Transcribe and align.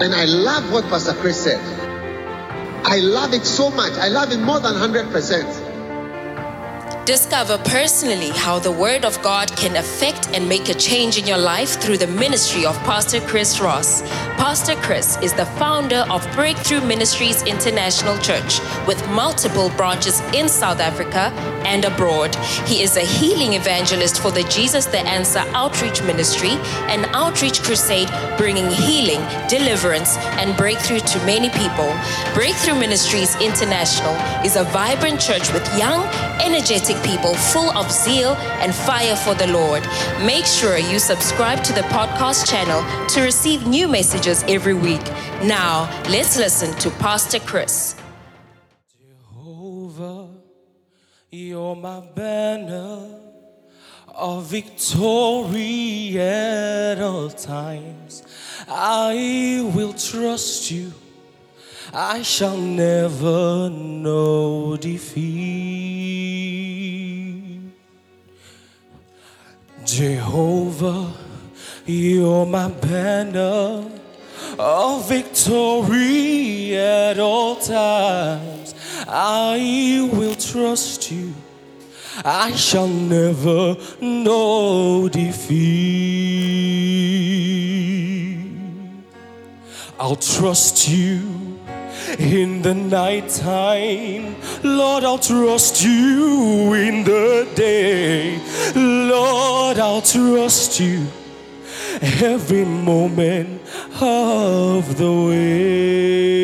And 0.00 0.14
I 0.14 0.26
love 0.26 0.70
what 0.72 0.84
Pastor 0.84 1.12
Chris 1.12 1.42
said. 1.42 1.58
I 2.84 2.98
love 3.00 3.34
it 3.34 3.44
so 3.44 3.68
much. 3.68 3.92
I 3.94 4.06
love 4.06 4.30
it 4.30 4.38
more 4.38 4.60
than 4.60 4.74
100%. 4.74 5.68
Discover 7.04 7.58
personally 7.64 8.28
how 8.28 8.60
the 8.60 8.70
Word 8.70 9.04
of 9.04 9.20
God 9.22 9.50
can 9.56 9.74
affect 9.76 10.28
and 10.34 10.48
make 10.48 10.68
a 10.68 10.74
change 10.74 11.18
in 11.18 11.26
your 11.26 11.38
life 11.38 11.80
through 11.80 11.98
the 11.98 12.06
ministry 12.06 12.64
of 12.64 12.76
Pastor 12.84 13.20
Chris 13.22 13.60
Ross. 13.60 14.02
Pastor 14.36 14.76
Chris 14.76 15.16
is 15.20 15.32
the 15.32 15.46
founder 15.46 16.04
of 16.10 16.22
Breakthrough 16.34 16.82
Ministries 16.82 17.42
International 17.42 18.16
Church 18.18 18.60
with 18.86 19.04
multiple 19.08 19.70
branches 19.70 20.20
in 20.32 20.48
South 20.48 20.78
Africa 20.80 21.32
and 21.66 21.84
abroad. 21.84 22.34
He 22.66 22.82
is 22.82 22.96
a 22.96 23.00
healing 23.00 23.54
evangelist 23.54 24.20
for 24.20 24.30
the 24.30 24.44
Jesus 24.44 24.86
the 24.86 25.00
Answer 25.00 25.42
Outreach 25.54 26.02
Ministry, 26.02 26.52
an 26.88 27.04
outreach 27.14 27.62
crusade 27.62 28.08
bringing 28.36 28.70
healing, 28.70 29.20
deliverance, 29.48 30.16
and 30.38 30.56
breakthrough 30.56 31.00
to 31.00 31.18
many 31.26 31.50
people. 31.50 31.92
Breakthrough 32.34 32.78
Ministries 32.78 33.34
International 33.40 34.14
is 34.44 34.56
a 34.56 34.64
vibrant 34.64 35.20
church 35.20 35.52
with 35.52 35.66
young, 35.76 36.04
energetic 36.40 36.96
people 37.02 37.34
full 37.34 37.70
of 37.76 37.90
zeal 37.90 38.34
and 38.62 38.74
fire 38.74 39.16
for 39.16 39.34
the 39.34 39.46
Lord. 39.48 39.82
Make 40.24 40.46
sure 40.46 40.78
you 40.78 40.98
subscribe 40.98 41.62
to 41.64 41.72
the 41.72 41.82
podcast 41.82 42.48
channel 42.48 42.82
to 43.08 43.22
receive 43.22 43.66
new 43.66 43.88
messages 43.88 44.44
every 44.48 44.74
week. 44.74 45.04
Now, 45.42 45.90
let's 46.08 46.36
listen 46.36 46.72
to 46.78 46.90
Pastor 46.90 47.40
Chris. 47.40 47.97
You're 51.30 51.76
my 51.76 52.00
banner 52.00 53.06
of 54.14 54.46
victory 54.46 56.18
at 56.18 56.98
all 57.00 57.28
times. 57.28 58.22
I 58.66 59.70
will 59.74 59.92
trust 59.92 60.70
you. 60.70 60.92
I 61.92 62.22
shall 62.22 62.56
never 62.56 63.68
know 63.70 64.76
defeat. 64.76 65.28
Jehovah, 69.84 71.12
you're 71.84 72.46
my 72.46 72.68
banner 72.70 73.90
of 74.58 75.08
victory 75.08 76.76
at 76.76 77.18
all 77.18 77.56
times. 77.56 78.67
I 79.06 80.08
will 80.12 80.34
trust 80.34 81.10
you. 81.10 81.34
I 82.24 82.54
shall 82.56 82.88
never 82.88 83.76
know 84.00 85.08
defeat. 85.08 86.58
I'll 90.00 90.16
trust 90.16 90.88
you 90.88 91.58
in 92.18 92.62
the 92.62 92.74
nighttime. 92.74 94.36
Lord, 94.62 95.04
I'll 95.04 95.18
trust 95.18 95.82
you 95.82 96.72
in 96.74 97.04
the 97.04 97.48
day. 97.54 98.40
Lord, 98.74 99.78
I'll 99.78 100.02
trust 100.02 100.80
you 100.80 101.06
every 102.00 102.64
moment 102.64 103.60
of 104.00 104.96
the 104.96 105.12
way. 105.28 106.38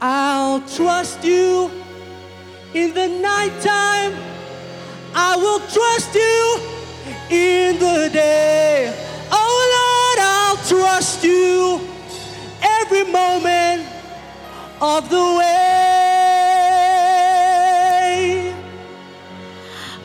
I'll 0.00 0.60
trust 0.60 1.24
you 1.24 1.72
in 2.72 2.94
the 2.94 3.08
nighttime. 3.08 4.14
I 5.12 5.36
will 5.36 5.58
trust 5.58 6.14
you 6.14 6.60
in 7.30 7.78
the 7.80 8.08
day. 8.12 8.94
Oh 9.32 9.60
Lord, 9.76 10.18
I'll 10.20 10.56
trust 10.68 11.24
you 11.24 11.80
every 12.62 13.10
moment 13.10 13.88
of 14.80 15.10
the 15.10 15.36
way. 15.38 15.58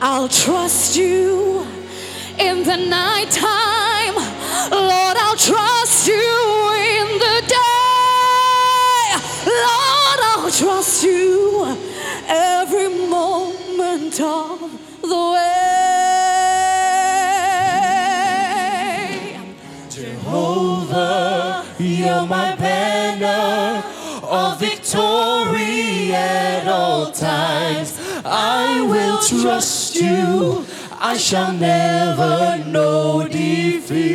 I'll 0.00 0.28
trust 0.28 0.96
you 0.96 1.64
in 2.40 2.64
the 2.64 2.76
nighttime. 2.76 4.16
Lord, 4.72 5.16
I'll 5.16 5.36
trust 5.36 6.08
you 6.08 6.43
trust 10.64 11.02
you 11.02 11.76
every 12.26 12.88
moment 12.88 14.18
of 14.18 14.58
the 15.02 15.22
way. 15.34 15.74
Jehovah, 19.90 21.66
you're 21.78 22.26
my 22.26 22.56
banner 22.56 23.84
of 24.22 24.58
victory 24.58 26.14
at 26.14 26.66
all 26.66 27.12
times. 27.12 28.00
I 28.24 28.80
will 28.80 29.18
trust 29.18 29.96
you. 29.96 30.64
I 30.98 31.18
shall 31.18 31.52
never 31.52 32.64
know 32.64 33.28
defeat. 33.28 34.13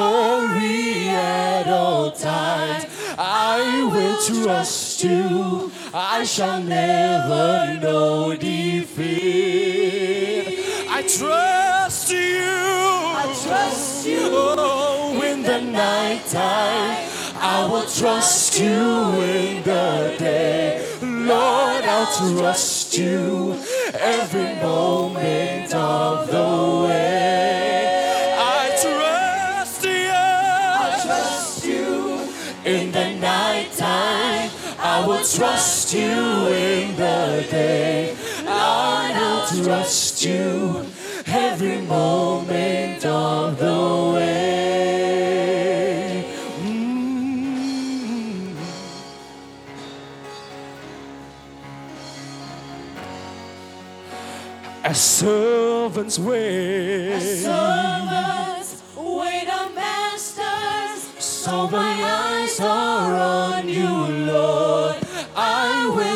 At 0.00 1.66
all 1.68 2.10
times. 2.12 2.86
I 3.18 3.58
will 3.92 4.44
trust 4.44 5.02
you. 5.02 5.72
I 5.92 6.24
shall 6.24 6.62
never 6.62 7.78
know 7.80 8.36
defeat. 8.36 8.98
I 10.88 11.02
trust 11.02 12.12
you. 12.12 12.44
I 13.22 13.24
trust 13.44 14.06
you. 14.06 14.20
Oh, 14.30 15.20
in 15.22 15.42
the 15.42 15.60
nighttime. 15.60 17.08
I 17.40 17.68
will 17.70 17.88
trust 17.88 18.58
you 18.58 18.68
in 18.68 19.62
the 19.62 20.16
day. 20.18 20.84
Lord, 21.02 21.84
I'll 21.84 22.36
trust 22.36 22.96
you 22.98 23.54
every 23.94 24.54
moment 24.62 25.74
of 25.74 26.26
the 26.28 26.86
way. 26.86 27.07
Trust 35.38 35.94
you 35.94 36.00
in 36.48 36.96
the 36.96 37.46
day. 37.48 38.16
Lord, 38.38 39.12
I'll 39.22 39.46
trust 39.62 40.24
you 40.24 40.84
every 41.26 41.80
moment 41.82 43.06
of 43.06 43.56
the 43.56 44.12
way. 44.14 44.64
Mm. 46.64 48.56
As 54.82 55.00
servants 55.00 56.18
wait. 56.18 57.20
Servants, 57.20 58.82
wait 58.96 59.48
on 59.48 59.72
masters. 59.76 61.00
So 61.22 61.68
my 61.68 61.94
eyes 62.02 62.58
are 62.58 63.14
on 63.14 63.57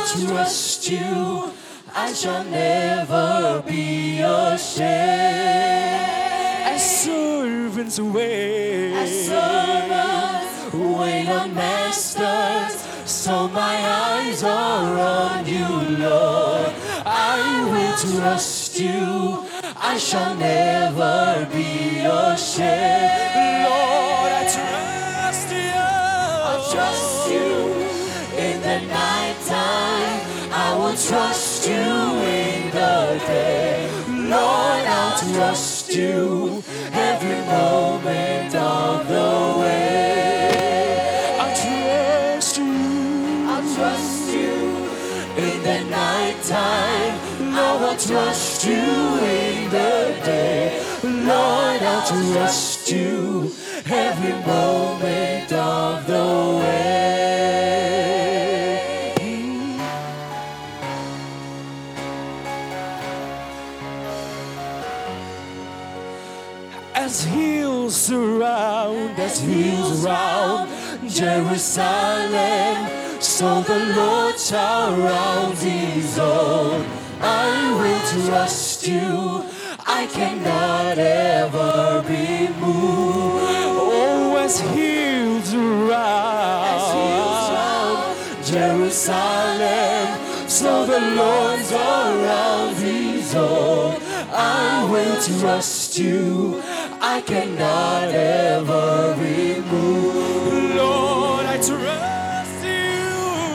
trust 0.07 0.91
you. 0.91 1.53
I 1.95 2.13
shall 2.13 2.45
never 2.45 3.63
be 3.67 4.21
ashamed. 4.21 4.91
As 6.75 7.03
servants 7.05 8.01
wait. 8.01 8.95
As 8.95 9.27
servants 9.27 10.75
wait 10.75 11.29
on 11.29 11.55
masters. 11.55 12.75
So 13.05 13.49
my 13.49 13.77
eyes 13.77 14.43
are 14.43 14.99
on 14.99 15.47
you, 15.47 15.69
Lord. 15.99 16.73
I 17.05 17.69
will 17.71 17.97
trust 18.19 18.81
you. 18.81 19.45
I 19.77 19.99
shall 19.99 20.35
never 20.35 21.47
be 21.53 21.99
ashamed. 22.01 23.69
Lord, 23.69 24.33
I 24.33 24.45
trust 24.57 25.51
you. 25.51 25.73
I 25.75 26.69
trust 26.73 27.31
you 27.31 27.62
I 30.93 30.95
will 30.95 31.01
trust 31.01 31.67
you 31.69 31.75
in 31.75 32.71
the 32.71 33.19
day. 33.27 33.89
Lord, 34.09 34.85
I'll 34.99 35.19
trust 35.33 35.91
you 35.95 36.63
every 36.93 37.41
moment 37.47 38.55
of 38.55 39.09
the 39.09 39.59
way. 39.59 41.37
I 41.41 41.49
trust 41.63 42.59
you. 42.59 42.67
I'll 43.49 43.75
trust 43.75 44.35
you 44.35 44.53
in 45.43 45.63
the 45.63 45.81
nighttime. 45.89 47.15
Lord. 47.41 47.59
I 47.59 47.77
will 47.81 47.97
trust 47.97 48.67
you 48.67 48.75
in 48.75 49.71
the 49.71 50.21
day. 50.27 50.79
Lord, 51.03 51.83
I'll 51.83 52.07
trust 52.07 52.93
you 52.93 53.51
every 53.87 54.35
moment 54.45 55.53
of 55.55 56.07
the 56.07 56.59
way. 56.61 57.22
As 67.13 67.25
hills 67.25 67.95
surround, 67.95 69.19
as 69.19 69.39
hills 69.41 70.01
surround 70.01 70.71
Jerusalem, 71.07 72.77
so 73.21 73.61
the 73.61 73.81
Lord 73.95 74.39
shall 74.39 74.97
round 74.97 75.59
his 75.59 76.19
own. 76.19 76.87
I 77.21 77.53
will 77.81 78.03
trust 78.25 78.89
you. 78.89 79.45
I 79.85 80.07
cannot 80.07 80.97
ever 80.97 82.03
be 82.09 82.49
moved. 82.63 83.45
Oh, 83.93 84.37
as 84.39 84.61
hills 84.73 85.49
surround 85.51 86.97
Jerusalem, 88.43 90.09
so 90.49 90.87
the 90.87 91.01
Lord's 91.21 91.73
around 91.73 92.77
his 92.77 93.35
own. 93.35 94.01
I 94.35 94.89
will 94.91 95.21
trust 95.21 95.99
you. 95.99 96.63
I 97.05 97.21
cannot 97.21 98.11
ever 98.15 99.17
be 99.19 99.61
moved. 99.61 100.77
Lord, 100.77 101.47
I 101.47 101.57
trust 101.57 102.63
you. 102.63 102.95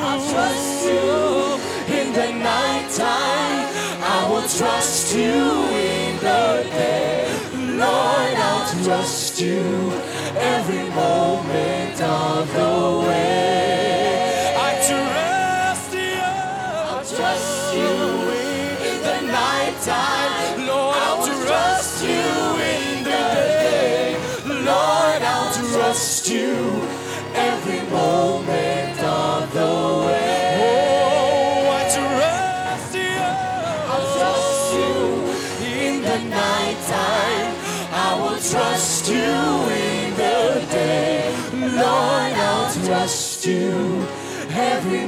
I 0.03 0.15
trust 0.31 0.83
you 0.83 1.95
in 1.95 2.11
the 2.11 2.43
night 2.43 2.89
time. 2.91 3.67
I 4.03 4.27
will 4.29 4.49
trust 4.49 5.15
you 5.15 5.63
in 5.71 6.17
the 6.17 6.67
day. 6.71 7.25
Lord, 7.55 8.35
I'll 8.35 8.83
trust 8.83 9.39
you 9.39 9.93
every 10.35 10.89
moment 10.89 12.01
of 12.01 12.53
the 12.53 13.07
way. 13.07 13.56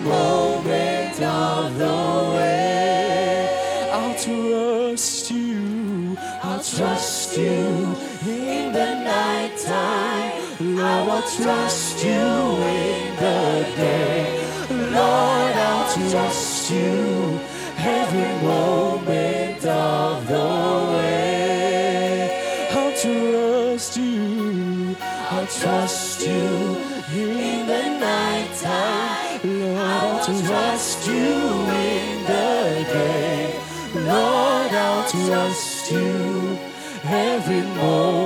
Moment 0.04 1.22
of 1.22 1.78
the 1.78 2.34
way. 2.36 3.90
I'll 3.92 4.16
trust 4.16 5.32
you. 5.32 6.18
I'll 6.44 6.64
trust 6.64 7.38
you 7.38 7.96
in 8.26 8.74
the 8.74 8.92
night 9.04 9.58
time. 9.66 10.32
I 10.80 11.06
will 11.08 11.26
trust 11.44 12.04
you 12.04 12.12
in 12.12 13.16
the 13.16 13.66
day. 13.76 14.40
Lord, 14.70 15.56
I'll 15.68 16.10
trust 16.10 16.72
you 16.72 17.40
every 17.78 18.32
moment 18.46 18.99
Trust 35.30 35.92
you 35.92 36.58
every 37.04 37.62
moment 37.62 38.19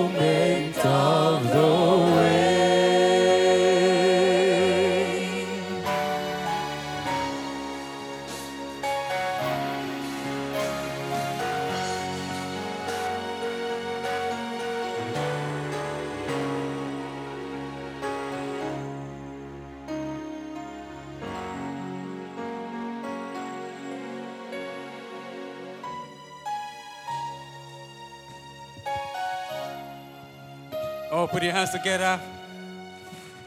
put 31.44 31.48
your 31.48 31.56
hands 31.56 31.72
together 31.72 32.22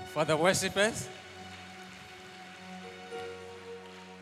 for 0.09 0.27
the 0.27 0.37
worshippers. 0.37 1.09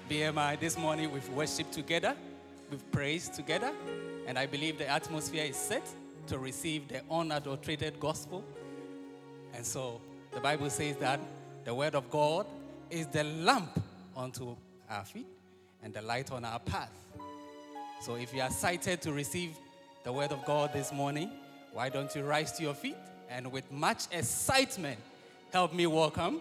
BMI, 0.08 0.60
this 0.60 0.78
morning 0.78 1.10
we've 1.10 1.28
worshiped 1.30 1.72
together, 1.72 2.14
we've 2.70 2.88
praised 2.92 3.34
together, 3.34 3.72
and 4.28 4.38
I 4.38 4.46
believe 4.46 4.78
the 4.78 4.88
atmosphere 4.88 5.46
is 5.46 5.56
set 5.56 5.84
to 6.28 6.38
receive 6.38 6.86
the 6.86 7.00
unadulterated 7.10 7.98
gospel. 7.98 8.44
And 9.56 9.66
so 9.66 10.00
the 10.32 10.38
Bible 10.38 10.70
says 10.70 10.96
that 10.98 11.18
the 11.64 11.74
word 11.74 11.96
of 11.96 12.08
God 12.10 12.46
is 12.90 13.08
the 13.08 13.24
lamp 13.24 13.82
unto 14.16 14.54
our 14.88 15.04
feet 15.04 15.26
and 15.82 15.92
the 15.92 16.02
light 16.02 16.30
on 16.30 16.44
our 16.44 16.60
path. 16.60 16.92
So 18.02 18.14
if 18.14 18.32
you 18.32 18.40
are 18.40 18.46
excited 18.46 19.02
to 19.02 19.12
receive 19.12 19.56
the 20.04 20.12
word 20.12 20.30
of 20.30 20.44
God 20.44 20.72
this 20.72 20.92
morning, 20.92 21.28
why 21.72 21.88
don't 21.88 22.14
you 22.14 22.22
rise 22.22 22.52
to 22.52 22.62
your 22.62 22.74
feet 22.74 22.94
and 23.30 23.50
with 23.50 23.70
much 23.72 24.04
excitement 24.12 24.98
help 25.52 25.72
me 25.72 25.86
welcome 25.86 26.40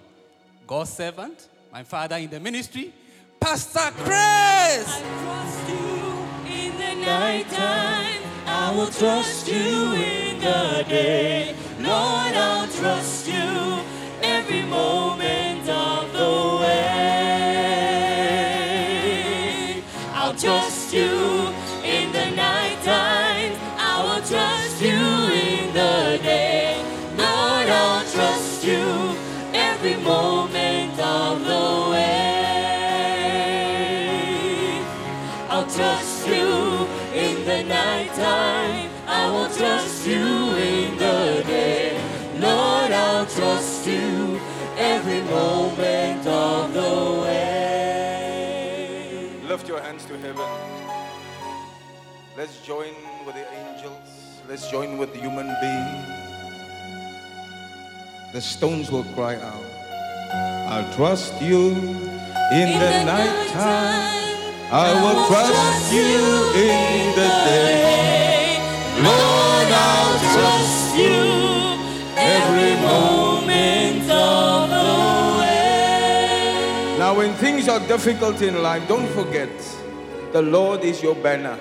God's 0.68 0.92
servant, 0.92 1.48
my 1.72 1.84
father 1.84 2.18
in 2.18 2.30
the 2.30 2.40
ministry, 2.40 2.94
Pastor 3.40 3.92
Chris. 3.98 4.88
I 4.88 5.02
trust 5.24 5.70
you 5.70 6.54
in 6.54 6.78
the 6.78 7.06
night 7.06 7.50
time. 7.50 8.22
I 8.46 8.76
will 8.76 8.88
trust 8.88 9.48
you 9.48 9.94
in 9.94 10.40
the 10.40 10.86
day. 10.88 11.56
Lord, 11.80 12.36
I'll 12.36 12.68
trust 12.68 13.28
you 13.28 13.80
every 14.22 14.62
moment 14.64 15.03
every 29.86 30.02
moment 30.02 30.98
of 30.98 31.44
the 31.44 31.90
way. 31.92 32.24
I'll 35.50 35.68
trust 35.68 36.26
you 36.26 36.88
in 37.14 37.44
the 37.44 37.64
night 37.64 38.14
time. 38.14 38.90
I 39.06 39.30
will 39.30 39.50
trust 39.50 40.08
you 40.08 40.56
in 40.56 40.96
the 40.98 41.44
day. 41.46 42.00
Lord, 42.40 42.94
I'll 42.94 43.26
trust 43.26 43.86
you 43.86 44.40
every 44.78 45.20
moment 45.24 46.26
of 46.28 46.74
the 46.74 47.22
way. 47.24 48.52
Lift 49.50 49.68
your 49.68 49.82
hands 49.82 50.06
to 50.06 50.18
heaven. 50.18 50.48
Let's 52.38 52.66
join 52.66 52.94
with 53.26 53.36
the 53.36 53.46
angels. 53.52 54.40
Let's 54.48 54.72
join 54.72 54.98
with 54.98 55.12
the 55.12 55.20
human 55.20 55.54
beings. 55.60 56.08
The 58.32 58.42
stones 58.42 58.90
will 58.90 59.04
cry 59.14 59.36
out. 59.36 59.73
I'll 60.34 60.92
trust 60.94 61.42
you 61.42 61.70
in, 62.52 62.80
the, 62.80 63.04
night 63.06 63.50
time. 63.50 64.14
I 64.72 64.90
will 65.02 65.28
trust 65.28 65.94
you 65.94 66.10
in 66.60 67.14
the 67.14 67.30
day. 67.46 68.58
Lord, 68.98 69.70
I'll 69.70 70.18
trust 70.34 70.98
you 70.98 71.20
every 72.18 72.76
moment 72.82 74.10
of 74.10 74.70
the 74.70 75.40
way. 75.40 76.98
Now, 76.98 77.16
when 77.16 77.34
things 77.36 77.70
are 77.70 77.80
difficult 77.88 78.42
in 78.42 78.64
life, 78.64 78.88
don't 78.88 79.10
forget 79.10 79.52
the 80.32 80.42
Lord 80.42 80.82
is 80.82 81.04
your 81.04 81.16
banner, 81.16 81.58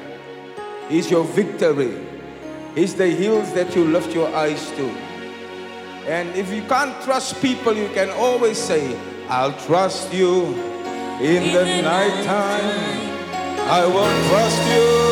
He's 0.89 1.11
your 1.11 1.25
victory, 1.25 1.99
He's 2.75 2.95
the 2.95 3.09
hills 3.09 3.53
that 3.53 3.77
you 3.77 3.85
lift 3.85 4.15
your 4.15 4.35
eyes 4.35 4.71
to. 4.77 5.12
And 6.07 6.35
if 6.35 6.53
you 6.53 6.63
can't 6.63 7.01
trust 7.03 7.41
people, 7.41 7.75
you 7.75 7.89
can 7.91 8.11
always 8.11 8.59
say, 8.59 8.99
I'll 9.29 9.57
trust 9.67 10.13
you 10.13 10.55
in 11.21 11.53
the 11.53 11.83
night 11.83 12.25
time. 12.25 13.13
I 13.71 13.87
will 13.87 14.29
trust 14.29 14.63
you. 14.73 15.03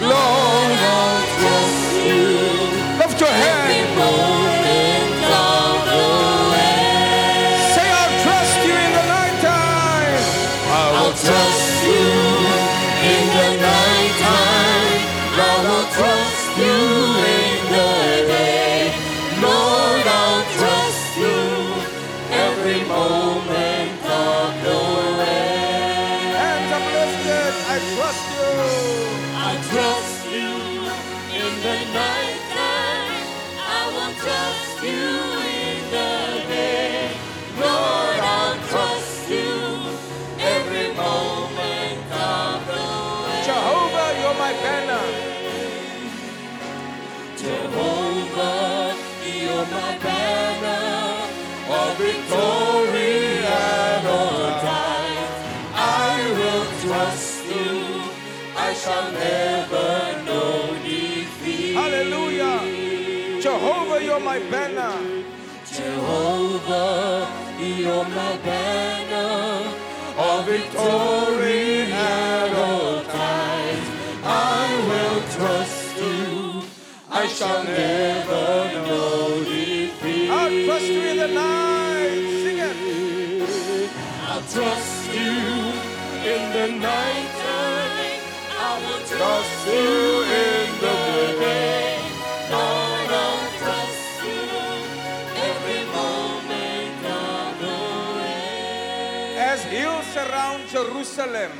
Lord, 0.00 0.37
Jehovah, 66.68 67.26
you're 67.58 68.04
my 68.04 68.36
banner 68.44 69.72
of 70.18 70.44
victory 70.44 71.90
at 71.90 72.52
all 72.52 73.02
times. 73.04 73.88
I 74.22 74.68
will 74.88 75.20
trust 75.36 75.96
you. 75.96 76.62
I 77.10 77.26
shall 77.26 77.64
never 77.64 78.86
know 78.86 79.44
defeat. 79.44 80.30
I'll 80.30 80.64
trust 80.66 80.84
you 80.84 81.00
in 81.00 81.16
the 81.16 81.28
night. 81.28 82.26
Sing 82.42 82.58
it. 82.58 83.90
I'll 84.28 84.42
trust 84.42 85.14
you 85.14 85.36
in 86.34 86.52
the 86.52 86.68
night. 86.80 87.28
I 88.60 88.78
will 88.84 89.06
trust 89.06 89.66
you 89.68 90.07
Jerusalem, 100.78 101.50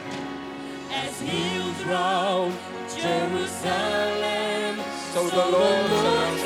As 0.93 1.21
hills 1.21 1.81
round 1.87 2.55
Jerusalem, 2.87 4.75
so 5.13 5.21
the 5.29 5.47
Lord 5.55 5.91
surrounds 6.03 6.45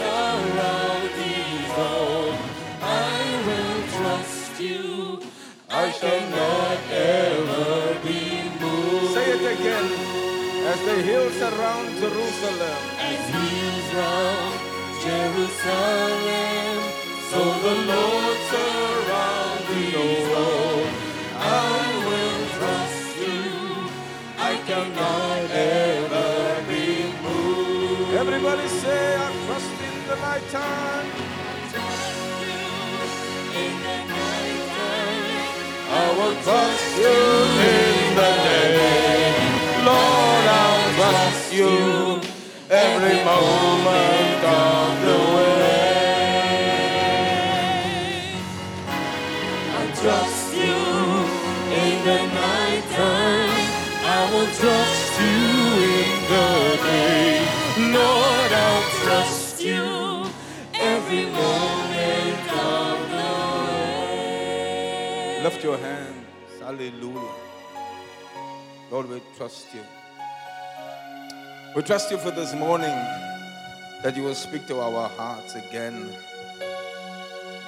around 0.56 1.04
these 1.20 1.72
own. 1.76 2.34
I 2.80 3.20
will 3.46 3.80
trust 3.96 4.54
you. 4.58 5.20
I 5.68 5.90
shall 5.90 6.24
not 6.40 6.78
ever 6.90 8.00
be 8.06 8.20
moved. 8.62 9.12
Say 9.16 9.28
it 9.36 9.44
again. 9.54 9.88
As 10.72 10.80
the 10.88 10.96
hills 11.08 11.34
surround 11.34 11.88
Jerusalem, 12.00 12.80
As 13.10 13.22
hills 13.36 13.88
round 14.00 14.56
Jerusalem, 15.04 16.76
so 17.30 17.40
the 17.64 17.74
Lord 17.92 18.21
nighttime, 30.52 31.06
I 35.88 36.06
will 36.16 36.36
trust 36.42 36.98
you 36.98 37.18
in 37.70 38.16
the 38.18 38.30
day. 38.44 39.32
Lord, 39.88 40.44
I'll 40.60 40.84
trust 40.98 41.52
you 41.54 41.72
every 42.70 43.18
moment 43.24 44.42
of 44.44 44.88
the 45.06 45.18
way. 45.34 45.62
I 49.72 49.84
trust 50.02 50.48
you 50.54 50.78
in 51.80 51.94
the 52.08 52.20
nighttime. 52.40 53.56
I 54.04 54.20
will 54.32 54.50
trust 54.60 55.20
you 55.20 55.38
in 55.96 56.08
the 56.32 56.48
day. 56.84 57.40
Lord, 57.94 58.41
Lift 65.52 65.64
your 65.64 65.76
hands. 65.76 66.60
Hallelujah. 66.60 67.34
Lord, 68.90 69.10
we 69.10 69.20
trust 69.36 69.66
you. 69.74 69.82
We 71.76 71.82
trust 71.82 72.10
you 72.10 72.16
for 72.16 72.30
this 72.30 72.54
morning 72.54 72.96
that 74.02 74.16
you 74.16 74.22
will 74.22 74.34
speak 74.34 74.66
to 74.68 74.80
our 74.80 75.10
hearts 75.10 75.54
again. 75.54 76.08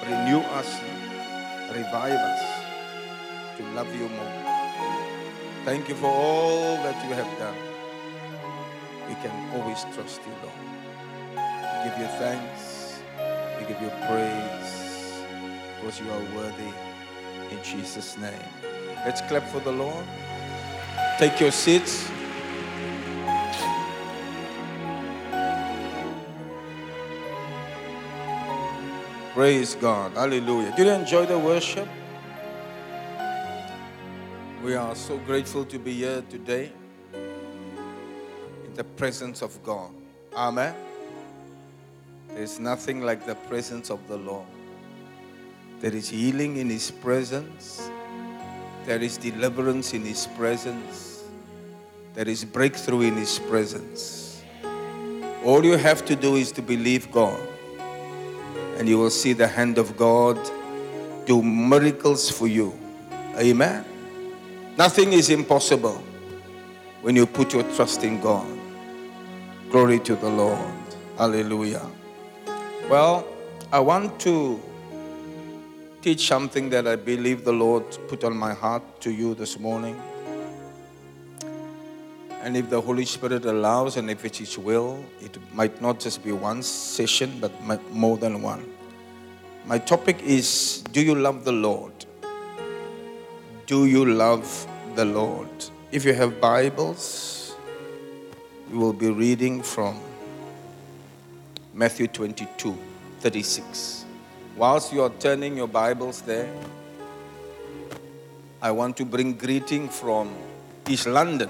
Renew 0.01 0.39
us, 0.57 0.81
revive 1.75 2.17
us 2.17 2.43
to 3.57 3.63
love 3.75 3.93
you 3.93 4.09
more. 4.09 4.33
Thank 5.63 5.87
you 5.87 5.93
for 5.93 6.07
all 6.07 6.77
that 6.77 6.97
you 7.07 7.13
have 7.13 7.37
done. 7.37 7.59
We 9.07 9.13
can 9.21 9.61
always 9.61 9.85
trust 9.93 10.21
you, 10.25 10.33
Lord. 10.41 10.57
We 11.37 11.89
give 11.91 11.99
you 11.99 12.07
thanks. 12.17 12.99
We 13.59 13.67
give 13.67 13.79
you 13.79 13.91
praise 14.09 15.21
because 15.77 15.99
you 15.99 16.09
are 16.09 16.35
worthy 16.35 16.84
in 17.51 17.61
Jesus' 17.63 18.17
name. 18.17 18.33
Let's 19.05 19.21
clap 19.21 19.47
for 19.49 19.59
the 19.59 19.71
Lord. 19.71 20.05
Take 21.19 21.39
your 21.39 21.51
seats. 21.51 22.09
Praise 29.33 29.75
God. 29.75 30.13
Hallelujah. 30.13 30.73
Did 30.75 30.87
you 30.87 30.93
enjoy 30.93 31.25
the 31.25 31.37
worship? 31.37 31.87
We 34.63 34.75
are 34.75 34.95
so 34.95 35.17
grateful 35.17 35.65
to 35.65 35.77
be 35.77 35.93
here 35.93 36.23
today 36.29 36.71
in 37.13 38.73
the 38.73 38.83
presence 38.83 39.41
of 39.41 39.61
God. 39.61 39.91
Amen. 40.33 40.73
There's 42.29 42.59
nothing 42.59 43.01
like 43.01 43.25
the 43.25 43.35
presence 43.35 43.89
of 43.91 44.07
the 44.07 44.17
Lord. 44.17 44.47
There 45.85 45.95
is 45.95 46.09
healing 46.09 46.57
in 46.57 46.71
His 46.71 46.89
presence. 46.89 47.91
There 48.85 48.99
is 49.03 49.17
deliverance 49.17 49.93
in 49.93 50.01
His 50.01 50.25
presence. 50.25 51.25
There 52.15 52.27
is 52.27 52.43
breakthrough 52.43 53.01
in 53.01 53.15
His 53.15 53.37
presence. 53.37 54.41
All 55.43 55.63
you 55.63 55.77
have 55.77 56.03
to 56.05 56.15
do 56.15 56.37
is 56.37 56.51
to 56.53 56.63
believe 56.63 57.11
God, 57.11 57.39
and 58.79 58.89
you 58.89 58.97
will 58.97 59.11
see 59.11 59.33
the 59.33 59.45
hand 59.45 59.77
of 59.77 59.95
God 59.95 60.39
do 61.27 61.43
miracles 61.43 62.31
for 62.31 62.47
you. 62.47 62.73
Amen. 63.37 63.85
Nothing 64.79 65.13
is 65.13 65.29
impossible 65.29 66.01
when 67.03 67.15
you 67.15 67.27
put 67.27 67.53
your 67.53 67.61
trust 67.75 68.03
in 68.03 68.19
God. 68.21 68.47
Glory 69.69 69.99
to 69.99 70.15
the 70.15 70.29
Lord. 70.29 70.73
Hallelujah. 71.15 71.85
Well, 72.89 73.27
I 73.71 73.81
want 73.81 74.19
to 74.21 74.59
teach 76.05 76.27
something 76.27 76.69
that 76.69 76.87
I 76.87 76.95
believe 76.95 77.43
the 77.43 77.51
Lord 77.51 77.83
put 78.07 78.23
on 78.23 78.37
my 78.37 78.53
heart 78.53 78.83
to 79.01 79.09
you 79.11 79.33
this 79.33 79.59
morning. 79.59 79.99
And 82.43 82.55
if 82.55 82.69
the 82.69 82.79
Holy 82.79 83.05
Spirit 83.05 83.43
allows 83.45 83.97
and 83.97 84.11
if 84.11 84.23
it's 84.23 84.37
His 84.37 84.55
will, 84.55 85.03
it 85.19 85.35
might 85.51 85.81
not 85.81 85.99
just 85.99 86.23
be 86.23 86.31
one 86.31 86.61
session, 86.61 87.39
but 87.41 87.51
more 87.91 88.17
than 88.17 88.43
one. 88.43 88.63
My 89.65 89.79
topic 89.79 90.21
is 90.21 90.83
Do 90.91 91.01
you 91.01 91.15
love 91.15 91.43
the 91.43 91.51
Lord? 91.51 92.05
Do 93.65 93.87
you 93.87 94.05
love 94.05 94.67
the 94.93 95.05
Lord? 95.05 95.49
If 95.91 96.05
you 96.05 96.13
have 96.13 96.39
Bibles, 96.39 97.55
we 98.69 98.77
will 98.77 98.93
be 98.93 99.09
reading 99.09 99.63
from 99.63 99.99
Matthew 101.73 102.05
22 102.05 102.77
36. 103.21 104.04
Whilst 104.57 104.93
you 104.93 105.03
are 105.03 105.09
turning 105.19 105.57
your 105.57 105.67
Bibles 105.67 106.21
there, 106.21 106.49
I 108.61 108.71
want 108.71 108.95
to 108.97 109.05
bring 109.05 109.33
greeting 109.33 109.89
from 109.89 110.33
East 110.87 111.07
London. 111.07 111.49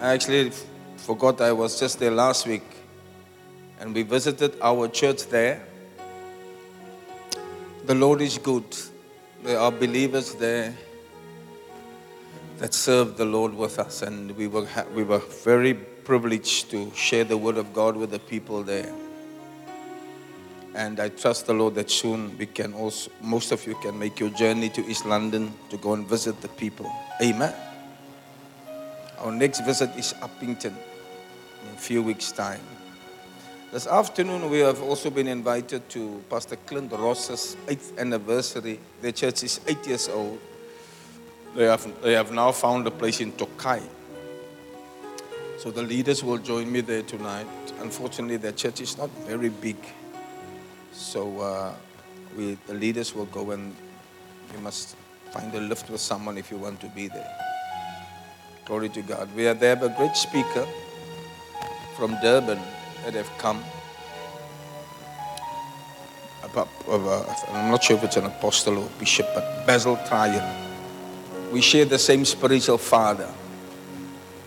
I 0.00 0.12
actually 0.12 0.48
f- 0.48 0.66
forgot 0.98 1.40
I 1.40 1.52
was 1.52 1.80
just 1.80 1.98
there 1.98 2.10
last 2.10 2.46
week 2.46 2.62
and 3.80 3.94
we 3.94 4.02
visited 4.02 4.54
our 4.60 4.86
church 4.88 5.26
there. 5.28 5.62
The 7.86 7.94
Lord 7.94 8.20
is 8.20 8.36
good. 8.36 8.66
There 9.42 9.58
are 9.58 9.72
believers 9.72 10.34
there 10.34 10.76
that 12.58 12.74
serve 12.74 13.16
the 13.16 13.24
Lord 13.24 13.54
with 13.54 13.78
us, 13.78 14.02
and 14.02 14.36
we 14.36 14.46
were, 14.46 14.66
ha- 14.66 14.84
we 14.94 15.04
were 15.04 15.20
very 15.20 15.72
privileged 15.72 16.70
to 16.72 16.92
share 16.94 17.24
the 17.24 17.38
word 17.38 17.56
of 17.56 17.72
God 17.72 17.96
with 17.96 18.10
the 18.10 18.18
people 18.18 18.62
there. 18.62 18.92
And 20.78 21.00
I 21.00 21.08
trust 21.08 21.46
the 21.46 21.54
Lord 21.54 21.74
that 21.74 21.90
soon 21.90 22.38
we 22.38 22.46
can 22.46 22.72
also, 22.72 23.10
most 23.20 23.50
of 23.50 23.66
you 23.66 23.74
can 23.74 23.98
make 23.98 24.20
your 24.20 24.30
journey 24.30 24.68
to 24.68 24.86
East 24.86 25.06
London 25.06 25.52
to 25.70 25.76
go 25.76 25.92
and 25.94 26.06
visit 26.06 26.40
the 26.40 26.46
people. 26.46 26.88
Amen. 27.20 27.52
Our 29.18 29.32
next 29.32 29.64
visit 29.66 29.90
is 29.96 30.14
Upington 30.22 30.76
in 30.76 31.74
a 31.74 31.78
few 31.78 32.00
weeks' 32.00 32.30
time. 32.30 32.60
This 33.72 33.88
afternoon, 33.88 34.48
we 34.50 34.60
have 34.60 34.80
also 34.80 35.10
been 35.10 35.26
invited 35.26 35.88
to 35.88 36.22
Pastor 36.30 36.54
Clint 36.64 36.92
Ross's 36.92 37.56
eighth 37.66 37.98
anniversary. 37.98 38.78
Their 39.02 39.10
church 39.10 39.42
is 39.42 39.60
eight 39.66 39.84
years 39.84 40.08
old. 40.08 40.38
They 41.56 41.64
have, 41.64 42.02
they 42.02 42.12
have 42.12 42.30
now 42.30 42.52
found 42.52 42.86
a 42.86 42.92
place 42.92 43.20
in 43.20 43.32
Tokai. 43.32 43.82
So 45.58 45.72
the 45.72 45.82
leaders 45.82 46.22
will 46.22 46.38
join 46.38 46.70
me 46.70 46.82
there 46.82 47.02
tonight. 47.02 47.48
Unfortunately, 47.80 48.36
their 48.36 48.52
church 48.52 48.80
is 48.80 48.96
not 48.96 49.10
very 49.26 49.48
big. 49.48 49.76
So 50.98 51.40
uh, 51.40 51.72
we, 52.36 52.58
the 52.66 52.74
leaders 52.74 53.14
will 53.14 53.26
go 53.26 53.52
and 53.52 53.74
you 54.52 54.60
must 54.60 54.96
find 55.30 55.54
a 55.54 55.60
lift 55.60 55.88
with 55.88 56.00
someone 56.00 56.36
if 56.36 56.50
you 56.50 56.56
want 56.56 56.80
to 56.80 56.88
be 56.88 57.06
there. 57.06 57.38
Glory 58.64 58.88
to 58.90 59.02
God. 59.02 59.28
We 59.36 59.44
have, 59.44 59.60
they 59.60 59.68
have 59.68 59.84
a 59.84 59.90
great 59.90 60.16
speaker 60.16 60.66
from 61.96 62.18
Durban 62.20 62.58
that 63.04 63.14
have 63.14 63.30
come. 63.38 63.62
Uh, 66.56 67.36
I'm 67.52 67.70
not 67.70 67.84
sure 67.84 67.96
if 67.96 68.02
it's 68.02 68.16
an 68.16 68.24
apostle 68.24 68.78
or 68.78 68.88
bishop, 68.98 69.28
but 69.34 69.66
Basil 69.66 69.96
Tryon. 70.08 70.42
We 71.52 71.60
share 71.60 71.84
the 71.84 71.98
same 71.98 72.24
spiritual 72.24 72.78
father. 72.78 73.32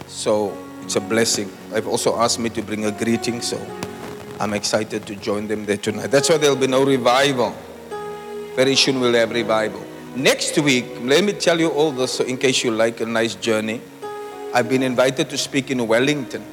So 0.08 0.56
it's 0.82 0.98
a 0.98 1.02
blessing. 1.02 1.50
They've 1.70 1.88
also 1.88 2.18
asked 2.20 2.40
me 2.40 2.50
to 2.50 2.62
bring 2.62 2.86
a 2.86 2.92
greeting, 2.92 3.42
so 3.42 3.58
I'm 4.40 4.54
excited 4.54 5.06
to 5.08 5.16
join 5.16 5.48
them 5.48 5.66
there 5.66 5.78
tonight. 5.78 6.08
That's 6.08 6.30
why 6.30 6.38
there'll 6.38 6.56
be 6.56 6.68
no 6.68 6.84
revival. 6.84 7.56
Very 8.56 8.76
soon 8.76 9.00
we'll 9.00 9.14
have 9.14 9.32
revival. 9.32 9.84
Next 10.16 10.58
week, 10.58 10.86
let 11.02 11.24
me 11.24 11.34
tell 11.34 11.60
you 11.60 11.70
all 11.70 11.92
this 11.92 12.14
so 12.14 12.24
in 12.24 12.38
case 12.38 12.64
you 12.64 12.72
like 12.72 13.00
a 13.02 13.06
nice 13.06 13.36
journey. 13.36 13.82
I've 14.54 14.68
been 14.68 14.84
invited 14.84 15.30
to 15.30 15.38
speak 15.38 15.72
in 15.72 15.88
Wellington. 15.88 16.44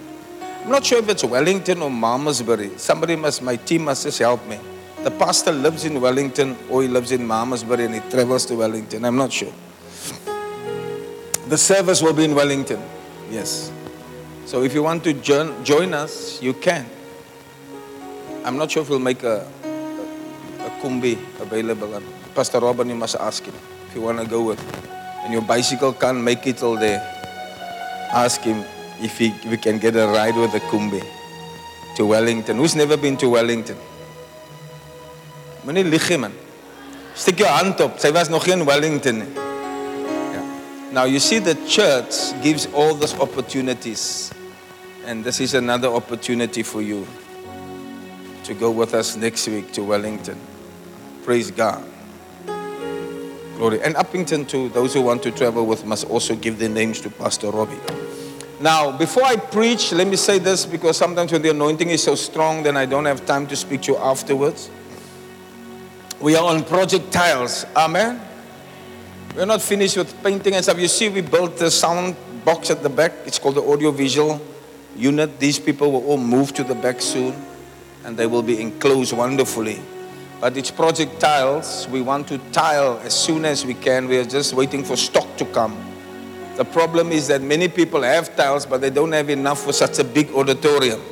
I'm 0.62 0.70
not 0.70 0.84
sure 0.84 0.98
if 0.98 1.08
it's 1.08 1.24
Wellington 1.24 1.82
or 1.82 1.90
Malmesbury. 1.90 2.78
Somebody 2.78 3.16
must, 3.16 3.42
my 3.42 3.56
team 3.56 3.84
must 3.84 4.04
just 4.04 4.18
help 4.18 4.46
me. 4.46 4.60
The 5.02 5.10
pastor 5.10 5.52
lives 5.52 5.84
in 5.84 6.00
Wellington 6.00 6.56
or 6.68 6.82
he 6.82 6.88
lives 6.88 7.10
in 7.10 7.26
Malmesbury 7.26 7.86
and 7.86 7.94
he 7.94 8.00
travels 8.10 8.46
to 8.46 8.54
Wellington. 8.54 9.04
I'm 9.04 9.16
not 9.16 9.32
sure. 9.32 9.52
The 11.48 11.56
service 11.56 12.02
will 12.02 12.12
be 12.12 12.24
in 12.24 12.34
Wellington. 12.34 12.82
Yes. 13.30 13.72
So 14.44 14.62
if 14.62 14.74
you 14.74 14.82
want 14.82 15.02
to 15.04 15.14
join, 15.14 15.64
join 15.64 15.94
us, 15.94 16.40
you 16.42 16.52
can. 16.52 16.86
I'm 18.44 18.56
not 18.56 18.70
sure 18.70 18.82
if 18.82 18.88
we'll 18.88 18.98
make 18.98 19.22
a, 19.22 19.46
a, 19.64 20.66
a 20.66 20.70
kombi 20.80 21.18
available. 21.40 22.02
Pastor 22.34 22.60
Robin, 22.60 22.88
you 22.88 22.94
must 22.94 23.16
ask 23.16 23.44
him 23.44 23.54
if 23.88 23.94
you 23.94 24.00
want 24.02 24.20
to 24.20 24.26
go 24.26 24.42
with. 24.42 24.60
And 25.24 25.32
your 25.32 25.42
bicycle 25.42 25.92
can't 25.92 26.22
make 26.22 26.46
it 26.46 26.62
all 26.62 26.76
there. 26.76 27.00
Ask 28.12 28.42
him 28.42 28.64
if 29.00 29.18
he, 29.18 29.34
we 29.50 29.56
can 29.56 29.78
get 29.78 29.96
a 29.96 30.06
ride 30.06 30.36
with 30.36 30.54
a 30.54 30.60
kombi 30.60 31.04
to 31.96 32.06
Wellington. 32.06 32.56
Who's 32.56 32.76
never 32.76 32.96
been 32.96 33.16
to 33.18 33.28
Wellington? 33.28 33.76
Moenie 35.64 35.84
lieg 35.84 36.08
nie 36.08 36.16
man. 36.16 36.32
Steek 37.14 37.42
jou 37.42 37.48
hand 37.50 37.80
op. 37.80 37.98
Sy 38.00 38.12
was 38.14 38.30
nog 38.30 38.44
geen 38.44 38.64
Wellington. 38.64 39.26
Now 40.92 41.04
you 41.04 41.18
see 41.18 41.40
the 41.40 41.54
church 41.66 42.32
gives 42.40 42.66
all 42.72 42.94
those 42.94 43.18
opportunities. 43.18 44.32
And 45.04 45.24
this 45.24 45.40
is 45.40 45.54
another 45.54 45.88
opportunity 45.88 46.62
for 46.62 46.80
you 46.80 47.06
to 48.48 48.54
go 48.54 48.70
with 48.70 48.94
us 48.94 49.14
next 49.14 49.46
week 49.46 49.72
to 49.74 49.82
Wellington. 49.82 50.40
Praise 51.22 51.50
God. 51.50 51.84
Glory. 53.56 53.82
And 53.82 53.94
Upington 53.94 54.48
too, 54.48 54.70
those 54.70 54.94
who 54.94 55.02
want 55.02 55.22
to 55.24 55.30
travel 55.30 55.66
with 55.66 55.84
must 55.84 56.08
also 56.08 56.34
give 56.34 56.58
their 56.58 56.70
names 56.70 57.02
to 57.02 57.10
Pastor 57.10 57.50
Robbie. 57.50 57.78
Now, 58.58 58.96
before 58.96 59.24
I 59.24 59.36
preach, 59.36 59.92
let 59.92 60.06
me 60.06 60.16
say 60.16 60.38
this 60.38 60.64
because 60.64 60.96
sometimes 60.96 61.30
when 61.30 61.42
the 61.42 61.50
anointing 61.50 61.90
is 61.90 62.02
so 62.02 62.14
strong, 62.14 62.62
then 62.62 62.74
I 62.78 62.86
don't 62.86 63.04
have 63.04 63.26
time 63.26 63.46
to 63.48 63.54
speak 63.54 63.82
to 63.82 63.92
you 63.92 63.98
afterwards. 63.98 64.70
We 66.18 66.34
are 66.34 66.44
on 66.44 66.64
projectiles. 66.64 67.66
Amen. 67.76 68.18
We're 69.36 69.44
not 69.44 69.60
finished 69.60 69.98
with 69.98 70.22
painting 70.22 70.54
and 70.54 70.64
stuff. 70.64 70.78
You 70.78 70.88
see, 70.88 71.10
we 71.10 71.20
built 71.20 71.58
the 71.58 71.70
sound 71.70 72.16
box 72.46 72.70
at 72.70 72.82
the 72.82 72.88
back. 72.88 73.12
It's 73.26 73.38
called 73.38 73.56
the 73.56 73.62
audio 73.62 73.90
visual 73.90 74.40
unit. 74.96 75.38
These 75.38 75.58
people 75.58 75.92
will 75.92 76.06
all 76.06 76.16
move 76.16 76.54
to 76.54 76.64
the 76.64 76.74
back 76.74 77.02
soon 77.02 77.47
and 78.08 78.16
they 78.16 78.26
will 78.26 78.42
be 78.42 78.58
enclosed 78.58 79.12
wonderfully. 79.12 79.78
But 80.40 80.56
it's 80.56 80.70
projectiles. 80.70 81.86
We 81.88 82.00
want 82.00 82.26
to 82.28 82.38
tile 82.52 82.98
as 83.04 83.12
soon 83.12 83.44
as 83.44 83.66
we 83.66 83.74
can. 83.74 84.08
We 84.08 84.16
are 84.16 84.24
just 84.24 84.54
waiting 84.54 84.82
for 84.82 84.96
stock 84.96 85.36
to 85.36 85.44
come. 85.44 85.76
The 86.56 86.64
problem 86.64 87.12
is 87.12 87.28
that 87.28 87.42
many 87.42 87.68
people 87.68 88.00
have 88.00 88.34
tiles, 88.34 88.64
but 88.64 88.80
they 88.80 88.88
don't 88.88 89.12
have 89.12 89.28
enough 89.28 89.62
for 89.62 89.74
such 89.74 89.98
a 89.98 90.04
big 90.04 90.32
auditorium. 90.32 91.02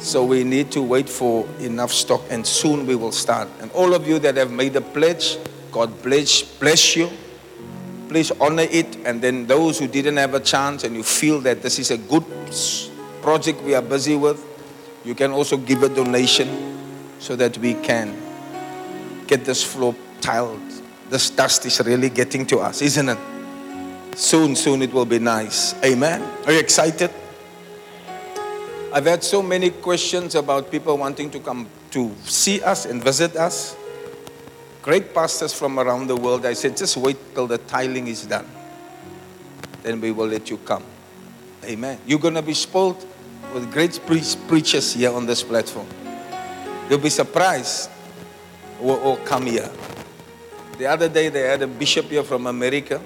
So 0.00 0.24
we 0.24 0.42
need 0.42 0.72
to 0.72 0.82
wait 0.82 1.08
for 1.08 1.46
enough 1.60 1.92
stock, 1.92 2.22
and 2.28 2.44
soon 2.44 2.84
we 2.84 2.96
will 2.96 3.12
start. 3.12 3.48
And 3.60 3.70
all 3.70 3.94
of 3.94 4.04
you 4.04 4.18
that 4.18 4.36
have 4.36 4.50
made 4.50 4.74
a 4.74 4.80
pledge, 4.80 5.38
God 5.70 6.02
bless, 6.02 6.42
bless 6.42 6.96
you. 6.96 7.08
Please 8.08 8.32
honor 8.40 8.66
it. 8.68 8.96
And 9.06 9.22
then 9.22 9.46
those 9.46 9.78
who 9.78 9.86
didn't 9.86 10.16
have 10.16 10.34
a 10.34 10.40
chance 10.40 10.82
and 10.82 10.96
you 10.96 11.04
feel 11.04 11.40
that 11.42 11.62
this 11.62 11.78
is 11.78 11.92
a 11.92 11.98
good 11.98 12.24
project 13.22 13.62
we 13.62 13.76
are 13.76 13.82
busy 13.82 14.16
with, 14.16 14.44
you 15.04 15.14
can 15.14 15.32
also 15.32 15.56
give 15.56 15.82
a 15.82 15.88
donation 15.88 16.78
so 17.18 17.36
that 17.36 17.56
we 17.58 17.74
can 17.74 18.16
get 19.26 19.44
this 19.44 19.62
floor 19.62 19.94
tiled. 20.20 20.60
This 21.10 21.30
dust 21.30 21.66
is 21.66 21.80
really 21.80 22.10
getting 22.10 22.44
to 22.46 22.58
us, 22.58 22.82
isn't 22.82 23.08
it? 23.08 23.18
Soon, 24.14 24.56
soon 24.56 24.82
it 24.82 24.92
will 24.92 25.04
be 25.04 25.18
nice. 25.18 25.74
Amen. 25.84 26.22
Are 26.46 26.52
you 26.52 26.58
excited? 26.58 27.10
I've 28.92 29.06
had 29.06 29.22
so 29.22 29.42
many 29.42 29.70
questions 29.70 30.34
about 30.34 30.70
people 30.70 30.96
wanting 30.96 31.30
to 31.30 31.40
come 31.40 31.68
to 31.92 32.14
see 32.24 32.62
us 32.62 32.86
and 32.86 33.02
visit 33.02 33.36
us. 33.36 33.76
Great 34.82 35.14
pastors 35.14 35.52
from 35.52 35.78
around 35.78 36.06
the 36.06 36.16
world. 36.16 36.46
I 36.46 36.54
said, 36.54 36.76
just 36.76 36.96
wait 36.96 37.16
till 37.34 37.46
the 37.46 37.58
tiling 37.58 38.08
is 38.08 38.26
done. 38.26 38.46
Then 39.82 40.00
we 40.00 40.10
will 40.10 40.26
let 40.26 40.50
you 40.50 40.56
come. 40.58 40.84
Amen. 41.64 41.98
You're 42.06 42.18
going 42.18 42.34
to 42.34 42.42
be 42.42 42.54
spoiled 42.54 43.06
with 43.52 43.70
great 43.72 44.00
pre- 44.06 44.22
preachers 44.46 44.94
here 44.94 45.12
on 45.12 45.26
this 45.26 45.42
platform. 45.42 45.86
You'll 46.88 46.98
be 46.98 47.10
surprised 47.10 47.90
who 48.80 48.90
all 48.90 49.16
come 49.18 49.46
here. 49.46 49.70
The 50.78 50.86
other 50.86 51.08
day, 51.08 51.28
they 51.28 51.42
had 51.42 51.62
a 51.62 51.66
bishop 51.66 52.06
here 52.06 52.22
from 52.22 52.46
America. 52.46 53.00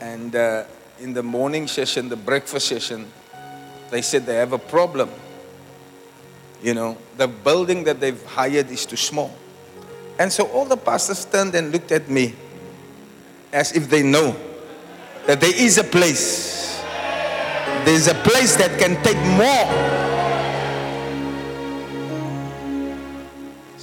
And 0.00 0.36
uh, 0.36 0.64
in 1.00 1.14
the 1.14 1.22
morning 1.22 1.66
session, 1.66 2.08
the 2.08 2.16
breakfast 2.16 2.68
session, 2.68 3.10
they 3.90 4.02
said 4.02 4.26
they 4.26 4.36
have 4.36 4.52
a 4.52 4.58
problem. 4.58 5.10
You 6.62 6.74
know, 6.74 6.98
the 7.16 7.26
building 7.26 7.84
that 7.84 8.00
they've 8.00 8.22
hired 8.26 8.70
is 8.70 8.86
too 8.86 8.96
small. 8.96 9.34
And 10.18 10.32
so 10.32 10.46
all 10.48 10.64
the 10.64 10.76
pastors 10.76 11.24
turned 11.24 11.54
and 11.54 11.72
looked 11.72 11.90
at 11.90 12.08
me 12.08 12.34
as 13.52 13.72
if 13.72 13.88
they 13.88 14.02
know 14.02 14.36
that 15.26 15.40
there 15.40 15.54
is 15.54 15.78
a 15.78 15.84
place. 15.84 16.81
There's 17.84 18.08
a 18.08 18.14
place 18.14 18.56
that 18.56 18.78
can 18.78 19.02
take 19.02 19.18
more. 19.36 20.02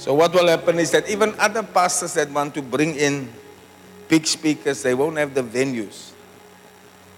So 0.00 0.14
what 0.14 0.32
will 0.32 0.48
happen 0.48 0.78
is 0.78 0.90
that 0.92 1.10
even 1.10 1.34
other 1.38 1.62
pastors 1.62 2.14
that 2.14 2.30
want 2.30 2.54
to 2.54 2.62
bring 2.62 2.96
in 2.96 3.28
big 4.08 4.26
speakers, 4.26 4.82
they 4.82 4.94
won't 4.94 5.18
have 5.18 5.34
the 5.34 5.42
venues. 5.42 6.12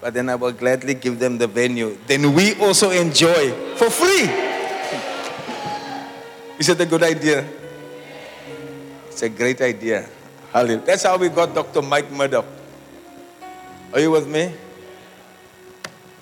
But 0.01 0.13
then 0.13 0.29
I 0.29 0.35
will 0.35 0.51
gladly 0.51 0.93
give 0.93 1.17
them 1.17 1.37
the 1.37 1.47
venue. 1.47 1.97
Then 2.07 2.35
we 2.35 2.59
also 2.59 2.91
enjoy 2.91 3.51
for 3.75 3.89
free. 3.89 4.27
Is 6.59 6.67
it 6.67 6.81
a 6.81 6.85
good 6.85 7.03
idea? 7.03 7.47
It's 9.07 9.21
a 9.21 9.29
great 9.29 9.61
idea. 9.61 10.09
Hallelujah. 10.51 10.83
That's 10.85 11.03
how 11.03 11.17
we 11.17 11.29
got 11.29 11.55
Dr. 11.55 11.81
Mike 11.81 12.11
Murdock. 12.11 12.45
Are 13.93 13.99
you 13.99 14.11
with 14.11 14.27
me? 14.27 14.51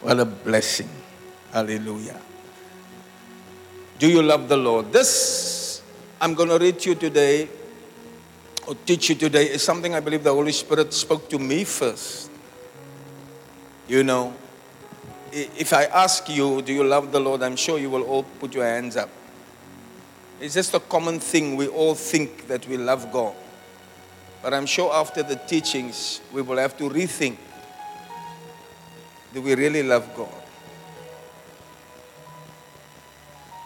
What 0.01 0.19
a 0.19 0.25
blessing. 0.25 0.89
Hallelujah. 1.53 2.19
Do 3.99 4.09
you 4.09 4.23
love 4.23 4.49
the 4.49 4.57
Lord? 4.57 4.91
This 4.91 5.81
I'm 6.19 6.33
going 6.33 6.49
to 6.49 6.57
read 6.57 6.79
to 6.79 6.89
you 6.89 6.95
today 6.95 7.47
or 8.67 8.75
teach 8.85 9.09
you 9.09 9.15
today 9.15 9.45
is 9.45 9.61
something 9.63 9.93
I 9.93 9.99
believe 9.99 10.23
the 10.23 10.33
Holy 10.33 10.51
Spirit 10.51 10.93
spoke 10.93 11.29
to 11.29 11.37
me 11.37 11.63
first. 11.63 12.31
You 13.87 14.03
know, 14.03 14.33
if 15.31 15.73
I 15.73 15.85
ask 15.85 16.29
you, 16.29 16.61
do 16.61 16.73
you 16.73 16.83
love 16.83 17.11
the 17.11 17.19
Lord? 17.19 17.43
I'm 17.43 17.55
sure 17.55 17.77
you 17.77 17.89
will 17.89 18.03
all 18.03 18.23
put 18.23 18.55
your 18.55 18.65
hands 18.65 18.97
up. 18.97 19.09
It's 20.39 20.55
just 20.55 20.73
a 20.73 20.79
common 20.79 21.19
thing. 21.19 21.55
We 21.55 21.67
all 21.67 21.93
think 21.93 22.47
that 22.47 22.67
we 22.67 22.77
love 22.77 23.11
God. 23.11 23.35
But 24.41 24.55
I'm 24.55 24.65
sure 24.65 24.91
after 24.93 25.21
the 25.21 25.35
teachings, 25.35 26.21
we 26.33 26.41
will 26.41 26.57
have 26.57 26.75
to 26.77 26.89
rethink 26.89 27.37
do 29.33 29.41
we 29.41 29.55
really 29.55 29.83
love 29.83 30.13
God? 30.15 30.29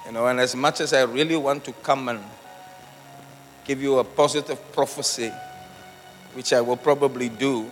You 0.06 0.12
know, 0.12 0.28
and 0.28 0.40
as 0.40 0.56
much 0.56 0.82
as 0.82 0.94
I 0.94 1.04
really 1.04 1.36
want 1.36 1.66
to 1.66 1.72
come 1.74 2.10
and 2.10 2.20
give 3.66 3.82
you 3.82 3.98
a 3.98 4.04
positive 4.04 4.72
prophecy, 4.72 5.32
which 6.34 6.54
I 6.54 6.62
will 6.62 6.78
probably 6.78 7.30
do, 7.30 7.70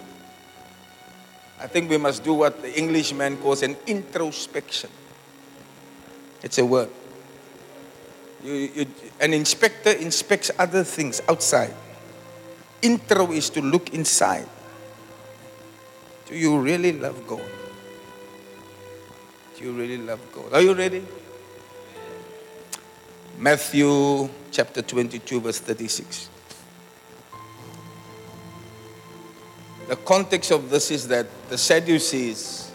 I 1.60 1.68
think 1.68 1.90
we 1.90 1.98
must 1.98 2.24
do 2.24 2.34
what 2.34 2.62
the 2.62 2.78
Englishman 2.78 3.38
calls 3.38 3.62
an 3.62 3.78
introspection. 3.86 4.90
It's 6.42 6.58
a 6.58 6.66
word. 6.66 6.90
You, 8.44 8.54
you, 8.54 8.86
an 9.22 9.34
inspector 9.34 9.92
inspects 9.92 10.52
other 10.58 10.84
things 10.84 11.22
outside. 11.30 11.74
Intro 12.82 13.32
is 13.32 13.50
to 13.52 13.62
look 13.62 13.94
inside. 13.94 14.50
Do 16.26 16.36
you 16.36 16.60
really 16.60 16.92
love 16.92 17.26
God? 17.28 17.63
You 19.64 19.72
really 19.72 19.98
love 19.98 20.20
God? 20.34 20.52
Are 20.52 20.62
you 20.62 20.74
ready? 20.74 21.02
Matthew 23.40 24.28
chapter 24.52 24.82
22, 24.82 25.40
verse 25.40 25.60
36. 25.62 26.30
The 29.88 29.96
context 29.96 30.52
of 30.52 30.70
this 30.70 30.92
is 30.92 31.08
that 31.08 31.28
the 31.48 31.58
Sadducees 31.58 32.72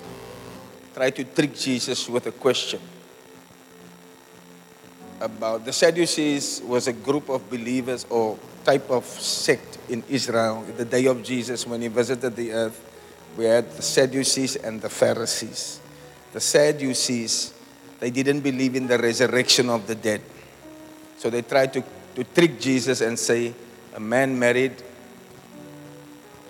try 0.95 1.11
to 1.11 1.25
trick 1.25 1.55
Jesus 1.55 2.09
with 2.09 2.27
a 2.27 2.33
question 2.33 2.81
about 5.21 5.67
the 5.67 5.73
Sadducees 5.75 6.63
was 6.65 6.89
a 6.89 6.95
group 6.95 7.29
of 7.29 7.51
believers 7.51 8.07
or 8.09 8.39
type 8.65 8.89
of 8.91 9.05
sect 9.05 9.77
in 9.91 10.03
Israel 10.09 10.65
the 10.79 10.87
day 10.87 11.05
of 11.05 11.23
Jesus 11.23 11.67
when 11.67 11.83
he 11.83 11.89
visited 11.89 12.35
the 12.35 12.53
earth. 12.53 12.83
We 13.37 13.45
had 13.45 13.71
the 13.73 13.83
Sadducees 13.83 14.57
and 14.57 14.81
the 14.81 14.89
Pharisees. 14.89 15.81
The 16.33 16.41
Sadducees, 16.41 17.55
they 18.01 18.11
didn't 18.11 18.41
believe 18.41 18.77
in 18.77 18.87
the 18.87 18.99
resurrection 18.99 19.71
of 19.71 19.87
the 19.87 19.95
dead. 19.95 20.21
So 21.17 21.31
they 21.31 21.43
tried 21.43 21.73
to, 21.73 21.85
to 22.15 22.25
trick 22.25 22.61
Jesus 22.61 23.01
and 23.01 23.19
say, 23.19 23.55
a 23.95 24.01
man 24.01 24.39
married, 24.39 24.83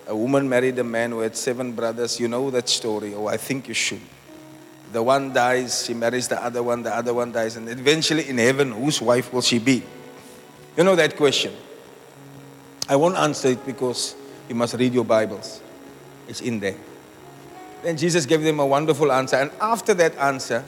a 0.07 0.15
woman 0.15 0.49
married 0.49 0.79
a 0.79 0.85
man 0.85 1.11
who 1.13 1.21
had 1.21 1.37
seven 1.37 1.73
brothers. 1.73 2.21
You 2.21 2.29
know 2.29 2.51
that 2.51 2.69
story, 2.69 3.15
or 3.15 3.31
I 3.31 3.37
think 3.37 3.69
you 3.69 3.75
should. 3.75 4.01
The 4.93 5.03
one 5.03 5.33
dies, 5.33 5.85
she 5.85 5.95
marries 5.95 6.29
the 6.29 6.43
other 6.43 6.63
one, 6.63 6.83
the 6.83 6.95
other 6.95 7.13
one 7.13 7.31
dies, 7.31 7.57
and 7.57 7.69
eventually 7.69 8.29
in 8.29 8.39
heaven, 8.39 8.73
whose 8.73 9.01
wife 9.03 9.33
will 9.33 9.43
she 9.43 9.59
be? 9.59 9.83
You 10.77 10.85
know 10.85 10.97
that 10.97 11.17
question. 11.17 11.53
I 12.89 12.97
won't 12.97 13.17
answer 13.17 13.49
it 13.49 13.67
because 13.67 14.17
you 14.49 14.55
must 14.55 14.75
read 14.75 14.95
your 14.95 15.05
Bibles. 15.05 15.61
It's 16.27 16.41
in 16.41 16.59
there. 16.61 16.77
Then 17.83 17.97
Jesus 17.97 18.27
gave 18.27 18.43
them 18.43 18.61
a 18.61 18.67
wonderful 18.67 19.13
answer. 19.13 19.37
And 19.37 19.51
after 19.61 19.95
that 19.95 20.17
answer, 20.17 20.65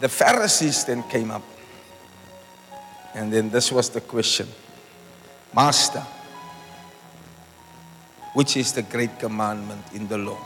the 0.00 0.08
Pharisees 0.08 0.84
then 0.84 1.02
came 1.04 1.30
up. 1.30 1.42
And 3.14 3.32
then 3.32 3.50
this 3.50 3.72
was 3.72 3.88
the 3.90 4.00
question 4.00 4.46
Master, 5.54 6.04
which 8.34 8.56
is 8.56 8.72
the 8.72 8.82
great 8.82 9.18
commandment 9.18 9.82
in 9.94 10.06
the 10.06 10.18
law? 10.18 10.38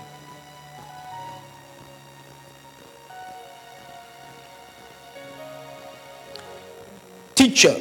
Teacher, 7.34 7.74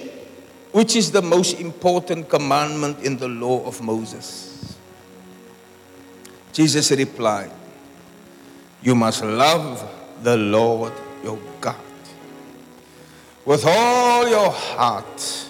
which 0.71 0.95
is 0.95 1.11
the 1.11 1.21
most 1.21 1.59
important 1.59 2.29
commandment 2.29 2.99
in 3.03 3.17
the 3.17 3.27
law 3.27 3.63
of 3.65 3.81
Moses? 3.81 4.77
Jesus 6.53 6.91
replied, 6.91 7.51
You 8.81 8.95
must 8.95 9.23
love 9.23 9.87
the 10.23 10.37
Lord 10.37 10.93
your 11.23 11.37
God 11.59 11.75
with 13.45 13.65
all 13.65 14.27
your 14.27 14.51
heart, 14.51 15.47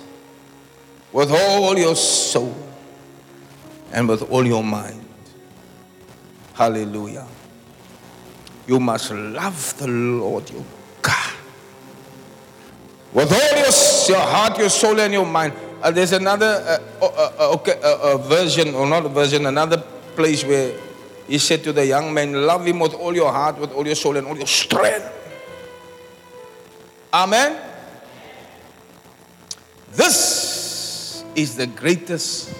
with 1.11 1.31
all 1.31 1.77
your 1.77 1.95
soul, 1.95 2.55
and 3.91 4.07
with 4.07 4.21
all 4.31 4.45
your 4.45 4.63
mind. 4.63 5.05
Hallelujah. 6.53 7.27
You 8.67 8.79
must 8.79 9.11
love 9.11 9.77
the 9.77 9.87
Lord 9.87 10.49
your 10.49 10.65
God 11.01 11.33
with 13.13 13.31
all 13.31 13.57
your, 13.57 14.17
your 14.17 14.25
heart, 14.27 14.57
your 14.57 14.69
soul, 14.69 14.99
and 14.99 15.13
your 15.13 15.25
mind. 15.25 15.53
Uh, 15.81 15.91
there's 15.91 16.11
another 16.11 16.79
uh, 17.01 17.05
uh, 17.05 17.31
uh 17.39 17.53
okay, 17.55 17.79
uh, 17.83 18.13
uh, 18.13 18.17
version, 18.17 18.75
or 18.75 18.87
not 18.87 19.05
a 19.05 19.09
version, 19.09 19.45
another 19.45 19.77
place 20.15 20.43
where 20.43 20.73
he 21.29 21.37
said 21.37 21.63
to 21.63 21.71
the 21.71 21.85
young 21.85 22.11
man, 22.11 22.33
Love 22.33 22.65
him 22.65 22.79
with 22.79 22.95
all 22.95 23.13
your 23.13 23.31
heart, 23.31 23.59
with 23.59 23.71
all 23.71 23.85
your 23.85 23.95
soul, 23.95 24.17
and 24.17 24.25
all 24.25 24.35
your 24.35 24.47
strength. 24.47 25.07
Amen. 27.13 27.55
This 29.91 31.23
is 31.35 31.55
the 31.55 31.67
greatest 31.67 32.51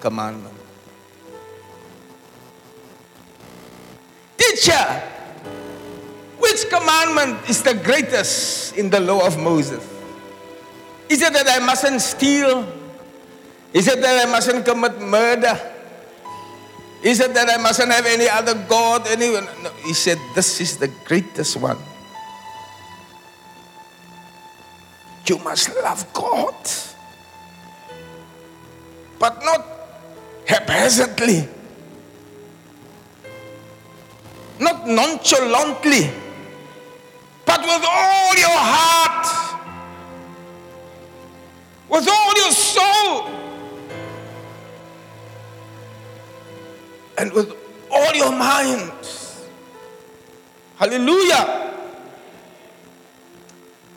commandment. 0.00 0.54
Teacher, 4.36 5.02
which 6.38 6.68
commandment 6.68 7.48
is 7.48 7.62
the 7.62 7.74
greatest 7.74 8.76
in 8.76 8.90
the 8.90 8.98
law 8.98 9.24
of 9.24 9.38
Moses? 9.38 9.88
Is 11.08 11.22
it 11.22 11.32
that 11.32 11.46
I 11.48 11.64
mustn't 11.64 12.00
steal? 12.00 12.66
Is 13.72 13.86
it 13.86 14.00
that 14.00 14.26
I 14.26 14.30
mustn't 14.30 14.64
commit 14.64 15.00
murder? 15.00 15.69
Is 17.02 17.20
it 17.20 17.32
that 17.34 17.48
I 17.48 17.56
mustn't 17.56 17.90
have 17.90 18.06
any 18.06 18.28
other 18.28 18.54
God? 18.68 19.06
Anyone? 19.08 19.46
No. 19.62 19.70
He 19.84 19.94
said, 19.94 20.18
This 20.34 20.60
is 20.60 20.76
the 20.76 20.88
greatest 21.04 21.56
one. 21.56 21.78
You 25.26 25.38
must 25.38 25.74
love 25.76 26.12
God, 26.12 26.54
but 29.18 29.44
not 29.44 29.64
haphazardly, 30.44 31.48
not 34.58 34.88
nonchalantly 34.88 36.10
but 37.50 37.62
with 37.62 37.84
all 37.84 38.34
your 38.36 38.60
heart, 38.72 39.26
with 41.88 42.08
all 42.08 42.32
your 42.36 42.52
soul, 42.52 43.49
and 47.20 47.30
with 47.34 47.54
all 47.90 48.14
your 48.14 48.32
mind. 48.32 48.90
Hallelujah. 50.76 51.74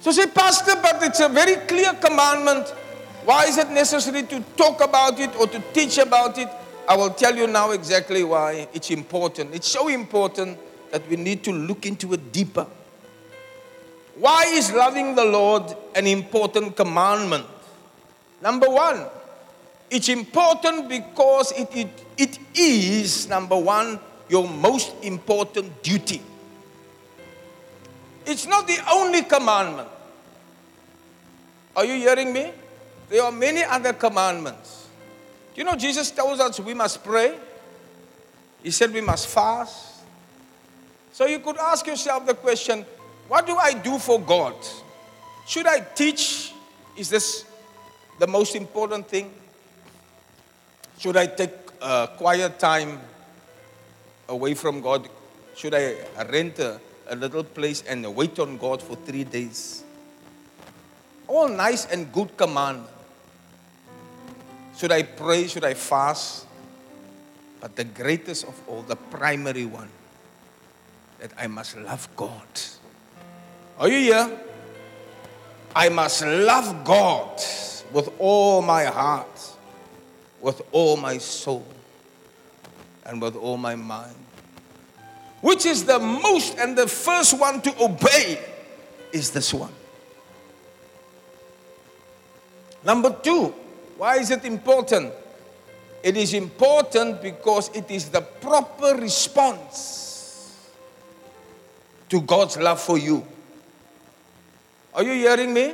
So 0.02 0.12
say, 0.12 0.28
Pastor, 0.28 0.76
but 0.82 1.02
it's 1.04 1.22
a 1.22 1.30
very 1.30 1.56
clear 1.66 1.94
commandment. 1.94 2.68
Why 3.24 3.46
is 3.46 3.58
it 3.58 3.70
necessary 3.70 4.24
to 4.24 4.42
talk 4.58 4.84
about 4.84 5.18
it 5.22 5.34
or 5.40 5.48
to 5.48 5.64
teach 5.72 5.98
about 5.98 6.38
it? 6.38 6.50
I 6.90 6.98
will 6.98 7.12
tell 7.12 7.34
you 7.34 7.48
now 7.48 7.72
exactly 7.72 8.26
why 8.26 8.68
it's 8.74 8.92
important. 8.92 9.56
It's 9.56 9.70
so 9.70 9.88
important 9.88 10.60
that 10.92 11.08
we 11.08 11.16
need 11.16 11.46
to 11.46 11.54
look 11.54 11.86
into 11.86 12.12
it 12.14 12.34
deeper. 12.34 12.68
Why 14.16 14.44
is 14.50 14.74
loving 14.74 15.16
the 15.16 15.24
Lord 15.24 15.74
an 15.96 16.08
important 16.08 16.76
commandment? 16.76 17.46
Number 18.42 18.68
one, 18.70 19.06
it's 19.90 20.10
important 20.10 20.90
because 20.90 21.54
it, 21.54 21.70
it, 21.74 22.06
it 22.18 22.43
is, 22.56 23.28
number 23.28 23.58
one, 23.58 24.00
your 24.30 24.48
most 24.48 24.94
important 25.04 25.84
duty. 25.84 26.22
It's 28.26 28.48
not 28.48 28.68
the 28.68 28.78
only 28.92 29.24
commandment. 29.24 29.90
Are 31.76 31.86
you 31.86 31.96
hearing 31.96 32.32
me? 32.32 32.52
There 33.10 33.22
are 33.22 33.32
many 33.32 33.64
other 33.64 33.94
commandments. 33.94 34.88
You 35.56 35.64
know, 35.64 35.76
Jesus 35.76 36.10
tells 36.12 36.40
us 36.40 36.60
we 36.60 36.74
must 36.74 37.04
pray. 37.04 37.36
He 38.64 38.72
said 38.72 38.94
we 38.94 39.02
must 39.02 39.28
fast. 39.28 40.02
So 41.12 41.28
you 41.28 41.40
could 41.40 41.58
ask 41.58 41.86
yourself 41.86 42.26
the 42.26 42.34
question 42.34 42.86
what 43.28 43.46
do 43.46 43.56
I 43.56 43.74
do 43.74 44.00
for 44.00 44.20
God? 44.20 44.56
Should 45.48 45.68
I 45.68 45.80
teach? 45.80 46.54
Is 46.98 47.10
this 47.10 47.46
the 48.20 48.28
most 48.28 48.56
important 48.56 49.08
thing? 49.08 49.34
Should 51.00 51.18
I 51.18 51.28
take 51.28 51.63
a 51.84 52.10
quiet 52.18 52.58
time 52.58 53.00
away 54.30 54.54
from 54.54 54.82
God? 54.82 55.10
Should 55.56 55.76
I 55.76 55.98
rent 56.32 56.60
a, 56.60 56.80
a 57.08 57.16
little 57.16 57.44
place 57.44 57.84
and 57.88 58.16
wait 58.16 58.40
on 58.40 58.58
God 58.58 58.82
for 58.82 58.96
three 58.96 59.24
days? 59.24 59.84
All 61.28 61.50
nice 61.50 61.86
and 61.86 62.12
good 62.12 62.36
command. 62.38 62.86
Should 64.78 64.92
I 64.92 65.04
pray? 65.04 65.48
Should 65.48 65.66
I 65.66 65.74
fast? 65.74 66.48
But 67.60 67.76
the 67.76 67.84
greatest 67.84 68.46
of 68.46 68.60
all, 68.68 68.82
the 68.82 68.96
primary 68.96 69.66
one, 69.66 69.90
that 71.20 71.32
I 71.38 71.48
must 71.48 71.78
love 71.78 72.08
God 72.16 72.48
are 73.80 73.90
you 73.90 74.00
here? 74.00 74.40
I 75.76 75.90
must 75.90 76.24
love 76.24 76.86
God 76.86 77.42
with 77.92 78.10
all 78.20 78.62
my 78.62 78.86
heart, 78.86 79.56
with 80.40 80.62
all 80.72 80.96
my 80.96 81.18
soul, 81.18 81.66
and 83.06 83.22
with 83.22 83.36
all 83.36 83.58
my 83.58 83.76
mind. 83.76 84.16
Which 85.42 85.66
is 85.66 85.84
the 85.86 86.00
most 86.00 86.58
and 86.58 86.78
the 86.78 86.88
first 86.88 87.38
one 87.38 87.62
to 87.62 87.84
obey 87.84 88.40
is 89.12 89.32
this 89.32 89.54
one. 89.54 89.74
Number 92.84 93.16
two, 93.22 93.54
why 93.98 94.18
is 94.18 94.32
it 94.32 94.46
important? 94.46 95.14
It 96.02 96.18
is 96.18 96.34
important 96.34 97.22
because 97.22 97.70
it 97.74 97.90
is 97.90 98.10
the 98.10 98.22
proper 98.22 98.96
response 98.96 100.60
to 102.10 102.22
God's 102.22 102.58
love 102.58 102.82
for 102.82 102.98
you. 102.98 103.26
Are 104.94 105.04
you 105.04 105.14
hearing 105.14 105.54
me? 105.54 105.74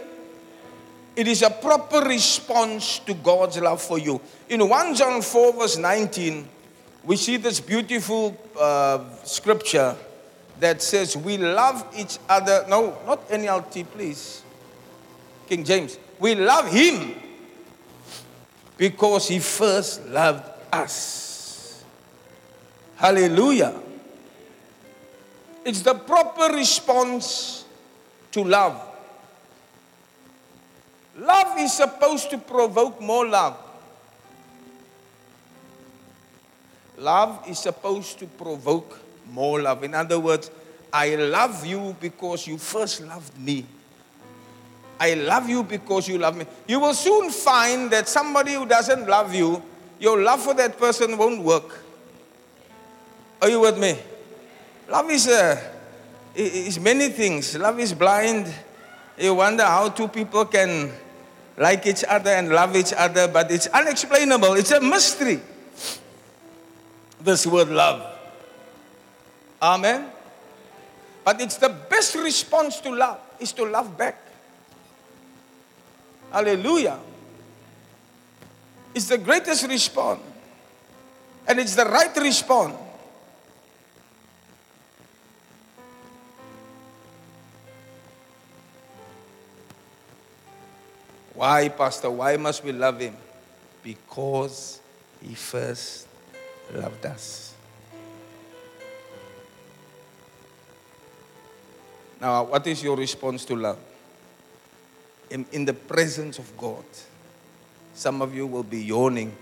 It 1.16 1.28
is 1.28 1.42
a 1.42 1.50
proper 1.50 2.02
response 2.02 3.00
to 3.00 3.14
God's 3.14 3.60
love 3.60 3.82
for 3.82 3.98
you. 3.98 4.22
In 4.48 4.68
1 4.68 4.96
John 4.96 5.22
4, 5.22 5.54
verse 5.54 5.78
19, 5.78 6.48
we 7.10 7.16
see 7.16 7.38
this 7.38 7.60
beautiful 7.60 8.38
uh, 8.56 9.04
scripture 9.24 9.96
that 10.60 10.80
says, 10.80 11.18
We 11.18 11.40
love 11.40 11.84
each 11.98 12.20
other. 12.30 12.64
No, 12.70 12.96
not 13.04 13.28
NLT, 13.30 13.88
please. 13.88 14.44
King 15.48 15.64
James. 15.64 15.98
We 16.20 16.36
love 16.36 16.72
him 16.72 17.16
because 18.78 19.28
he 19.28 19.40
first 19.40 20.06
loved 20.06 20.44
us. 20.72 21.84
Hallelujah. 22.96 23.74
It's 25.66 25.82
the 25.82 25.96
proper 25.96 26.54
response 26.54 27.66
to 28.34 28.44
love. 28.44 28.80
Love 31.18 31.58
is 31.58 31.74
supposed 31.74 32.30
to 32.30 32.38
provoke 32.38 33.02
more 33.02 33.28
love. 33.28 33.58
Love 37.00 37.48
is 37.48 37.60
supposed 37.60 38.20
to 38.20 38.26
provoke 38.28 39.00
more 39.32 39.62
love. 39.62 39.84
In 39.84 39.96
other 39.96 40.20
words, 40.20 40.52
I 40.92 41.16
love 41.16 41.66
you 41.66 41.96
because 42.00 42.46
you 42.46 42.58
first 42.58 43.02
loved 43.02 43.38
me. 43.40 43.66
I 45.00 45.14
love 45.14 45.48
you 45.48 45.64
because 45.64 46.10
you 46.10 46.18
love 46.18 46.36
me. 46.36 46.46
You 46.68 46.80
will 46.82 46.94
soon 46.94 47.30
find 47.30 47.90
that 47.92 48.10
somebody 48.10 48.54
who 48.54 48.66
doesn't 48.66 49.08
love 49.08 49.34
you, 49.34 49.64
your 50.00 50.22
love 50.22 50.42
for 50.42 50.54
that 50.56 50.78
person 50.78 51.18
won't 51.18 51.42
work. 51.42 51.86
Are 53.42 53.50
you 53.50 53.62
with 53.62 53.78
me? 53.78 53.98
Love 54.90 55.10
is, 55.10 55.28
uh, 55.28 55.62
is 56.36 56.80
many 56.80 57.10
things. 57.10 57.58
Love 57.58 57.80
is 57.80 57.94
blind. 57.94 58.54
You 59.18 59.36
wonder 59.36 59.64
how 59.64 59.90
two 59.90 60.10
people 60.10 60.46
can 60.46 60.92
like 61.56 61.86
each 61.86 62.04
other 62.04 62.32
and 62.32 62.50
love 62.50 62.76
each 62.76 62.94
other, 62.94 63.28
but 63.28 63.52
it's 63.52 63.68
unexplainable. 63.68 64.54
It's 64.56 64.72
a 64.72 64.82
mystery. 64.82 65.40
This 67.22 67.46
word 67.46 67.70
love. 67.70 68.16
Amen. 69.62 70.10
But 71.24 71.42
it's 71.42 71.58
the 71.58 71.70
best 71.70 72.16
response 72.16 72.80
to 72.82 72.92
love 72.92 73.20
is 73.40 73.52
to 73.54 73.66
love 73.66 73.98
back. 73.98 74.18
Hallelujah. 76.32 77.00
It's 78.94 79.08
the 79.08 79.18
greatest 79.18 79.68
response. 79.68 80.22
And 81.48 81.60
it's 81.60 81.76
the 81.76 81.86
right 81.86 82.16
response. 82.18 82.76
Why, 91.34 91.70
Pastor? 91.70 92.12
Why 92.12 92.36
must 92.36 92.64
we 92.64 92.74
love 92.74 93.00
him? 93.00 93.16
Because 93.82 94.82
he 95.26 95.36
first 95.36 96.09
loved 96.74 97.06
us. 97.06 97.54
Now, 102.20 102.44
what 102.44 102.68
is 102.68 102.84
your 102.84 102.98
response 102.98 103.46
to 103.46 103.56
love? 103.56 103.80
In, 105.30 105.46
in 105.52 105.66
the 105.66 105.74
presence 105.74 106.38
of 106.40 106.58
God, 106.58 106.84
some 107.94 108.22
of 108.22 108.36
you 108.36 108.48
will 108.48 108.64
be 108.64 108.82
yawning. 108.82 109.36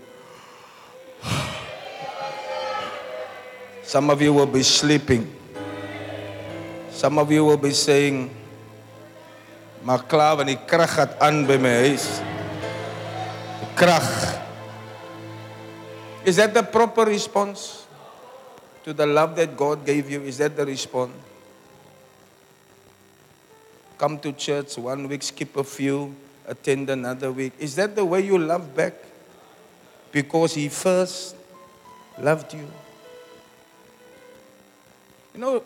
Some 3.82 4.10
of 4.10 4.20
you 4.20 4.32
will 4.32 4.46
be 4.46 4.62
sleeping. 4.62 5.34
Some 6.90 7.18
of 7.18 7.32
you 7.32 7.44
will 7.44 7.56
be 7.56 7.72
saying, 7.72 8.30
Maar 9.82 10.02
klaar, 10.06 10.36
want 10.36 10.48
die 10.50 10.58
krag 10.66 10.98
krag. 13.74 14.37
Is 16.24 16.36
that 16.36 16.52
the 16.52 16.62
proper 16.62 17.04
response 17.04 17.86
to 18.84 18.92
the 18.92 19.06
love 19.06 19.36
that 19.36 19.56
God 19.56 19.84
gave 19.84 20.10
you? 20.10 20.22
Is 20.22 20.38
that 20.38 20.56
the 20.56 20.66
response? 20.66 21.12
Come 23.96 24.18
to 24.20 24.32
church 24.32 24.78
one 24.78 25.08
week, 25.08 25.22
skip 25.22 25.56
a 25.56 25.64
few, 25.64 26.14
attend 26.46 26.88
another 26.90 27.32
week. 27.32 27.52
Is 27.58 27.74
that 27.76 27.96
the 27.96 28.04
way 28.04 28.20
you 28.24 28.38
love 28.38 28.74
back? 28.74 28.94
Because 30.12 30.54
He 30.54 30.68
first 30.68 31.36
loved 32.18 32.54
you. 32.54 32.68
You 35.34 35.40
know, 35.40 35.62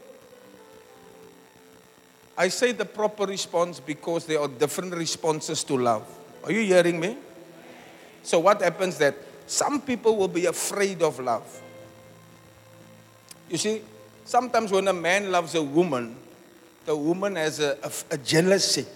I 2.36 2.48
say 2.48 2.72
the 2.72 2.84
proper 2.84 3.24
response 3.24 3.78
because 3.80 4.26
there 4.26 4.40
are 4.40 4.48
different 4.48 4.94
responses 4.94 5.62
to 5.64 5.76
love. 5.76 6.06
Are 6.44 6.52
you 6.52 6.62
hearing 6.62 6.98
me? 6.98 7.16
So, 8.22 8.38
what 8.38 8.62
happens 8.62 8.98
that 8.98 9.14
some 9.46 9.80
people 9.80 10.16
will 10.16 10.28
be 10.28 10.46
afraid 10.46 11.02
of 11.02 11.18
love. 11.18 11.60
You 13.48 13.58
see, 13.58 13.82
sometimes 14.24 14.70
when 14.72 14.88
a 14.88 14.92
man 14.92 15.30
loves 15.30 15.54
a 15.54 15.62
woman, 15.62 16.16
the 16.84 16.96
woman 16.96 17.36
has 17.36 17.60
a, 17.60 17.76
a, 17.82 18.14
a 18.14 18.18
jealousy. 18.18 18.86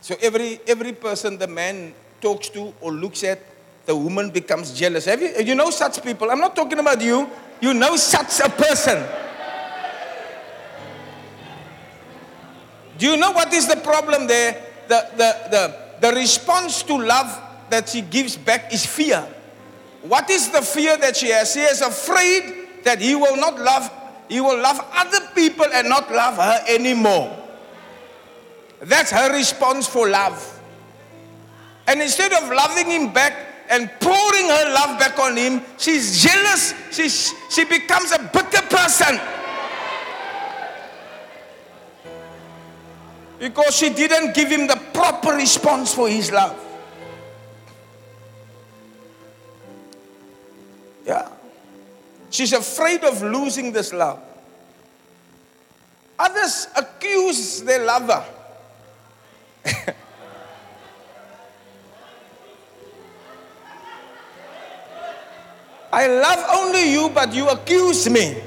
So, 0.00 0.14
every, 0.20 0.60
every 0.66 0.92
person 0.92 1.38
the 1.38 1.46
man 1.46 1.94
talks 2.20 2.48
to 2.50 2.72
or 2.80 2.92
looks 2.92 3.24
at, 3.24 3.40
the 3.86 3.94
woman 3.94 4.30
becomes 4.30 4.72
jealous. 4.72 5.04
Have 5.04 5.22
you, 5.22 5.32
you 5.38 5.54
know 5.54 5.70
such 5.70 6.02
people? 6.02 6.30
I'm 6.30 6.40
not 6.40 6.54
talking 6.56 6.78
about 6.78 7.00
you. 7.00 7.30
You 7.60 7.72
know 7.72 7.96
such 7.96 8.40
a 8.40 8.50
person. 8.50 9.04
Do 12.98 13.06
you 13.06 13.16
know 13.16 13.30
what 13.30 13.52
is 13.52 13.68
the 13.68 13.76
problem 13.76 14.26
there? 14.26 14.62
The, 14.88 15.08
the, 15.16 15.50
the, 15.50 16.08
the 16.08 16.16
response 16.16 16.82
to 16.84 16.96
love 16.96 17.45
that 17.70 17.88
she 17.88 18.02
gives 18.02 18.36
back 18.36 18.72
is 18.72 18.86
fear. 18.86 19.26
What 20.02 20.30
is 20.30 20.50
the 20.50 20.62
fear 20.62 20.96
that 20.98 21.16
she 21.16 21.28
has? 21.30 21.52
She 21.52 21.60
is 21.60 21.80
afraid 21.80 22.84
that 22.84 23.00
he 23.00 23.14
will 23.14 23.36
not 23.36 23.58
love, 23.58 23.90
he 24.28 24.40
will 24.40 24.58
love 24.60 24.78
other 24.92 25.20
people 25.34 25.66
and 25.72 25.88
not 25.88 26.10
love 26.10 26.36
her 26.36 26.64
anymore. 26.68 27.36
That's 28.80 29.10
her 29.10 29.32
response 29.32 29.86
for 29.88 30.08
love. 30.08 30.52
And 31.86 32.00
instead 32.02 32.32
of 32.32 32.48
loving 32.50 32.90
him 32.90 33.12
back 33.12 33.34
and 33.68 33.90
pouring 34.00 34.48
her 34.48 34.74
love 34.74 34.98
back 34.98 35.18
on 35.18 35.36
him, 35.36 35.62
she's 35.78 36.22
jealous. 36.22 36.74
She's, 36.92 37.32
she 37.50 37.64
becomes 37.64 38.12
a 38.12 38.18
bitter 38.18 38.62
person. 38.62 39.20
Because 43.38 43.76
she 43.76 43.90
didn't 43.90 44.34
give 44.34 44.48
him 44.48 44.66
the 44.66 44.80
proper 44.94 45.32
response 45.32 45.92
for 45.92 46.08
his 46.08 46.30
love. 46.30 46.62
Yeah. 51.06 51.28
She's 52.30 52.52
afraid 52.52 53.04
of 53.04 53.22
losing 53.22 53.70
this 53.72 53.92
love. 53.92 54.20
Others 56.18 56.66
accuse 56.76 57.62
their 57.62 57.84
lover. 57.84 58.24
I 65.92 66.08
love 66.08 66.44
only 66.52 66.90
you, 66.92 67.08
but 67.10 67.32
you 67.32 67.48
accuse 67.48 68.10
me 68.10 68.42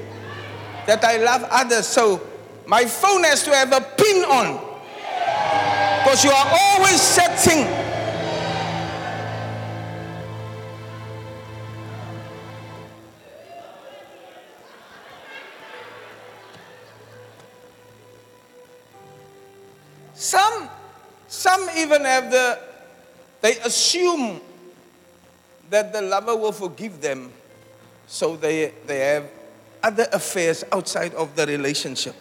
that 0.86 1.04
I 1.04 1.18
love 1.18 1.46
others. 1.50 1.88
So 1.88 2.22
my 2.66 2.86
phone 2.86 3.24
has 3.24 3.44
to 3.46 3.52
have 3.56 3.72
a 3.72 3.82
pin 3.82 4.26
on. 4.26 4.60
Because 6.04 6.24
you 6.26 6.32
are 6.32 6.48
always 6.52 7.00
setting. 7.00 7.79
Even 21.78 22.06
have 22.06 22.32
the, 22.32 22.60
they 23.42 23.58
assume 23.60 24.42
that 25.70 25.94
the 25.94 26.02
lover 26.02 26.36
will 26.36 26.52
forgive 26.52 27.02
them, 27.02 27.32
so 28.08 28.36
they, 28.36 28.74
they 28.86 29.00
have 29.00 29.30
other 29.84 30.08
affairs 30.12 30.64
outside 30.72 31.14
of 31.14 31.36
the 31.36 31.46
relationship. 31.46 32.16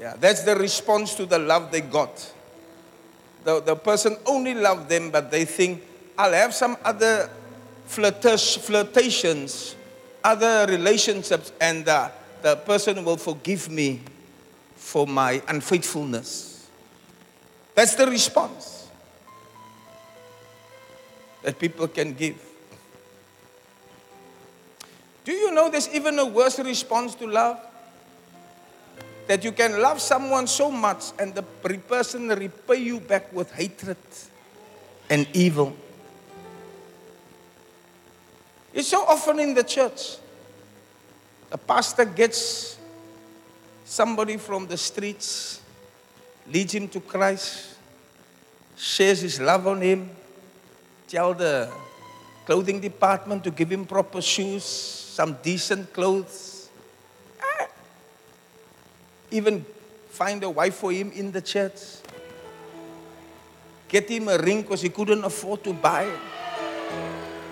Yeah, 0.00 0.14
that's 0.18 0.42
the 0.42 0.56
response 0.56 1.14
to 1.14 1.26
the 1.26 1.38
love 1.38 1.70
they 1.70 1.80
got. 1.80 2.32
The, 3.44 3.60
the 3.60 3.76
person 3.76 4.16
only 4.26 4.54
loved 4.54 4.88
them, 4.88 5.10
but 5.10 5.30
they 5.30 5.44
think, 5.44 5.82
I'll 6.18 6.32
have 6.32 6.54
some 6.54 6.76
other 6.84 7.30
flirtish, 7.86 8.58
flirtations, 8.58 9.76
other 10.22 10.66
relationships, 10.70 11.52
and 11.60 11.88
uh, 11.88 12.10
the 12.42 12.56
person 12.56 13.04
will 13.04 13.16
forgive 13.16 13.70
me 13.70 14.00
for 14.76 15.06
my 15.06 15.42
unfaithfulness. 15.48 16.49
That's 17.80 17.94
the 17.94 18.04
response 18.04 18.88
that 21.40 21.58
people 21.58 21.88
can 21.88 22.12
give. 22.12 22.36
Do 25.24 25.32
you 25.32 25.50
know 25.50 25.70
there's 25.70 25.88
even 25.88 26.18
a 26.18 26.26
worse 26.26 26.58
response 26.58 27.14
to 27.14 27.26
love? 27.26 27.58
That 29.28 29.42
you 29.44 29.52
can 29.52 29.80
love 29.80 29.98
someone 29.98 30.46
so 30.46 30.70
much 30.70 31.04
and 31.18 31.34
the 31.34 31.40
person 31.40 32.28
repay 32.28 32.76
you 32.76 33.00
back 33.00 33.32
with 33.32 33.50
hatred 33.50 33.96
and 35.08 35.26
evil. 35.32 35.74
It's 38.74 38.88
so 38.88 39.06
often 39.06 39.40
in 39.40 39.54
the 39.54 39.64
church. 39.64 40.18
The 41.48 41.56
pastor 41.56 42.04
gets 42.04 42.76
somebody 43.86 44.36
from 44.36 44.66
the 44.66 44.76
streets, 44.76 45.62
leads 46.52 46.74
him 46.74 46.88
to 46.88 47.00
Christ, 47.00 47.76
shares 48.76 49.20
his 49.20 49.40
love 49.40 49.66
on 49.66 49.80
him, 49.80 50.10
tell 51.06 51.34
the 51.34 51.70
clothing 52.44 52.80
department 52.80 53.44
to 53.44 53.50
give 53.50 53.70
him 53.70 53.84
proper 53.84 54.20
shoes, 54.20 54.64
some 54.64 55.36
decent 55.42 55.92
clothes. 55.92 56.68
Ah. 57.40 57.66
Even 59.30 59.64
find 60.08 60.42
a 60.42 60.50
wife 60.50 60.74
for 60.74 60.92
him 60.92 61.12
in 61.12 61.30
the 61.30 61.40
church. 61.40 61.78
Get 63.88 64.08
him 64.08 64.28
a 64.28 64.38
ring 64.38 64.62
because 64.62 64.82
he 64.82 64.88
couldn't 64.88 65.24
afford 65.24 65.64
to 65.64 65.72
buy 65.72 66.04
it. 66.04 66.18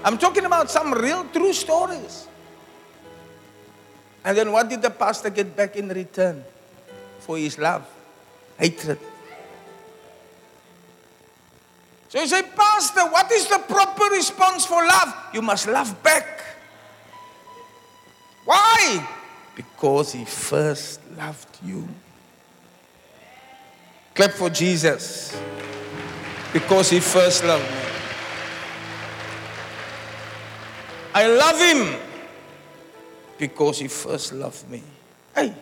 I'm 0.04 0.18
talking 0.18 0.44
about 0.44 0.70
some 0.70 0.92
real 0.92 1.24
true 1.32 1.52
stories. 1.52 2.26
And 4.24 4.36
then 4.36 4.52
what 4.52 4.68
did 4.68 4.82
the 4.82 4.90
pastor 4.90 5.30
get 5.30 5.56
back 5.56 5.76
in 5.76 5.88
return 5.88 6.44
for 7.20 7.36
his 7.38 7.58
love? 7.58 7.86
Hatred. 8.58 8.98
So 12.08 12.20
you 12.20 12.26
say, 12.26 12.42
Pastor, 12.42 13.02
what 13.02 13.30
is 13.30 13.46
the 13.46 13.58
proper 13.58 14.04
response 14.12 14.64
for 14.66 14.84
love? 14.84 15.14
You 15.32 15.42
must 15.42 15.68
love 15.68 16.02
back. 16.02 16.40
Why? 18.44 19.06
Because 19.54 20.12
he 20.12 20.24
first 20.24 21.00
loved 21.16 21.58
you. 21.62 21.86
Clap 24.14 24.32
for 24.32 24.50
Jesus. 24.50 25.38
Because 26.52 26.90
he 26.90 26.98
first 26.98 27.44
loved 27.44 27.62
me. 27.62 27.88
I 31.14 31.26
love 31.26 31.60
him 31.60 32.00
because 33.38 33.78
he 33.78 33.88
first 33.88 34.32
loved 34.32 34.68
me. 34.70 34.82
Hey. 35.34 35.54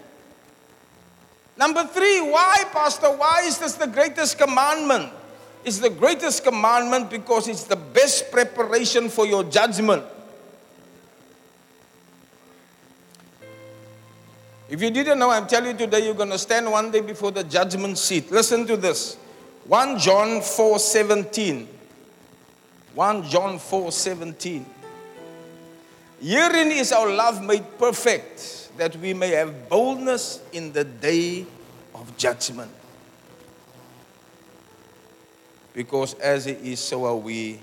Number 1.56 1.84
three, 1.84 2.20
why, 2.20 2.64
Pastor? 2.72 3.08
Why 3.08 3.42
is 3.44 3.58
this 3.58 3.74
the 3.74 3.86
greatest 3.86 4.38
commandment? 4.38 5.12
It's 5.64 5.78
the 5.78 5.90
greatest 5.90 6.44
commandment 6.44 7.10
because 7.10 7.48
it's 7.48 7.64
the 7.64 7.76
best 7.76 8.30
preparation 8.30 9.08
for 9.08 9.26
your 9.26 9.42
judgment. 9.44 10.04
If 14.68 14.82
you 14.82 14.90
didn't 14.90 15.18
know, 15.18 15.30
I'm 15.30 15.46
telling 15.46 15.72
you 15.72 15.86
today, 15.86 16.04
you're 16.04 16.14
going 16.14 16.30
to 16.30 16.38
stand 16.38 16.70
one 16.70 16.90
day 16.90 17.00
before 17.00 17.30
the 17.30 17.44
judgment 17.44 17.98
seat. 17.98 18.30
Listen 18.30 18.66
to 18.66 18.76
this 18.76 19.16
1 19.66 19.98
John 19.98 20.40
4 20.40 20.78
17. 20.78 21.68
1 22.94 23.22
John 23.24 23.58
4 23.58 23.92
17. 23.92 24.66
Herein 26.20 26.70
is 26.72 26.92
our 26.92 27.12
love 27.12 27.42
made 27.42 27.78
perfect, 27.78 28.65
that 28.76 28.96
we 28.96 29.14
may 29.14 29.30
have 29.30 29.68
boldness 29.68 30.40
in 30.52 30.72
the 30.72 30.84
day 30.84 31.46
of 31.94 32.16
judgment. 32.16 32.70
Because 35.72 36.14
as 36.14 36.46
it 36.46 36.60
is, 36.60 36.80
so 36.80 37.04
are 37.04 37.16
we 37.16 37.60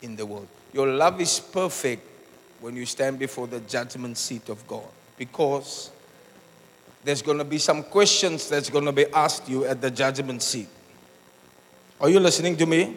in 0.00 0.16
the 0.16 0.24
world. 0.24 0.48
Your 0.72 0.86
love 0.86 1.20
is 1.20 1.38
perfect 1.38 2.06
when 2.60 2.76
you 2.76 2.86
stand 2.86 3.18
before 3.18 3.46
the 3.46 3.60
judgment 3.60 4.16
seat 4.16 4.48
of 4.48 4.66
God. 4.66 4.86
Because 5.18 5.90
there's 7.04 7.22
going 7.22 7.38
to 7.38 7.44
be 7.44 7.58
some 7.58 7.82
questions 7.82 8.48
that's 8.48 8.70
going 8.70 8.84
to 8.84 8.92
be 8.92 9.06
asked 9.12 9.48
you 9.48 9.64
at 9.64 9.80
the 9.80 9.90
judgment 9.90 10.42
seat. 10.42 10.68
Are 12.00 12.08
you 12.08 12.20
listening 12.20 12.56
to 12.56 12.66
me? 12.66 12.96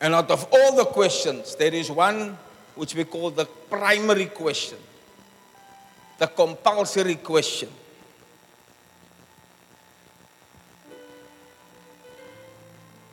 And 0.00 0.14
out 0.14 0.30
of 0.30 0.46
all 0.52 0.76
the 0.76 0.84
questions, 0.84 1.54
there 1.56 1.72
is 1.74 1.90
one 1.90 2.36
which 2.74 2.94
we 2.94 3.04
call 3.04 3.30
the 3.30 3.46
primary 3.46 4.26
question, 4.26 4.78
the 6.18 6.26
compulsory 6.26 7.16
question. 7.16 7.68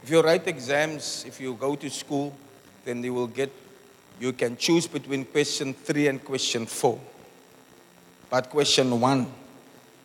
If 0.02 0.10
you 0.10 0.22
write 0.22 0.48
exams, 0.48 1.24
if 1.28 1.40
you 1.40 1.54
go 1.54 1.76
to 1.76 1.90
school, 1.90 2.36
then 2.84 3.04
you 3.04 3.14
will 3.14 3.28
get, 3.28 3.52
you 4.20 4.34
can 4.34 4.58
choose 4.58 4.86
between 4.86 5.26
question 5.26 5.74
three 5.74 6.08
and 6.08 6.24
question 6.24 6.66
four. 6.66 7.00
But 8.30 8.50
question 8.50 9.00
one 9.00 9.32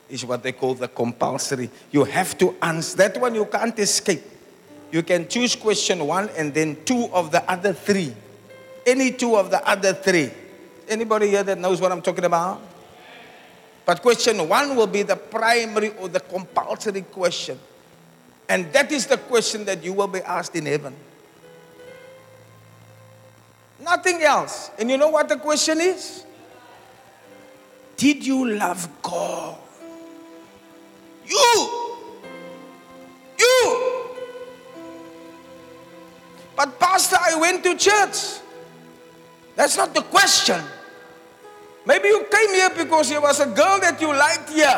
is 0.08 0.24
what 0.24 0.42
they 0.42 0.52
call 0.52 0.74
the 0.74 0.88
compulsory. 0.88 1.70
You 1.90 2.04
have 2.04 2.38
to 2.38 2.54
answer. 2.62 2.96
That 2.98 3.20
one 3.20 3.34
you 3.34 3.46
can't 3.46 3.78
escape. 3.78 4.22
You 4.92 5.02
can 5.02 5.28
choose 5.28 5.56
question 5.56 6.06
one 6.06 6.30
and 6.36 6.54
then 6.54 6.78
two 6.84 7.08
of 7.12 7.32
the 7.32 7.42
other 7.50 7.72
three 7.72 8.14
any 8.88 9.12
two 9.12 9.36
of 9.36 9.50
the 9.50 9.64
other 9.68 9.92
three. 9.92 10.30
Anybody 10.88 11.28
here 11.28 11.42
that 11.44 11.58
knows 11.58 11.80
what 11.80 11.92
I'm 11.92 12.00
talking 12.00 12.24
about? 12.24 12.60
But 13.88 14.02
question 14.02 14.46
one 14.46 14.76
will 14.76 14.86
be 14.86 15.00
the 15.00 15.16
primary 15.16 15.96
or 15.96 16.08
the 16.10 16.20
compulsory 16.20 17.00
question. 17.00 17.58
And 18.46 18.70
that 18.74 18.92
is 18.92 19.06
the 19.06 19.16
question 19.16 19.64
that 19.64 19.82
you 19.82 19.94
will 19.94 20.06
be 20.06 20.20
asked 20.20 20.54
in 20.54 20.66
heaven. 20.66 20.94
Nothing 23.80 24.20
else. 24.20 24.70
And 24.78 24.90
you 24.90 24.98
know 24.98 25.08
what 25.08 25.30
the 25.30 25.38
question 25.38 25.80
is? 25.80 26.26
Did 27.96 28.26
you 28.26 28.50
love 28.50 28.86
God? 29.00 29.56
You! 31.26 31.96
You! 33.38 34.04
But, 36.54 36.78
Pastor, 36.78 37.16
I 37.18 37.36
went 37.36 37.64
to 37.64 37.74
church. 37.74 38.40
That's 39.56 39.78
not 39.78 39.94
the 39.94 40.02
question. 40.02 40.62
Maybe 41.88 42.08
you 42.08 42.26
came 42.30 42.52
here 42.52 42.68
because 42.68 43.08
there 43.08 43.20
was 43.20 43.40
a 43.40 43.46
girl 43.46 43.80
that 43.80 43.96
you 43.98 44.12
liked 44.12 44.52
here. 44.52 44.76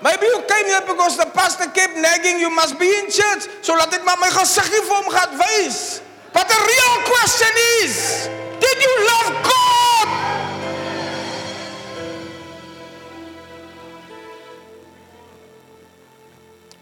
Maybe 0.00 0.24
you 0.32 0.40
came 0.48 0.64
here 0.64 0.80
because 0.80 1.18
the 1.18 1.26
pastor 1.26 1.68
kept 1.68 1.92
nagging 1.92 2.40
you 2.40 2.48
must 2.48 2.80
be 2.80 2.88
in 2.88 3.10
church. 3.12 3.44
So 3.60 3.76
ek 3.76 4.00
maar 4.00 4.16
my 4.16 4.32
gesiggie 4.32 4.80
vir 4.88 4.96
hom 4.96 5.12
gaan 5.12 5.36
wys. 5.36 6.00
But 6.32 6.48
the 6.48 6.56
real 6.56 6.96
question 7.04 7.52
is, 7.84 8.28
did 8.64 8.76
you 8.80 8.94
love 9.12 9.32
God? 9.44 10.08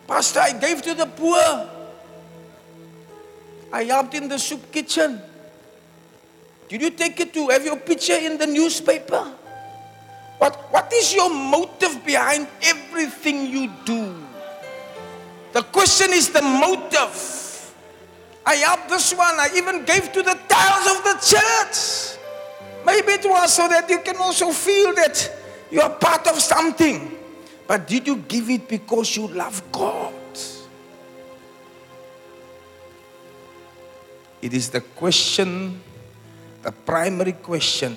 Pastor, 0.06 0.46
I 0.46 0.52
gave 0.54 0.78
to 0.82 0.94
the 0.94 1.06
poor. 1.06 1.42
I 3.72 3.82
helped 3.82 4.14
in 4.14 4.28
the 4.30 4.38
soup 4.38 4.70
kitchen. 4.70 5.33
Did 6.74 6.82
you 6.82 6.90
take 6.90 7.20
it 7.20 7.32
to 7.34 7.50
have 7.50 7.64
your 7.64 7.76
picture 7.76 8.18
in 8.18 8.36
the 8.36 8.48
newspaper? 8.48 9.30
What, 10.38 10.56
what 10.72 10.92
is 10.92 11.14
your 11.14 11.30
motive 11.30 12.04
behind 12.04 12.48
everything 12.62 13.46
you 13.46 13.70
do? 13.84 14.12
The 15.52 15.62
question 15.62 16.10
is 16.10 16.30
the 16.30 16.42
motive. 16.42 17.72
I 18.44 18.56
helped 18.56 18.88
this 18.88 19.14
one. 19.14 19.38
I 19.38 19.50
even 19.54 19.84
gave 19.84 20.10
to 20.14 20.20
the 20.20 20.36
tiles 20.48 20.98
of 20.98 21.04
the 21.04 21.14
church. 21.22 22.18
Maybe 22.84 23.22
it 23.22 23.24
was 23.24 23.54
so 23.54 23.68
that 23.68 23.88
you 23.88 24.00
can 24.00 24.16
also 24.16 24.50
feel 24.50 24.92
that 24.96 25.30
you 25.70 25.80
are 25.80 25.90
part 25.90 26.26
of 26.26 26.40
something. 26.40 27.16
But 27.68 27.86
did 27.86 28.08
you 28.08 28.16
give 28.16 28.50
it 28.50 28.68
because 28.68 29.16
you 29.16 29.28
love 29.28 29.62
God? 29.70 30.12
It 34.42 34.52
is 34.52 34.70
the 34.70 34.80
question 34.80 35.80
the 36.64 36.72
primary 36.72 37.32
question 37.32 37.96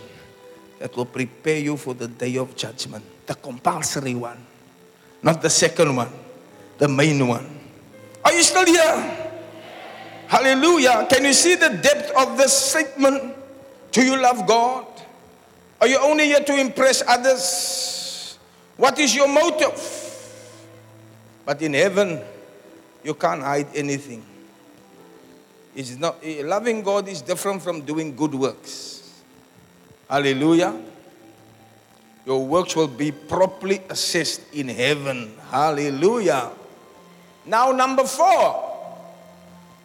that 0.79 0.95
will 0.95 1.05
prepare 1.05 1.57
you 1.57 1.77
for 1.77 1.93
the 1.93 2.07
day 2.07 2.35
of 2.35 2.53
judgment. 2.55 3.03
The 3.25 3.33
compulsory 3.33 4.13
one, 4.13 4.45
not 5.23 5.41
the 5.41 5.49
second 5.49 5.95
one, 5.95 6.11
the 6.77 6.87
main 6.87 7.25
one. 7.25 7.47
Are 8.23 8.33
you 8.33 8.43
still 8.43 8.65
here? 8.65 9.23
Hallelujah. 10.27 11.07
Can 11.09 11.23
you 11.23 11.33
see 11.33 11.55
the 11.55 11.69
depth 11.69 12.11
of 12.15 12.37
this 12.37 12.51
statement? 12.51 13.33
Do 13.93 14.03
you 14.03 14.21
love 14.21 14.45
God? 14.45 14.85
Are 15.79 15.87
you 15.87 15.99
only 15.99 16.25
here 16.25 16.43
to 16.43 16.59
impress 16.59 17.01
others? 17.07 18.37
What 18.75 18.99
is 18.99 19.15
your 19.15 19.29
motive? 19.29 19.79
But 21.45 21.61
in 21.61 21.73
heaven, 21.73 22.19
you 23.01 23.13
can't 23.13 23.41
hide 23.41 23.67
anything. 23.73 24.25
It's 25.77 25.95
not, 25.95 26.25
loving 26.25 26.81
God 26.81 27.07
is 27.07 27.21
different 27.21 27.61
from 27.61 27.81
doing 27.81 28.15
good 28.15 28.33
works. 28.33 29.13
Hallelujah. 30.09 30.73
Your 32.25 32.43
works 32.43 32.75
will 32.75 32.87
be 32.87 33.11
properly 33.11 33.83
assessed 33.87 34.41
in 34.55 34.69
heaven. 34.69 35.37
Hallelujah. 35.51 36.49
Now, 37.45 37.71
number 37.73 38.05
four. 38.05 38.65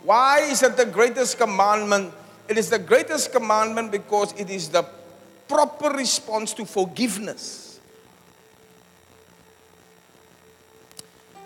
Why 0.02 0.48
is 0.50 0.62
it 0.62 0.78
the 0.78 0.86
greatest 0.86 1.36
commandment? 1.36 2.14
It 2.48 2.56
is 2.56 2.70
the 2.70 2.78
greatest 2.78 3.30
commandment 3.30 3.92
because 3.92 4.32
it 4.40 4.48
is 4.48 4.70
the 4.70 4.86
proper 5.46 5.90
response 5.90 6.54
to 6.54 6.64
forgiveness. 6.64 7.80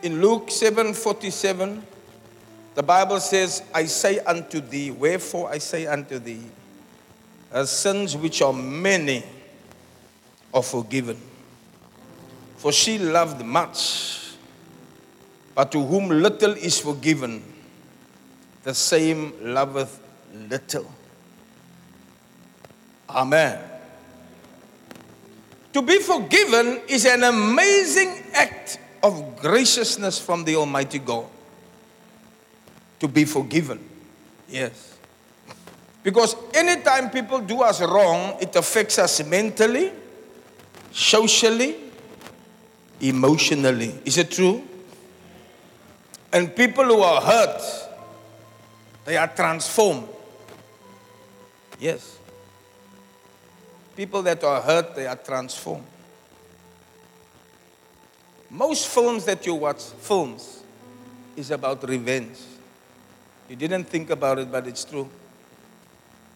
In 0.04 0.22
Luke 0.22 0.52
7 0.52 0.94
47, 0.94 1.95
the 2.76 2.82
Bible 2.82 3.18
says, 3.18 3.62
I 3.74 3.86
say 3.86 4.20
unto 4.20 4.60
thee, 4.60 4.92
wherefore 4.92 5.50
I 5.50 5.58
say 5.58 5.86
unto 5.86 6.18
thee, 6.18 6.42
as 7.50 7.70
sins 7.70 8.16
which 8.16 8.42
are 8.42 8.52
many 8.52 9.24
are 10.52 10.62
forgiven. 10.62 11.16
For 12.58 12.72
she 12.72 12.98
loved 12.98 13.44
much, 13.44 14.26
But 15.56 15.72
to 15.72 15.82
whom 15.82 16.10
little 16.10 16.52
is 16.52 16.78
forgiven, 16.78 17.42
the 18.62 18.74
same 18.74 19.32
loveth 19.40 19.98
little. 20.34 20.84
Amen. 23.08 23.58
To 25.72 25.80
be 25.80 25.98
forgiven 25.98 26.82
is 26.88 27.06
an 27.06 27.24
amazing 27.24 28.22
act 28.34 28.78
of 29.02 29.38
graciousness 29.38 30.18
from 30.18 30.44
the 30.44 30.56
Almighty 30.56 30.98
God. 30.98 31.24
To 33.00 33.08
be 33.08 33.24
forgiven. 33.24 33.78
Yes. 34.48 34.94
Because 36.02 36.36
anytime 36.54 37.10
people 37.10 37.40
do 37.40 37.62
us 37.62 37.80
wrong, 37.82 38.36
it 38.40 38.54
affects 38.54 38.98
us 38.98 39.24
mentally, 39.24 39.92
socially, 40.92 41.76
emotionally. 43.00 43.92
Is 44.04 44.16
it 44.16 44.30
true? 44.30 44.62
And 46.32 46.54
people 46.54 46.84
who 46.84 47.00
are 47.00 47.20
hurt, 47.20 47.60
they 49.04 49.16
are 49.16 49.28
transformed. 49.28 50.08
Yes. 51.78 52.18
People 53.96 54.22
that 54.22 54.44
are 54.44 54.60
hurt, 54.60 54.94
they 54.94 55.06
are 55.06 55.16
transformed. 55.16 55.86
Most 58.48 58.88
films 58.88 59.24
that 59.24 59.44
you 59.44 59.54
watch, 59.54 59.82
films, 59.82 60.62
is 61.36 61.50
about 61.50 61.86
revenge. 61.88 62.38
You 63.48 63.56
didn't 63.56 63.84
think 63.84 64.10
about 64.10 64.38
it, 64.38 64.50
but 64.50 64.66
it's 64.66 64.84
true. 64.84 65.08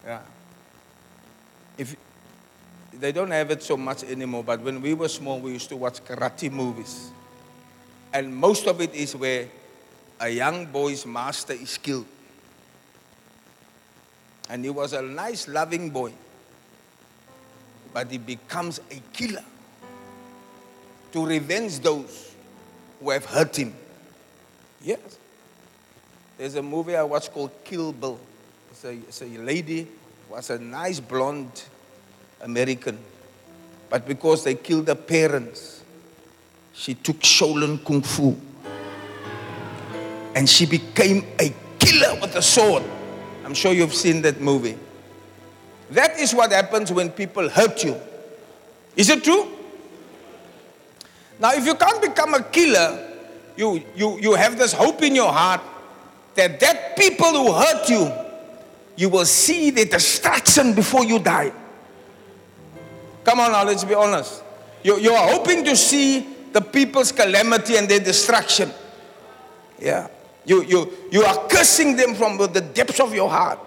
Yeah. 0.05 0.21
If 1.77 1.95
they 2.93 3.11
don't 3.11 3.31
have 3.31 3.51
it 3.51 3.63
so 3.63 3.75
much 3.77 4.03
anymore, 4.03 4.43
but 4.43 4.61
when 4.61 4.81
we 4.81 4.93
were 4.93 5.07
small, 5.07 5.39
we 5.39 5.51
used 5.51 5.69
to 5.69 5.75
watch 5.75 6.03
karate 6.05 6.51
movies. 6.51 7.11
And 8.13 8.35
most 8.35 8.67
of 8.67 8.81
it 8.81 8.93
is 8.93 9.15
where 9.15 9.47
a 10.19 10.29
young 10.29 10.65
boy's 10.65 11.05
master 11.05 11.53
is 11.53 11.77
killed. 11.77 12.05
And 14.49 14.63
he 14.63 14.69
was 14.69 14.93
a 14.93 15.01
nice, 15.01 15.47
loving 15.47 15.89
boy. 15.89 16.13
But 17.93 18.11
he 18.11 18.17
becomes 18.17 18.79
a 18.91 19.01
killer 19.13 19.43
to 21.11 21.25
revenge 21.25 21.79
those 21.79 22.33
who 22.99 23.09
have 23.09 23.25
hurt 23.25 23.55
him. 23.55 23.73
Yes. 24.81 24.99
There's 26.41 26.55
a 26.55 26.63
movie 26.63 26.95
I 26.95 27.03
watched 27.03 27.31
called 27.33 27.51
Kill 27.63 27.93
Bill. 27.93 28.19
It's 28.71 28.83
a, 28.83 28.93
it's 28.93 29.21
a 29.21 29.25
lady, 29.25 29.87
was 30.27 30.49
a 30.49 30.57
nice 30.57 30.99
blonde 30.99 31.65
American. 32.41 32.97
But 33.91 34.07
because 34.07 34.43
they 34.43 34.55
killed 34.55 34.87
her 34.87 34.95
parents, 34.95 35.83
she 36.73 36.95
took 36.95 37.17
Shaolin 37.17 37.85
Kung 37.85 38.01
Fu. 38.01 38.35
And 40.33 40.49
she 40.49 40.65
became 40.65 41.27
a 41.39 41.53
killer 41.77 42.19
with 42.19 42.35
a 42.35 42.41
sword. 42.41 42.81
I'm 43.45 43.53
sure 43.53 43.71
you've 43.71 43.93
seen 43.93 44.23
that 44.23 44.41
movie. 44.41 44.79
That 45.91 46.17
is 46.17 46.33
what 46.33 46.51
happens 46.51 46.91
when 46.91 47.11
people 47.11 47.49
hurt 47.49 47.83
you. 47.83 47.95
Is 48.95 49.11
it 49.11 49.23
true? 49.23 49.47
Now, 51.39 51.53
if 51.53 51.67
you 51.67 51.75
can't 51.75 52.01
become 52.01 52.33
a 52.33 52.41
killer, 52.41 53.11
you, 53.55 53.83
you, 53.95 54.17
you 54.19 54.33
have 54.33 54.57
this 54.57 54.73
hope 54.73 55.03
in 55.03 55.13
your 55.13 55.31
heart 55.31 55.61
that 56.35 56.59
that 56.59 56.97
people 56.97 57.31
who 57.31 57.53
hurt 57.53 57.89
you, 57.89 58.11
you 58.95 59.09
will 59.09 59.25
see 59.25 59.69
the 59.69 59.85
destruction 59.85 60.73
before 60.73 61.03
you 61.03 61.19
die. 61.19 61.51
Come 63.23 63.39
on 63.39 63.51
now, 63.51 63.63
let's 63.63 63.83
be 63.83 63.93
honest. 63.93 64.43
You, 64.83 64.97
you 64.99 65.11
are 65.11 65.29
hoping 65.31 65.63
to 65.65 65.75
see 65.75 66.27
the 66.51 66.61
people's 66.61 67.11
calamity 67.11 67.77
and 67.77 67.87
their 67.87 67.99
destruction. 67.99 68.71
Yeah. 69.79 70.07
You, 70.45 70.63
you, 70.63 70.91
you 71.11 71.23
are 71.23 71.47
cursing 71.47 71.95
them 71.95 72.15
from 72.15 72.37
the 72.37 72.61
depths 72.61 72.99
of 72.99 73.13
your 73.13 73.29
heart. 73.29 73.59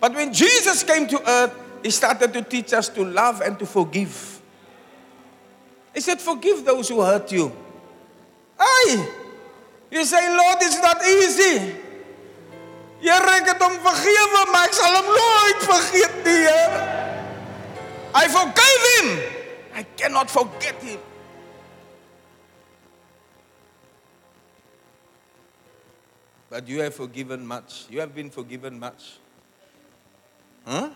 But 0.00 0.14
when 0.14 0.32
Jesus 0.32 0.82
came 0.82 1.06
to 1.08 1.30
earth, 1.30 1.54
he 1.82 1.90
started 1.90 2.32
to 2.32 2.42
teach 2.42 2.72
us 2.72 2.88
to 2.90 3.04
love 3.04 3.40
and 3.40 3.58
to 3.58 3.66
forgive. 3.66 4.40
He 5.94 6.00
said, 6.00 6.20
Forgive 6.20 6.64
those 6.64 6.88
who 6.88 7.00
hurt 7.00 7.30
you. 7.32 7.52
Hey, 8.58 9.08
you 9.90 10.04
say, 10.04 10.28
Lord, 10.36 10.58
it's 10.60 10.80
not 10.80 11.02
easy. 11.04 11.74
Here, 12.98 13.30
ek 13.38 13.46
het 13.46 13.62
hom 13.62 13.76
vergewe, 13.78 14.40
maar 14.50 14.66
ek 14.66 14.74
sal 14.74 14.96
hom 14.98 15.06
nooit. 15.14 15.62
I 18.18 18.26
forgave 18.26 18.82
him. 18.98 19.08
I 19.74 19.82
cannot 19.96 20.30
forget 20.30 20.74
him. 20.82 20.98
But 26.50 26.66
you 26.66 26.80
have 26.80 26.94
forgiven 26.94 27.46
much. 27.46 27.86
You 27.90 28.00
have 28.00 28.14
been 28.14 28.30
forgiven 28.30 28.78
much. 28.78 29.18
Huh? 30.66 30.90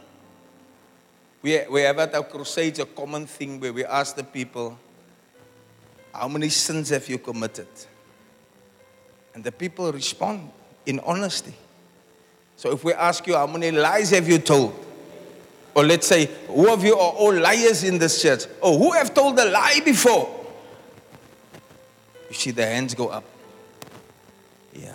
We, 1.43 1.61
we 1.71 1.81
have 1.83 1.99
at 1.99 2.15
our 2.15 2.25
crusades 2.25 2.79
a 2.79 2.87
common 2.87 3.27
thing 3.27 3.61
where 3.61 3.73
we 3.73 3.85
ask 3.85 4.17
the 4.17 4.25
people, 4.25 4.79
How 6.13 6.29
many 6.29 6.49
sins 6.49 6.91
have 6.91 7.09
you 7.09 7.19
committed? 7.19 7.69
And 9.35 9.43
the 9.43 9.53
people 9.53 9.91
respond 9.93 10.51
in 10.87 11.01
honesty. 11.01 11.55
So 12.57 12.73
if 12.73 12.85
we 12.85 12.93
ask 12.93 13.27
you, 13.27 13.35
How 13.35 13.47
many 13.47 13.71
lies 13.71 14.11
have 14.11 14.29
you 14.29 14.39
told? 14.39 14.75
Or 15.75 15.85
let's 15.85 16.07
say, 16.07 16.31
Who 16.49 16.73
of 16.73 16.85
you 16.85 16.95
are 16.95 17.13
all 17.13 17.35
liars 17.35 17.85
in 17.85 17.99
this 17.99 18.21
church? 18.21 18.45
Or 18.61 18.79
who 18.79 18.93
have 18.93 19.15
told 19.15 19.39
a 19.39 19.45
lie 19.45 19.81
before? 19.85 20.41
You 22.29 22.35
see 22.35 22.51
the 22.51 22.67
hands 22.67 22.95
go 22.95 23.09
up. 23.09 23.25
Yeah. 24.75 24.93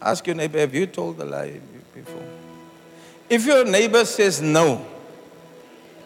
Ask 0.00 0.26
your 0.26 0.36
neighbor, 0.36 0.58
have 0.58 0.74
you 0.74 0.86
told 0.86 1.20
a 1.20 1.24
lie 1.24 1.60
before? 1.94 2.24
If 3.28 3.46
your 3.46 3.64
neighbor 3.64 4.04
says 4.04 4.42
no, 4.42 4.84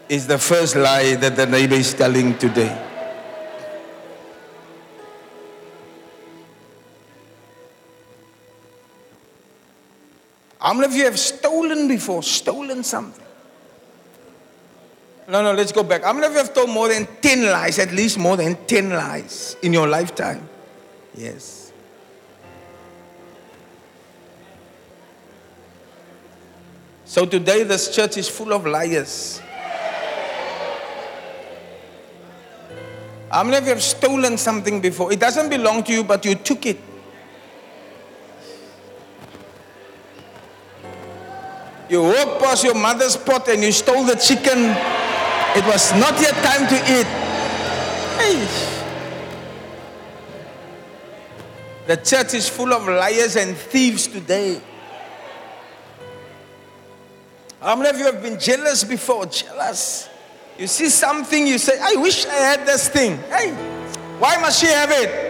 is 0.09 0.26
the 0.26 0.38
first 0.38 0.76
lie 0.76 1.14
that 1.16 1.34
the 1.34 1.47
neighbor 1.47 1.74
is 1.74 1.92
telling 1.94 2.38
today. 2.38 2.86
How 10.61 10.72
many 10.72 10.86
of 10.86 10.94
you 10.94 11.04
have 11.04 11.18
stolen 11.18 11.88
before? 11.88 12.22
Stolen 12.22 12.82
something? 12.82 13.24
No, 15.28 15.42
no, 15.42 15.52
let's 15.52 15.72
go 15.72 15.82
back. 15.82 16.04
How 16.04 16.12
many 16.12 16.26
of 16.26 16.32
you 16.32 16.38
have 16.38 16.54
told 16.54 16.70
more 16.70 16.88
than 16.88 17.07
10 17.20 17.46
lies? 17.46 17.78
At 17.78 17.92
least 17.92 18.16
more 18.18 18.36
than 18.36 18.57
10 18.66 18.90
lies 18.90 19.57
in 19.62 19.72
your 19.72 19.88
lifetime? 19.88 20.48
Yes. 21.14 21.72
So 27.04 27.26
today, 27.26 27.64
this 27.64 27.94
church 27.94 28.16
is 28.16 28.28
full 28.28 28.52
of 28.52 28.66
liars. 28.66 29.40
How 33.30 33.42
many 33.42 33.57
of 33.57 33.64
you 33.64 33.70
have 33.70 33.82
stolen 33.82 34.38
something 34.38 34.80
before? 34.80 35.12
It 35.12 35.18
doesn't 35.18 35.48
belong 35.48 35.82
to 35.84 35.92
you, 35.92 36.04
but 36.04 36.24
you 36.24 36.34
took 36.36 36.66
it. 36.66 36.78
You 41.89 42.03
walked 42.03 42.43
past 42.43 42.64
your 42.64 42.74
mother's 42.74 43.16
pot 43.16 43.49
and 43.49 43.62
you 43.62 43.72
stole 43.72 44.05
the 44.05 44.16
chicken. 44.16 44.74
It 45.57 45.64
was 45.66 45.93
not 45.93 46.20
yet 46.20 46.34
time 46.43 46.66
to 46.68 46.76
eat. 46.99 47.07
The 51.87 51.97
church 51.97 52.34
is 52.34 52.49
full 52.49 52.72
of 52.72 52.89
liars 52.89 53.37
and 53.37 53.57
thieves 53.57 54.09
today. 54.09 54.61
How 57.61 57.76
many 57.76 57.91
of 57.91 57.99
you 57.99 58.07
have 58.07 58.20
been 58.20 58.39
jealous 58.39 58.82
before? 58.82 59.26
Jealous. 59.26 60.09
You 60.59 60.66
see 60.66 60.89
something, 60.89 61.47
you 61.47 61.59
say, 61.59 61.78
I 61.80 61.95
wish 61.97 62.26
I 62.26 62.34
had 62.34 62.66
this 62.66 62.89
thing. 62.89 63.18
Hey, 63.30 63.53
why 64.18 64.37
must 64.39 64.61
she 64.61 64.66
have 64.66 64.91
it? 64.91 65.26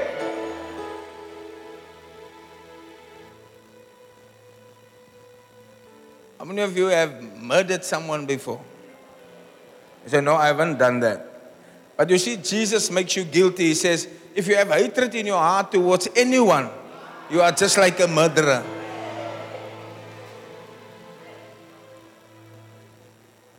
Many 6.47 6.63
of 6.63 6.77
you 6.77 6.87
have 6.87 7.23
murdered 7.39 7.85
someone 7.85 8.27
before? 8.27 8.61
You 10.05 10.11
say, 10.11 10.21
No, 10.21 10.37
I 10.37 10.47
haven't 10.47 10.79
done 10.79 11.01
that. 11.01 11.27
But 11.97 12.11
you 12.11 12.19
see, 12.19 12.37
Jesus 12.37 12.91
makes 12.91 13.17
you 13.17 13.25
guilty. 13.25 13.65
He 13.65 13.75
says, 13.75 14.09
If 14.35 14.47
you 14.47 14.57
have 14.57 14.69
hatred 14.69 15.15
in 15.15 15.27
your 15.27 15.39
heart 15.39 15.73
towards 15.73 16.09
anyone, 16.15 16.71
you 17.31 17.41
are 17.41 17.53
just 17.53 17.77
like 17.79 17.99
a 18.01 18.07
murderer. 18.07 18.65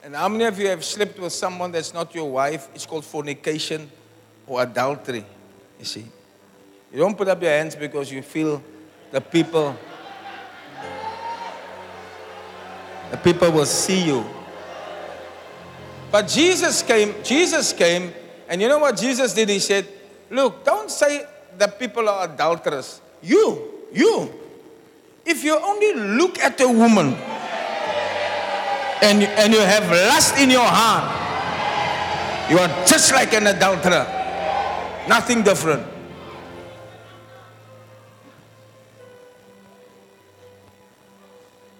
And 0.08 0.16
how 0.16 0.30
many 0.30 0.46
of 0.46 0.58
you 0.58 0.68
have 0.68 0.86
slept 0.86 1.20
with 1.20 1.34
someone 1.34 1.70
that's 1.74 1.94
not 1.94 2.16
your 2.16 2.32
wife? 2.32 2.70
It's 2.74 2.86
called 2.86 3.04
fornication 3.04 3.92
or 4.48 4.64
adultery. 4.64 5.26
You 5.78 5.86
see, 5.86 6.06
you 6.94 7.00
don't 7.00 7.18
put 7.18 7.28
up 7.28 7.42
your 7.42 7.52
hands 7.52 7.76
because 7.76 8.10
you 8.10 8.22
feel 8.22 8.64
the 9.12 9.20
people, 9.20 9.76
the 13.12 13.18
people 13.18 13.52
will 13.52 13.66
see 13.66 14.04
you. 14.04 14.26
But 16.12 16.28
Jesus 16.28 16.82
came, 16.82 17.14
Jesus 17.24 17.74
came, 17.74 18.14
and 18.48 18.62
you 18.62 18.68
know 18.68 18.80
what 18.80 18.98
Jesus 18.98 19.34
did? 19.34 19.50
He 19.50 19.60
said, 19.60 19.88
Look, 20.30 20.66
don't 20.66 20.92
say 20.92 21.26
that 21.58 21.80
people 21.80 22.08
are 22.10 22.26
adulterous. 22.26 23.02
You, 23.22 23.86
you. 23.94 24.34
If 25.26 25.44
you 25.44 25.58
only 25.58 25.94
look 25.94 26.40
at 26.40 26.60
a 26.62 26.68
woman 26.68 27.14
and, 29.04 29.24
and 29.24 29.54
you 29.54 29.60
have 29.60 29.90
lust 29.90 30.38
in 30.38 30.50
your 30.50 30.66
heart, 30.66 31.26
you 32.52 32.58
are 32.60 32.70
just 32.86 33.12
like 33.12 33.34
an 33.34 33.48
adulterer. 33.48 34.06
Nothing 35.08 35.44
different. 35.44 35.97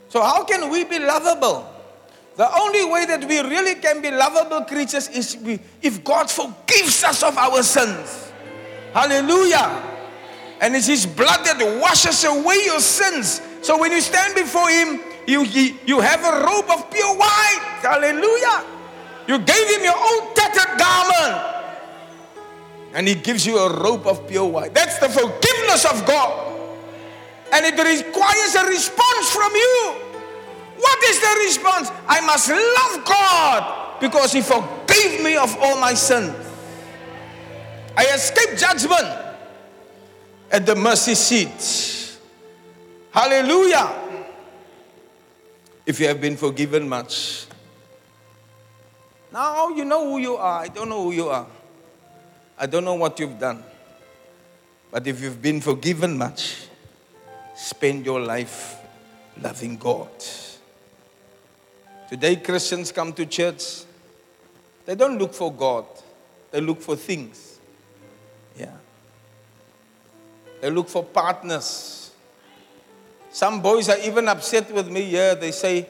So, 0.10 0.22
how 0.22 0.44
can 0.44 0.70
we 0.70 0.84
be 0.84 1.00
lovable? 1.00 1.68
The 2.38 2.48
only 2.62 2.86
way 2.86 3.06
that 3.08 3.26
we 3.26 3.40
really 3.40 3.76
can 3.76 4.02
be 4.02 4.12
lovable 4.12 4.62
creatures 4.66 5.10
is 5.10 5.38
if 5.82 6.04
God 6.04 6.30
forgives 6.30 7.04
us 7.04 7.24
of 7.24 7.36
our 7.36 7.64
sins. 7.64 8.32
Hallelujah. 8.94 9.84
And 10.62 10.76
it's 10.76 10.86
His 10.86 11.06
blood 11.06 11.44
that 11.46 11.58
washes 11.82 12.24
away 12.24 12.62
your 12.66 12.80
sins. 12.80 13.42
So 13.62 13.80
when 13.80 13.92
you 13.92 14.02
stand 14.02 14.36
before 14.36 14.70
Him, 14.70 15.02
you, 15.28 15.44
you, 15.86 16.00
have 16.00 16.22
a 16.22 16.46
robe 16.46 16.70
of 16.70 16.90
pure 16.92 17.16
white. 17.18 17.80
Hallelujah. 17.82 18.64
You 19.28 19.40
gave 19.40 19.70
Him 19.76 19.84
your 19.84 19.98
old 19.98 20.36
tattered 20.36 20.78
garment. 20.78 21.54
And 22.94 23.08
He 23.08 23.16
gives 23.16 23.46
you 23.46 23.58
a 23.58 23.82
robe 23.82 24.06
of 24.08 24.28
pure 24.28 24.46
white. 24.46 24.74
That's 24.74 25.00
the 25.00 25.10
forgiveness 25.10 25.86
of 25.86 26.06
God. 26.06 26.57
And 27.54 27.66
it 27.66 27.78
requires 27.78 28.56
a 28.56 28.66
response 28.66 29.30
from 29.32 29.54
you. 29.54 29.96
What 30.78 31.04
is 31.06 31.20
the 31.20 31.36
response? 31.46 31.92
I 32.08 32.22
must 32.22 32.50
love 32.50 33.06
God 33.06 34.00
because 34.00 34.34
He 34.34 34.42
forgave 34.42 35.24
me 35.24 35.36
of 35.36 35.56
all 35.60 35.80
my 35.80 35.94
sins. 35.94 36.36
I 37.96 38.06
escaped 38.14 38.60
judgment 38.60 39.08
at 40.52 40.66
the 40.66 40.76
mercy 40.76 41.16
seat. 41.16 42.20
Hallelujah. 43.12 43.92
If 45.86 46.00
you 46.00 46.08
have 46.08 46.22
been 46.22 46.38
forgiven 46.38 46.88
much. 46.88 47.48
Now 49.32 49.70
you 49.70 49.84
know 49.84 50.10
who 50.10 50.20
you 50.20 50.36
are. 50.36 50.62
I 50.62 50.68
don't 50.68 50.90
know 50.90 51.04
who 51.04 51.12
you 51.12 51.30
are. 51.30 51.48
I 52.58 52.66
don't 52.66 52.86
know 52.86 52.96
what 52.96 53.20
you've 53.20 53.40
done. 53.40 53.64
But 54.92 55.08
if 55.08 55.22
you've 55.22 55.42
been 55.42 55.62
forgiven 55.62 56.18
much, 56.18 56.67
spend 57.58 58.06
your 58.06 58.20
life 58.20 58.78
loving 59.42 59.78
God. 59.78 60.10
Today, 62.08 62.36
Christians 62.36 62.92
come 62.92 63.12
to 63.14 63.26
church, 63.26 63.82
they 64.86 64.94
don't 64.94 65.18
look 65.18 65.34
for 65.34 65.52
God, 65.52 65.86
they 66.52 66.62
look 66.62 66.82
for 66.82 66.96
things. 66.96 67.60
Yeah. 68.58 68.78
They 70.62 70.70
look 70.70 70.88
for 70.88 71.04
partners. 71.04 72.12
Some 73.32 73.62
boys 73.62 73.90
are 73.90 74.00
even 74.00 74.28
upset 74.28 74.72
with 74.72 74.90
me 74.90 75.02
here. 75.02 75.36
They 75.36 75.52
say, 75.52 75.88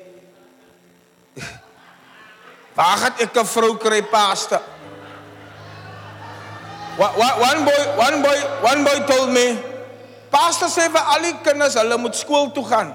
Waar 2.76 2.98
gaat 2.98 3.22
ek 3.22 3.38
'n 3.38 3.46
vrou 3.46 3.78
kry, 3.78 4.02
pastor? 4.02 4.62
One 6.98 7.66
boy, 7.66 7.82
one 7.98 8.22
boy, 8.22 8.38
one 8.62 8.84
boy 8.84 9.00
told 9.06 9.30
me, 9.30 9.67
Pastor 10.38 10.70
sê 10.70 10.86
vir 10.94 11.02
al 11.02 11.24
die 11.26 11.36
kinders 11.42 11.76
hulle 11.80 11.98
moet 11.98 12.14
skool 12.14 12.52
toe 12.54 12.62
gaan. 12.70 12.94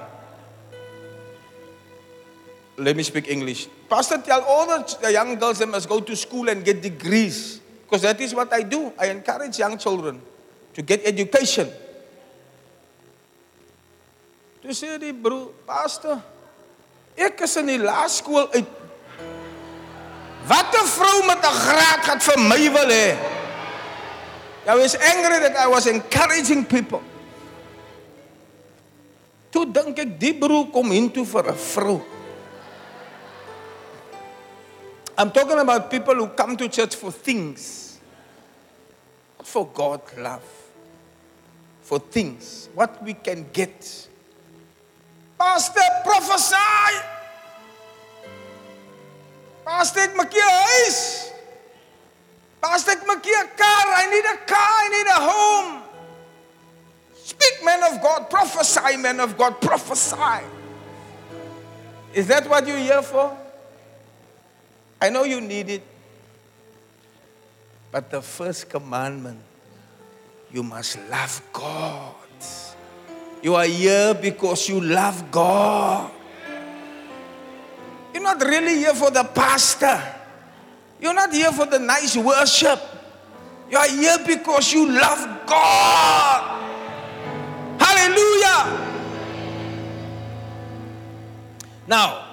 Let 2.79 2.95
me 2.95 3.03
speak 3.03 3.27
English. 3.27 3.67
Pastor 3.91 4.23
tell 4.23 4.47
all 4.47 4.71
the 4.71 5.11
young 5.11 5.35
girls 5.41 5.59
they 5.59 5.67
must 5.67 5.89
go 5.91 5.99
to 5.99 6.15
school 6.15 6.49
and 6.49 6.65
get 6.65 6.81
degrees 6.81 7.59
because 7.83 8.03
that 8.07 8.21
is 8.23 8.33
what 8.33 8.53
I 8.55 8.63
do. 8.63 8.93
I 8.95 9.11
encourage 9.11 9.59
young 9.59 9.77
children 9.77 10.23
to 10.75 10.87
get 10.87 11.03
education. 11.03 11.67
Toe 14.63 14.71
sê 14.71 14.95
die 15.03 15.11
broer, 15.11 15.51
pastor, 15.67 16.23
ek 17.19 17.43
is 17.43 17.59
in 17.59 17.75
die 17.75 17.81
laerskool 17.83 18.47
uit. 18.55 18.71
Wat 20.47 20.71
'n 20.71 20.87
vrou 20.95 21.27
met 21.27 21.43
'n 21.43 21.57
graad 21.67 22.01
gaan 22.07 22.21
vir 22.23 22.39
my 22.39 22.63
wil 22.71 22.91
hê? 22.95 23.09
I 24.63 24.75
was 24.79 24.95
angry 24.95 25.43
that 25.43 25.59
I 25.59 25.67
was 25.67 25.91
encouraging 25.91 26.63
people. 26.71 27.03
Toe 29.53 29.67
dink 29.69 29.99
ek 30.01 30.17
die 30.21 30.33
broer 30.33 30.71
kom 30.73 30.93
intoe 30.97 31.27
vir 31.29 31.53
'n 31.53 31.59
vrou. 31.61 32.01
I'm 35.19 35.31
talking 35.31 35.59
about 35.59 35.91
people 35.91 36.15
who 36.15 36.29
come 36.29 36.57
to 36.57 36.69
church 36.69 36.97
for 36.97 37.13
things. 37.13 37.99
For 39.45 39.67
God 39.67 40.01
love. 40.17 40.49
For 41.83 41.99
things. 41.99 42.71
What 42.75 43.03
we 43.03 43.13
can 43.13 43.45
get. 43.53 44.09
Pastor, 45.39 45.85
prophesy. 46.05 47.03
Pastor, 49.65 50.01
ek 50.01 50.17
maak 50.17 50.33
jou 50.33 50.49
huis. 50.49 50.99
Pastor, 52.63 52.93
ek 52.97 53.05
maak 53.07 53.27
'n 53.27 53.49
kar. 53.59 53.87
I 54.01 54.07
need 54.09 54.25
a 54.25 54.37
car. 54.47 54.73
I 54.81 54.89
need 54.89 55.09
a 55.13 55.21
home. 55.21 55.82
Speak, 57.33 57.65
man 57.65 57.83
of 57.83 58.03
God. 58.03 58.29
Prophesy, 58.29 58.97
men 58.99 59.21
of 59.21 59.39
God. 59.39 59.61
Prophesy. 59.61 60.45
Is 62.13 62.27
that 62.29 62.49
what 62.49 62.67
you're 62.67 62.77
here 62.77 63.01
for? 63.01 63.37
I 65.01 65.09
know 65.09 65.25
you 65.25 65.41
need 65.41 65.71
it. 65.71 65.83
But 67.91 68.11
the 68.11 68.21
first 68.21 68.69
commandment, 68.69 69.41
you 70.53 70.63
must 70.63 70.99
love 71.09 71.41
God. 71.53 72.15
You 73.43 73.55
are 73.55 73.65
here 73.65 74.15
because 74.15 74.69
you 74.69 74.81
love 74.81 75.31
God. 75.31 76.11
You're 78.13 78.23
not 78.23 78.41
really 78.43 78.77
here 78.77 78.95
for 78.95 79.11
the 79.11 79.25
pastor. 79.25 80.01
You're 81.01 81.15
not 81.15 81.33
here 81.33 81.51
for 81.51 81.65
the 81.65 81.79
nice 81.79 82.15
worship. 82.17 82.79
You 83.71 83.79
are 83.79 83.89
here 83.89 84.19
because 84.27 84.73
you 84.73 84.87
love 84.87 85.47
God. 85.47 86.63
Hallelujah. 87.93 88.89
Now, 91.87 92.25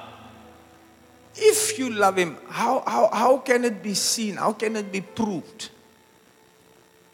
if 1.36 1.78
you 1.78 1.89
love 1.89 2.18
him, 2.18 2.38
how, 2.47 2.84
how, 2.88 3.10
how 3.12 3.38
can 3.39 3.66
it 3.66 3.84
be 3.84 3.93
seen? 3.93 4.36
How 4.36 4.53
can 4.53 4.76
it 4.76 4.91
be 4.91 5.01
proved? 5.01 5.70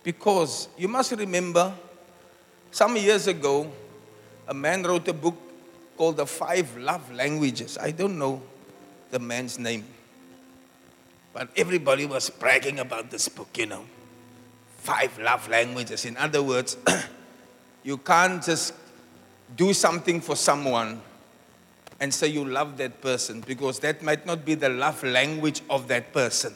Because 0.03 0.67
you 0.77 0.87
must 0.87 1.11
remember, 1.11 1.73
some 2.69 2.95
years 2.97 3.27
ago, 3.27 3.71
a 4.47 4.53
man 4.53 4.83
wrote 4.83 5.07
a 5.07 5.13
book 5.13 5.35
called 5.97 6.17
The 6.17 6.27
Five 6.27 6.77
Love 6.77 7.11
Languages. 7.11 7.77
I 7.81 7.91
don't 7.91 8.19
know 8.19 8.41
the 9.09 9.19
man's 9.19 9.57
name. 9.57 9.85
But 11.33 11.49
everybody 11.57 12.05
was 12.05 12.29
bragging 12.29 12.79
about 12.79 13.09
this 13.09 13.27
book, 13.27 13.57
you 13.57 13.65
know. 13.65 13.85
Five 14.77 15.17
love 15.17 15.49
languages. 15.49 16.05
In 16.05 16.15
other 16.15 16.43
words, 16.43 16.77
you 17.85 17.97
can't 17.97 18.43
just 18.43 18.73
do 19.55 19.71
something 19.71 20.19
for 20.19 20.35
someone 20.35 20.99
and 21.99 22.11
say 22.11 22.27
you 22.27 22.43
love 22.43 22.77
that 22.77 22.99
person 22.99 23.41
because 23.41 23.79
that 23.79 24.01
might 24.01 24.25
not 24.25 24.43
be 24.43 24.55
the 24.55 24.67
love 24.67 25.01
language 25.03 25.61
of 25.69 25.87
that 25.87 26.11
person. 26.11 26.53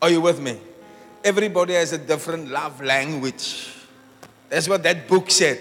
Are 0.00 0.08
you 0.08 0.22
with 0.22 0.40
me? 0.40 0.58
Everybody 1.22 1.74
has 1.74 1.92
a 1.92 1.98
different 1.98 2.50
love 2.50 2.82
language. 2.82 3.74
That's 4.48 4.68
what 4.68 4.82
that 4.84 5.06
book 5.06 5.30
said. 5.30 5.60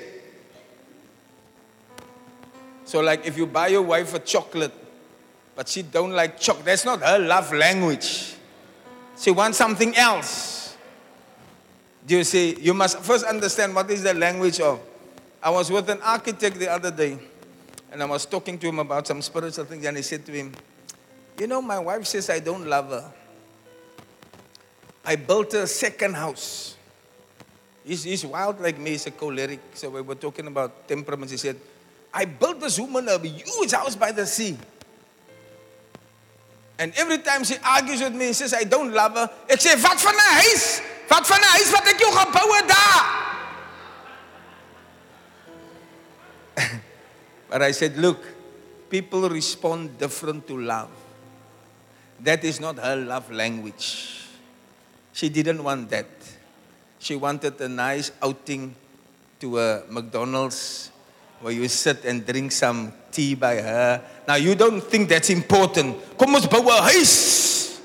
So 2.85 3.01
like 3.01 3.25
if 3.25 3.37
you 3.37 3.45
buy 3.45 3.67
your 3.67 3.83
wife 3.83 4.13
a 4.13 4.19
chocolate 4.19 4.73
but 5.53 5.67
she 5.67 5.81
don't 5.81 6.11
like 6.11 6.39
chocolate, 6.39 6.65
that's 6.65 6.85
not 6.85 7.01
her 7.01 7.19
love 7.19 7.51
language. 7.53 8.35
She 9.19 9.31
wants 9.31 9.57
something 9.57 9.95
else. 9.97 10.50
Do 12.05 12.17
you 12.17 12.23
see? 12.23 12.55
You 12.59 12.73
must 12.73 12.99
first 12.99 13.25
understand 13.25 13.75
what 13.75 13.89
is 13.91 14.03
the 14.03 14.13
language 14.13 14.59
of. 14.59 14.79
I 15.41 15.49
was 15.49 15.71
with 15.71 15.89
an 15.89 16.01
architect 16.01 16.57
the 16.57 16.71
other 16.71 16.91
day 16.91 17.17
and 17.91 18.01
I 18.01 18.05
was 18.05 18.25
talking 18.25 18.57
to 18.57 18.67
him 18.67 18.79
about 18.79 19.05
some 19.05 19.21
spiritual 19.21 19.65
things, 19.65 19.85
and 19.85 19.97
he 19.97 20.03
said 20.03 20.25
to 20.25 20.31
him, 20.31 20.53
You 21.37 21.47
know, 21.47 21.61
my 21.61 21.77
wife 21.77 22.05
says 22.05 22.29
I 22.29 22.39
don't 22.39 22.65
love 22.65 22.89
her. 22.89 23.11
I 25.03 25.17
built 25.17 25.53
a 25.53 25.67
second 25.67 26.15
house. 26.15 26.77
He's, 27.83 28.03
he's 28.03 28.25
wild 28.25 28.61
like 28.61 28.77
me, 28.77 28.91
he's 28.91 29.07
a 29.07 29.11
choleric. 29.11 29.59
So 29.73 29.89
we 29.89 30.01
were 30.01 30.15
talking 30.15 30.47
about 30.47 30.87
temperaments. 30.87 31.31
He 31.31 31.37
said, 31.37 31.57
I 32.13 32.25
built 32.25 32.61
this 32.61 32.79
woman 32.79 33.09
a 33.09 33.19
huge 33.19 33.71
house 33.71 33.95
by 33.95 34.11
the 34.11 34.25
sea. 34.25 34.57
And 36.79 36.93
every 36.95 37.17
time 37.17 37.43
she 37.43 37.55
argues 37.63 38.01
with 38.01 38.13
me, 38.13 38.27
he 38.27 38.33
says, 38.33 38.53
I 38.53 38.63
don't 38.63 38.93
love 38.93 39.13
her. 39.13 39.29
Ek 39.49 39.59
sê, 39.59 39.75
wat 39.83 39.99
van 39.99 40.15
'n 40.15 40.41
huis? 40.41 40.81
Wat 41.11 41.27
van 41.27 41.43
'n 41.43 41.51
huis 41.59 41.69
wat 41.75 41.85
ek 41.91 41.99
jou 41.99 42.11
gebou 42.15 42.47
het 42.55 42.67
daar? 42.71 43.03
But 47.51 47.61
I 47.61 47.73
said, 47.73 47.97
look, 47.97 48.23
people 48.89 49.27
respond 49.27 49.99
different 49.99 50.47
to 50.47 50.55
love. 50.55 50.87
That 52.23 52.45
is 52.45 52.61
not 52.61 52.79
her 52.79 52.95
love 52.95 53.29
language. 53.29 54.23
She 55.11 55.27
didn't 55.27 55.61
want 55.61 55.89
that. 55.89 56.07
She 56.99 57.17
wanted 57.17 57.59
a 57.59 57.67
nice 57.67 58.11
outing 58.21 58.73
to 59.41 59.59
a 59.59 59.83
McDonald's 59.89 60.91
where 61.41 61.51
you 61.51 61.67
sit 61.67 62.05
and 62.05 62.25
drink 62.25 62.53
some 62.53 62.93
tea 63.11 63.35
by 63.35 63.55
her. 63.55 64.01
Now 64.27 64.35
you 64.35 64.55
don't 64.55 64.79
think 64.79 65.09
that's 65.09 65.29
important. 65.29 65.97
Kom 66.17 66.35
ons 66.35 66.47
bou 66.47 66.63
'n 66.63 66.83
huis. 66.87 67.81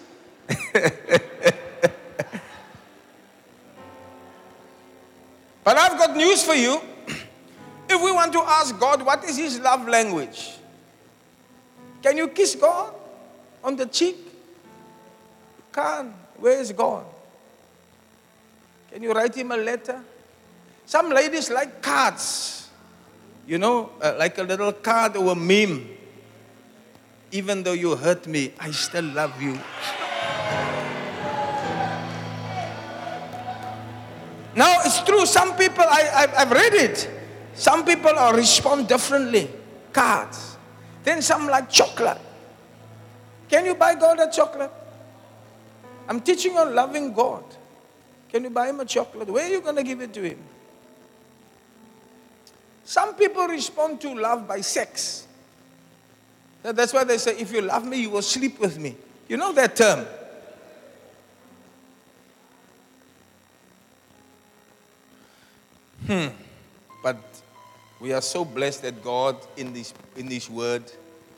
but 5.66 5.76
I've 5.76 5.98
got 5.98 6.16
news 6.16 6.44
for 6.44 6.54
you. 6.54 6.80
If 7.90 8.00
we 8.00 8.12
want 8.12 8.32
to 8.34 8.38
ask 8.38 8.78
God 8.78 9.02
what 9.02 9.24
is 9.24 9.36
his 9.36 9.58
love 9.58 9.88
language, 9.88 10.52
can 12.00 12.16
you 12.16 12.28
kiss 12.28 12.54
God 12.54 12.94
on 13.64 13.74
the 13.74 13.86
cheek? 13.86 14.16
Can't. 15.72 16.12
Where 16.36 16.60
is 16.60 16.70
God? 16.70 17.04
Can 18.92 19.02
you 19.02 19.12
write 19.12 19.34
him 19.34 19.50
a 19.50 19.56
letter? 19.56 20.04
Some 20.84 21.10
ladies 21.10 21.50
like 21.50 21.82
cards, 21.82 22.68
you 23.44 23.58
know, 23.58 23.90
uh, 24.00 24.14
like 24.16 24.38
a 24.38 24.44
little 24.44 24.72
card 24.72 25.16
or 25.16 25.32
a 25.32 25.34
meme. 25.34 25.88
Even 27.32 27.64
though 27.64 27.72
you 27.72 27.96
hurt 27.96 28.28
me, 28.28 28.52
I 28.60 28.70
still 28.70 29.06
love 29.06 29.42
you. 29.42 29.58
Now, 34.56 34.80
it's 34.84 35.02
true, 35.02 35.26
some 35.26 35.54
people, 35.56 35.84
I, 35.86 36.28
I, 36.34 36.40
have 36.40 36.50
read 36.50 36.72
it. 36.72 37.10
Some 37.54 37.84
people 37.84 38.10
are 38.10 38.34
respond 38.34 38.88
differently. 38.88 39.50
Cards. 39.92 40.56
Then 41.04 41.20
some 41.20 41.46
like 41.46 41.70
chocolate. 41.70 42.18
Can 43.50 43.66
you 43.66 43.74
buy 43.74 43.94
God 43.94 44.18
a 44.18 44.30
chocolate? 44.30 44.72
I'm 46.08 46.20
teaching 46.20 46.56
on 46.56 46.74
loving 46.74 47.12
God. 47.12 47.44
Can 48.30 48.44
you 48.44 48.50
buy 48.50 48.68
him 48.68 48.80
a 48.80 48.86
chocolate? 48.86 49.28
Where 49.28 49.44
are 49.44 49.48
you 49.48 49.60
going 49.60 49.76
to 49.76 49.82
give 49.82 50.00
it 50.00 50.14
to 50.14 50.22
him? 50.22 50.38
Some 52.84 53.14
people 53.14 53.46
respond 53.46 54.00
to 54.00 54.14
love 54.14 54.48
by 54.48 54.62
sex. 54.62 55.26
That's 56.62 56.94
why 56.94 57.04
they 57.04 57.18
say, 57.18 57.38
if 57.38 57.52
you 57.52 57.60
love 57.60 57.86
me, 57.86 58.00
you 58.00 58.10
will 58.10 58.22
sleep 58.22 58.58
with 58.58 58.78
me. 58.78 58.96
You 59.28 59.36
know 59.36 59.52
that 59.52 59.76
term. 59.76 60.06
Hmm. 66.06 66.28
But 67.02 67.18
we 68.00 68.12
are 68.12 68.20
so 68.20 68.44
blessed 68.44 68.82
that 68.82 69.02
God, 69.02 69.36
in 69.56 69.72
this, 69.72 69.92
in 70.16 70.28
this 70.28 70.48
word, 70.48 70.84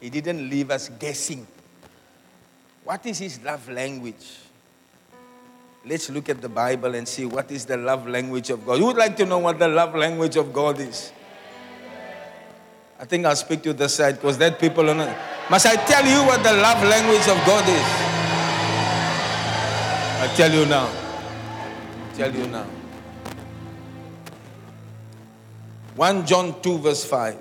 He 0.00 0.10
didn't 0.10 0.48
leave 0.48 0.70
us 0.70 0.88
guessing. 0.88 1.46
What 2.84 3.04
is 3.06 3.18
His 3.18 3.42
love 3.42 3.68
language? 3.68 4.26
Let's 5.86 6.10
look 6.10 6.28
at 6.28 6.42
the 6.42 6.48
Bible 6.48 6.94
and 6.94 7.08
see 7.08 7.24
what 7.24 7.50
is 7.50 7.64
the 7.64 7.76
love 7.76 8.06
language 8.06 8.50
of 8.50 8.66
God. 8.66 8.78
Who 8.78 8.86
would 8.86 8.96
like 8.96 9.16
to 9.16 9.26
know 9.26 9.38
what 9.38 9.58
the 9.58 9.68
love 9.68 9.94
language 9.94 10.36
of 10.36 10.52
God 10.52 10.80
is? 10.80 11.12
I 12.98 13.04
think 13.04 13.24
I'll 13.24 13.36
speak 13.36 13.62
to 13.62 13.72
the 13.72 13.88
side 13.88 14.16
because 14.16 14.36
that 14.38 14.58
people 14.58 14.90
are 14.90 14.94
not. 14.94 15.16
Must 15.48 15.66
I 15.66 15.76
tell 15.76 16.04
you 16.04 16.26
what 16.26 16.42
the 16.42 16.52
love 16.52 16.82
language 16.82 17.28
of 17.28 17.38
God 17.46 17.64
is? 17.68 18.08
I 20.20 20.32
tell 20.34 20.52
you 20.52 20.66
now. 20.66 20.88
I 20.88 22.16
tell 22.16 22.34
you 22.34 22.46
now. 22.48 22.66
1 25.98 26.26
John 26.26 26.54
2, 26.62 26.78
verse 26.78 27.02
5. 27.02 27.34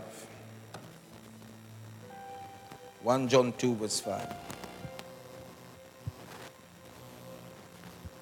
1 3.04 3.28
John 3.30 3.54
2, 3.54 3.76
verse 3.76 4.00
5. 4.00 4.34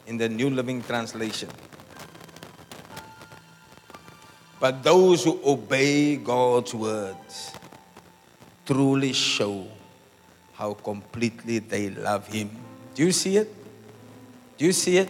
In 0.07 0.17
the 0.17 0.27
New 0.27 0.49
Living 0.49 0.83
Translation. 0.83 1.47
But 4.59 4.83
those 4.83 5.23
who 5.23 5.39
obey 5.45 6.17
God's 6.17 6.75
words 6.75 7.53
truly 8.65 9.13
show 9.13 9.65
how 10.51 10.73
completely 10.73 11.59
they 11.59 11.91
love 11.91 12.27
Him. 12.27 12.49
Do 12.93 13.05
you 13.05 13.13
see 13.13 13.38
it? 13.38 13.55
Do 14.57 14.65
you 14.65 14.73
see 14.73 14.97
it? 14.97 15.09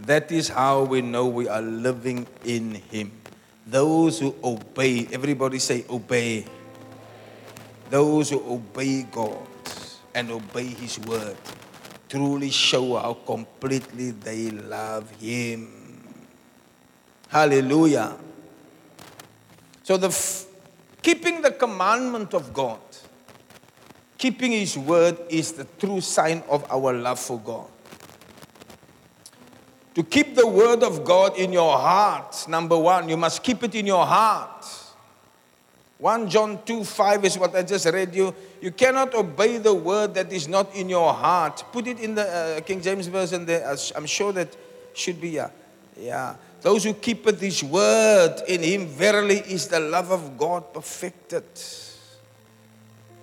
That 0.00 0.32
is 0.32 0.48
how 0.48 0.82
we 0.82 1.00
know 1.00 1.28
we 1.28 1.46
are 1.46 1.62
living 1.62 2.26
in 2.44 2.74
Him. 2.90 3.12
Those 3.66 4.20
who 4.20 4.34
obey, 4.44 5.08
everybody 5.10 5.58
say, 5.58 5.84
obey. 5.90 6.46
Those 7.90 8.30
who 8.30 8.38
obey 8.46 9.02
God 9.02 9.46
and 10.14 10.30
obey 10.30 10.66
His 10.66 11.00
word 11.00 11.36
truly 12.08 12.50
show 12.50 12.96
how 12.96 13.14
completely 13.14 14.12
they 14.12 14.50
love 14.50 15.10
Him. 15.18 15.66
Hallelujah. 17.28 18.16
So, 19.82 19.96
the 19.96 20.08
f- 20.08 20.46
keeping 21.02 21.42
the 21.42 21.50
commandment 21.50 22.34
of 22.34 22.54
God, 22.54 22.78
keeping 24.16 24.52
His 24.52 24.78
word 24.78 25.18
is 25.28 25.52
the 25.52 25.66
true 25.78 26.00
sign 26.00 26.44
of 26.48 26.64
our 26.70 26.92
love 26.92 27.18
for 27.18 27.38
God. 27.38 27.66
To 29.96 30.02
keep 30.02 30.34
the 30.34 30.46
word 30.46 30.82
of 30.82 31.04
God 31.04 31.38
in 31.38 31.54
your 31.54 31.78
heart, 31.78 32.44
number 32.50 32.76
one, 32.76 33.08
you 33.08 33.16
must 33.16 33.42
keep 33.42 33.62
it 33.62 33.74
in 33.74 33.86
your 33.86 34.04
heart. 34.04 34.66
1 35.96 36.28
John 36.28 36.62
2 36.66 36.84
5 36.84 37.24
is 37.24 37.38
what 37.38 37.56
I 37.56 37.62
just 37.62 37.86
read 37.86 38.14
you. 38.14 38.34
You 38.60 38.72
cannot 38.72 39.14
obey 39.14 39.56
the 39.56 39.72
word 39.72 40.12
that 40.12 40.30
is 40.30 40.48
not 40.48 40.74
in 40.74 40.90
your 40.90 41.14
heart. 41.14 41.64
Put 41.72 41.86
it 41.86 41.98
in 41.98 42.14
the 42.14 42.28
uh, 42.28 42.60
King 42.60 42.82
James 42.82 43.06
Version 43.06 43.46
there. 43.46 43.74
I'm 43.96 44.04
sure 44.04 44.34
that 44.34 44.54
should 44.92 45.18
be, 45.18 45.30
yeah. 45.30 45.48
Yeah. 45.98 46.36
Those 46.60 46.84
who 46.84 46.92
keepeth 46.92 47.40
his 47.40 47.64
word 47.64 48.42
in 48.46 48.62
him, 48.62 48.88
verily 48.88 49.38
is 49.38 49.66
the 49.66 49.80
love 49.80 50.10
of 50.10 50.36
God 50.36 50.74
perfected. 50.74 51.44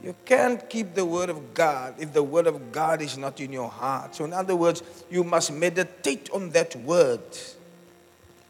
You 0.04 0.14
can't 0.26 0.70
keep 0.70 0.96
the 0.96 1.06
word 1.06 1.30
of 1.30 1.54
God 1.54 1.96
if 1.98 2.12
the 2.12 2.22
word 2.22 2.46
of 2.46 2.74
God 2.74 3.02
is 3.02 3.18
not 3.18 3.40
in 3.40 3.54
your 3.54 3.70
heart. 3.70 4.16
So, 4.16 4.26
in 4.26 4.34
other 4.34 4.56
words, 4.56 4.84
you 5.10 5.24
must 5.24 5.54
meditate 5.54 6.30
on 6.32 6.50
that 6.50 6.76
word. 6.76 7.22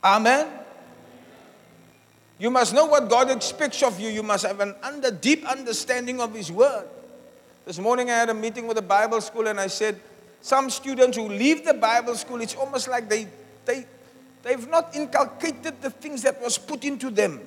Amen. 0.03 0.47
You 2.39 2.49
must 2.49 2.73
know 2.73 2.87
what 2.87 3.07
God 3.07 3.29
expects 3.29 3.83
of 3.83 3.99
you. 3.99 4.09
You 4.09 4.23
must 4.23 4.45
have 4.45 4.59
an 4.59 4.73
under, 4.81 5.11
deep 5.11 5.45
understanding 5.45 6.19
of 6.19 6.33
His 6.33 6.51
Word. 6.51 6.87
This 7.65 7.77
morning 7.77 8.09
I 8.09 8.15
had 8.15 8.29
a 8.29 8.33
meeting 8.33 8.67
with 8.67 8.77
a 8.79 8.81
Bible 8.81 9.21
school 9.21 9.47
and 9.47 9.59
I 9.59 9.67
said, 9.67 9.99
some 10.41 10.69
students 10.69 11.15
who 11.15 11.29
leave 11.29 11.63
the 11.63 11.73
Bible 11.73 12.15
school, 12.15 12.41
it's 12.41 12.55
almost 12.55 12.89
like 12.89 13.07
they, 13.07 13.27
they, 13.63 13.85
they've 14.41 14.67
not 14.67 14.93
inculcated 14.93 15.81
the 15.81 15.89
things 15.89 16.23
that 16.23 16.41
was 16.41 16.57
put 16.57 16.83
into 16.83 17.09
them. 17.09 17.39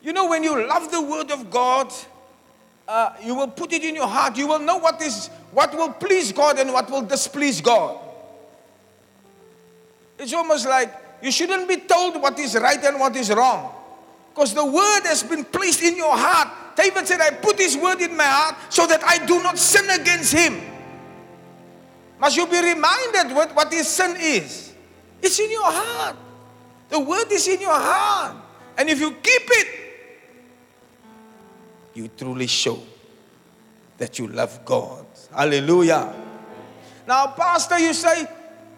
You 0.00 0.12
know, 0.12 0.28
when 0.28 0.42
you 0.42 0.66
love 0.66 0.90
the 0.90 1.00
Word 1.00 1.30
of 1.30 1.48
God, 1.48 1.92
uh, 2.88 3.14
you 3.22 3.34
will 3.34 3.48
put 3.48 3.72
it 3.72 3.84
in 3.84 3.94
your 3.94 4.08
heart. 4.08 4.36
You 4.36 4.48
will 4.48 4.58
know 4.58 4.78
what 4.78 5.00
is 5.00 5.28
what 5.52 5.74
will 5.74 5.92
please 5.92 6.32
God 6.32 6.58
and 6.58 6.72
what 6.72 6.90
will 6.90 7.02
displease 7.02 7.60
God. 7.60 7.98
It's 10.18 10.32
almost 10.32 10.66
like 10.66 10.92
you 11.22 11.30
shouldn't 11.30 11.68
be 11.68 11.76
told 11.76 12.20
what 12.20 12.38
is 12.38 12.54
right 12.54 12.82
and 12.84 12.98
what 12.98 13.14
is 13.16 13.30
wrong. 13.30 13.72
Because 14.34 14.54
the 14.54 14.64
word 14.64 15.02
has 15.04 15.22
been 15.22 15.44
placed 15.44 15.82
in 15.82 15.96
your 15.96 16.16
heart. 16.16 16.48
David 16.74 17.06
said, 17.06 17.20
I 17.20 17.30
put 17.30 17.58
his 17.58 17.76
word 17.76 18.00
in 18.00 18.16
my 18.16 18.24
heart 18.24 18.56
so 18.70 18.86
that 18.86 19.04
I 19.04 19.24
do 19.26 19.42
not 19.42 19.58
sin 19.58 19.88
against 19.90 20.32
him. 20.32 20.58
Must 22.18 22.36
you 22.36 22.46
be 22.46 22.60
reminded 22.62 23.34
what, 23.34 23.54
what 23.54 23.72
his 23.72 23.88
sin 23.88 24.16
is? 24.18 24.72
It's 25.20 25.38
in 25.38 25.50
your 25.50 25.70
heart. 25.70 26.16
The 26.88 26.98
word 26.98 27.30
is 27.30 27.46
in 27.46 27.60
your 27.60 27.74
heart. 27.74 28.36
And 28.78 28.88
if 28.88 29.00
you 29.00 29.10
keep 29.10 29.42
it, 29.50 29.81
you 31.94 32.08
truly 32.08 32.46
show 32.46 32.78
that 33.98 34.18
you 34.18 34.28
love 34.28 34.64
God. 34.64 35.06
Hallelujah. 35.34 36.14
Now, 37.06 37.28
Pastor, 37.28 37.78
you 37.78 37.92
say 37.94 38.26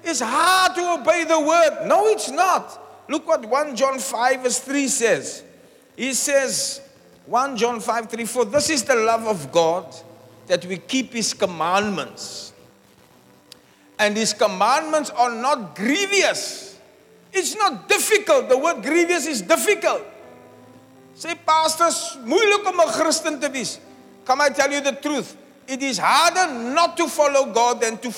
it's 0.02 0.20
hard 0.20 0.74
to 0.74 1.00
obey 1.00 1.24
the 1.24 1.40
word. 1.40 1.86
No, 1.86 2.06
it's 2.08 2.30
not. 2.30 2.80
Look 3.08 3.26
what 3.26 3.44
1 3.44 3.76
John 3.76 3.98
5, 3.98 4.42
verse 4.42 4.58
3 4.60 4.88
says. 4.88 5.42
He 5.96 6.12
says, 6.14 6.80
1 7.26 7.56
John 7.56 7.80
5, 7.80 8.10
3, 8.10 8.24
4, 8.24 8.44
this 8.46 8.70
is 8.70 8.84
the 8.84 8.96
love 8.96 9.26
of 9.26 9.50
God 9.52 9.94
that 10.46 10.64
we 10.66 10.76
keep 10.78 11.12
his 11.12 11.32
commandments. 11.32 12.52
And 13.98 14.16
his 14.16 14.32
commandments 14.32 15.10
are 15.10 15.30
not 15.30 15.76
grievous. 15.76 16.78
It's 17.32 17.56
not 17.56 17.88
difficult. 17.88 18.48
The 18.48 18.58
word 18.58 18.82
grievous 18.82 19.26
is 19.26 19.42
difficult. 19.42 20.02
Sê 21.16 21.34
pastors, 21.46 22.18
moeilik 22.24 22.66
om 22.66 22.80
'n 22.80 22.92
Christen 22.92 23.40
te 23.40 23.48
wees. 23.50 23.78
Come 24.26 24.42
I 24.46 24.50
tell 24.50 24.72
you 24.72 24.80
the 24.80 24.92
truth? 24.92 25.36
It 25.66 25.82
is 25.82 25.98
harder 25.98 26.46
not 26.52 26.96
to 26.96 27.08
follow 27.08 27.46
God 27.46 27.80
than 27.80 27.98
to 27.98 28.12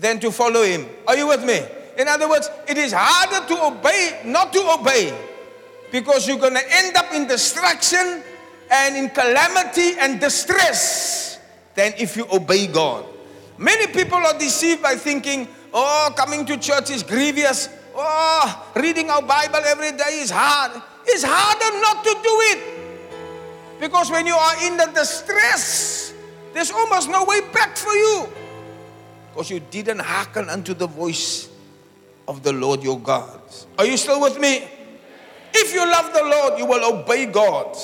than 0.00 0.18
to 0.20 0.30
follow 0.30 0.62
him. 0.62 0.88
Are 1.06 1.16
you 1.16 1.26
with 1.26 1.42
me? 1.44 1.62
In 1.96 2.08
other 2.08 2.28
words, 2.28 2.50
it 2.66 2.78
is 2.78 2.92
harder 2.92 3.46
to 3.46 3.64
obey 3.64 4.20
not 4.24 4.52
to 4.52 4.60
obey 4.70 5.12
because 5.90 6.28
you're 6.28 6.38
going 6.38 6.54
to 6.54 6.76
end 6.76 6.96
up 6.96 7.12
in 7.12 7.26
destruction 7.26 8.22
and 8.70 8.96
in 8.96 9.10
calamity 9.10 9.98
and 9.98 10.20
distress 10.20 11.38
than 11.74 11.92
if 11.98 12.16
you 12.16 12.26
obey 12.30 12.66
God. 12.66 13.04
Many 13.56 13.88
people 13.88 14.18
are 14.18 14.38
deceived 14.38 14.82
by 14.82 14.94
thinking, 14.94 15.48
oh, 15.74 16.12
coming 16.16 16.44
to 16.46 16.56
church 16.56 16.90
is 16.90 17.02
grievous. 17.02 17.68
Oh, 17.96 18.66
reading 18.76 19.10
our 19.10 19.22
Bible 19.22 19.62
every 19.66 19.92
day 19.92 20.20
is 20.20 20.30
hard. 20.30 20.80
It's 21.08 21.24
harder 21.26 21.80
not 21.80 22.04
to 22.04 22.10
do 22.22 22.34
it. 22.52 22.60
Because 23.80 24.10
when 24.10 24.26
you 24.26 24.34
are 24.34 24.66
in 24.66 24.76
the 24.76 24.86
distress, 24.94 26.12
there's 26.52 26.70
almost 26.70 27.08
no 27.08 27.24
way 27.24 27.40
back 27.52 27.76
for 27.76 27.92
you. 27.92 28.28
Because 29.30 29.50
you 29.50 29.60
didn't 29.60 30.00
hearken 30.00 30.48
unto 30.48 30.74
the 30.74 30.86
voice 30.86 31.48
of 32.26 32.42
the 32.42 32.52
Lord 32.52 32.82
your 32.82 32.98
God. 32.98 33.40
Are 33.78 33.86
you 33.86 33.96
still 33.96 34.20
with 34.20 34.38
me? 34.38 34.68
If 35.54 35.72
you 35.72 35.80
love 35.80 36.12
the 36.12 36.22
Lord, 36.22 36.58
you 36.58 36.66
will 36.66 37.00
obey 37.00 37.26
God. 37.26 37.76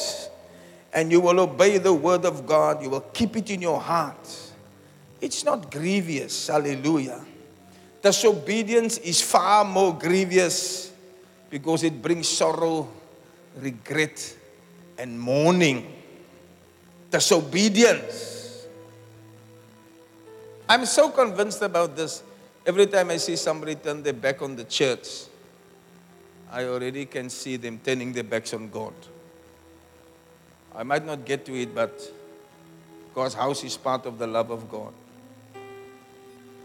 And 0.93 1.11
you 1.11 1.21
will 1.21 1.41
obey 1.41 1.79
the 1.79 1.95
word 1.95 2.25
of 2.25 2.47
God. 2.47 2.83
You 2.83 2.91
will 2.91 3.01
keep 3.13 3.37
it 3.37 3.51
in 3.51 3.63
your 3.63 3.81
heart. 3.81 4.53
It's 5.21 5.45
not 5.45 5.71
grievous. 5.71 6.49
Hallelujah. 6.49 7.25
Disobedience 8.03 8.99
is 8.99 9.23
far 9.23 9.65
more 9.65 9.97
grievous 9.97 10.93
because 11.49 11.83
it 11.83 12.03
brings 12.03 12.29
sorrow, 12.29 12.87
regret, 13.57 14.37
and 14.99 15.19
mourning. 15.19 15.93
Disobedience. 17.11 18.67
I'm 20.69 20.87
so 20.87 21.11
convinced 21.11 21.63
about 21.63 21.95
this. 21.97 22.23
Every 22.67 22.87
time 22.87 23.11
I 23.11 23.19
see 23.19 23.37
somebody 23.37 23.75
turn 23.75 24.03
their 24.03 24.13
back 24.13 24.41
on 24.41 24.57
the 24.57 24.65
church, 24.65 25.25
I 26.51 26.65
already 26.65 27.07
can 27.07 27.29
see 27.29 27.57
them 27.57 27.81
turning 27.85 28.13
their 28.13 28.25
backs 28.25 28.55
on 28.55 28.71
God. 28.71 28.95
I 30.75 30.83
might 30.83 31.05
not 31.05 31.25
get 31.25 31.45
to 31.47 31.55
it, 31.55 31.75
but 31.75 32.01
God's 33.15 33.35
house 33.35 33.63
is 33.63 33.77
part 33.77 34.07
of 34.07 34.19
the 34.19 34.27
love 34.27 34.51
of 34.51 34.69
God. 34.69 34.93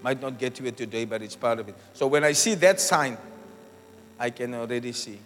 Might 0.01 0.21
not 0.21 0.39
get 0.39 0.55
to 0.55 0.65
it 0.65 0.77
today, 0.77 1.05
but 1.05 1.21
it's 1.21 1.35
part 1.35 1.59
of 1.59 1.67
it. 1.67 1.75
So 1.93 2.07
when 2.07 2.23
I 2.23 2.31
see 2.31 2.55
that 2.55 2.79
sign, 2.79 3.17
I 4.17 4.29
can 4.29 4.53
already 4.55 4.93
see. 4.93 5.19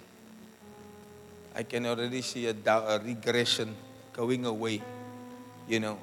I 1.55 1.63
can 1.63 1.85
already 1.85 2.21
see 2.21 2.47
a, 2.47 2.55
a 2.65 2.99
regression 2.99 3.75
going 4.11 4.45
away, 4.45 4.81
you 5.67 5.79
know. 5.79 5.97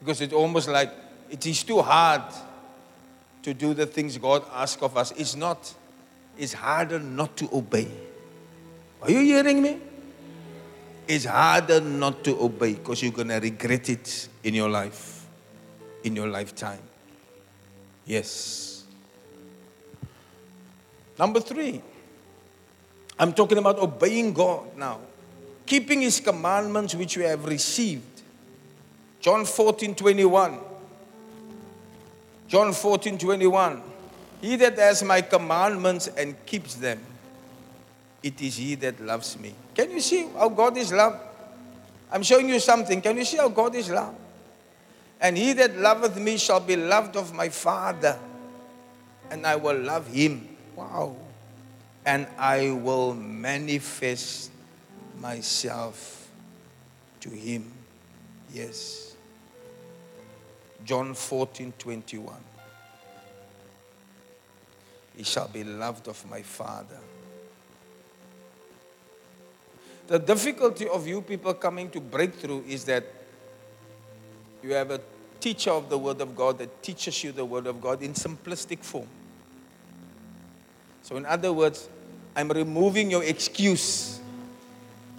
Because 0.00 0.20
it's 0.20 0.32
almost 0.32 0.68
like 0.68 0.90
it 1.30 1.44
is 1.46 1.62
too 1.62 1.80
hard 1.80 2.22
to 3.42 3.54
do 3.54 3.74
the 3.74 3.86
things 3.86 4.18
God 4.18 4.44
asks 4.52 4.82
of 4.82 4.96
us. 4.96 5.12
It's 5.12 5.34
not. 5.34 5.74
It's 6.38 6.52
harder 6.52 6.98
not 6.98 7.36
to 7.38 7.48
obey. 7.52 7.88
Are 9.02 9.10
you 9.10 9.20
hearing 9.20 9.62
me? 9.62 9.78
It's 11.08 11.24
harder 11.24 11.80
not 11.80 12.22
to 12.24 12.40
obey 12.40 12.74
because 12.74 13.02
you're 13.02 13.12
going 13.12 13.28
to 13.28 13.38
regret 13.38 13.88
it 13.88 14.28
in 14.44 14.54
your 14.54 14.68
life, 14.68 15.26
in 16.04 16.14
your 16.14 16.28
lifetime. 16.28 16.80
Yes. 18.06 18.84
Number 21.18 21.40
three, 21.40 21.82
I'm 23.22 23.32
talking 23.32 23.58
about 23.58 23.78
obeying 23.78 24.32
God 24.32 24.76
now, 24.76 24.98
keeping 25.64 26.00
His 26.00 26.18
commandments 26.18 26.92
which 26.96 27.16
we 27.16 27.22
have 27.22 27.44
received. 27.44 28.02
John 29.20 29.44
14 29.44 29.94
21. 29.94 30.58
John 32.48 32.72
14 32.72 33.18
21. 33.18 33.80
He 34.40 34.56
that 34.56 34.76
has 34.76 35.04
my 35.04 35.20
commandments 35.22 36.08
and 36.08 36.34
keeps 36.44 36.74
them, 36.74 36.98
it 38.24 38.42
is 38.42 38.56
he 38.56 38.74
that 38.74 39.00
loves 39.00 39.38
me. 39.38 39.54
Can 39.72 39.92
you 39.92 40.00
see 40.00 40.26
how 40.36 40.48
God 40.48 40.76
is 40.76 40.92
love? 40.92 41.20
I'm 42.10 42.24
showing 42.24 42.48
you 42.48 42.58
something. 42.58 43.00
Can 43.00 43.16
you 43.18 43.24
see 43.24 43.36
how 43.36 43.50
God 43.50 43.76
is 43.76 43.88
love? 43.88 44.16
And 45.20 45.38
he 45.38 45.52
that 45.52 45.78
loveth 45.78 46.18
me 46.18 46.38
shall 46.38 46.58
be 46.58 46.74
loved 46.74 47.14
of 47.14 47.32
my 47.32 47.50
Father, 47.50 48.18
and 49.30 49.46
I 49.46 49.54
will 49.54 49.78
love 49.78 50.08
him. 50.08 50.56
Wow. 50.74 51.14
And 52.04 52.26
I 52.38 52.70
will 52.70 53.14
manifest 53.14 54.50
myself 55.20 56.28
to 57.20 57.30
him. 57.30 57.72
Yes. 58.52 59.14
John 60.84 61.14
14 61.14 61.72
21. 61.78 62.34
He 65.16 65.22
shall 65.22 65.48
be 65.48 65.62
loved 65.62 66.08
of 66.08 66.28
my 66.28 66.42
Father. 66.42 66.98
The 70.08 70.18
difficulty 70.18 70.88
of 70.88 71.06
you 71.06 71.22
people 71.22 71.54
coming 71.54 71.88
to 71.90 72.00
breakthrough 72.00 72.64
is 72.66 72.84
that 72.86 73.04
you 74.62 74.74
have 74.74 74.90
a 74.90 75.00
teacher 75.40 75.70
of 75.70 75.88
the 75.88 75.98
Word 75.98 76.20
of 76.20 76.34
God 76.36 76.58
that 76.58 76.82
teaches 76.82 77.22
you 77.22 77.32
the 77.32 77.44
Word 77.44 77.66
of 77.66 77.80
God 77.80 78.02
in 78.02 78.12
simplistic 78.14 78.80
form. 78.80 79.08
So, 81.02 81.16
in 81.16 81.26
other 81.26 81.52
words, 81.52 81.88
I'm 82.34 82.48
removing 82.48 83.10
your 83.10 83.24
excuse 83.24 84.20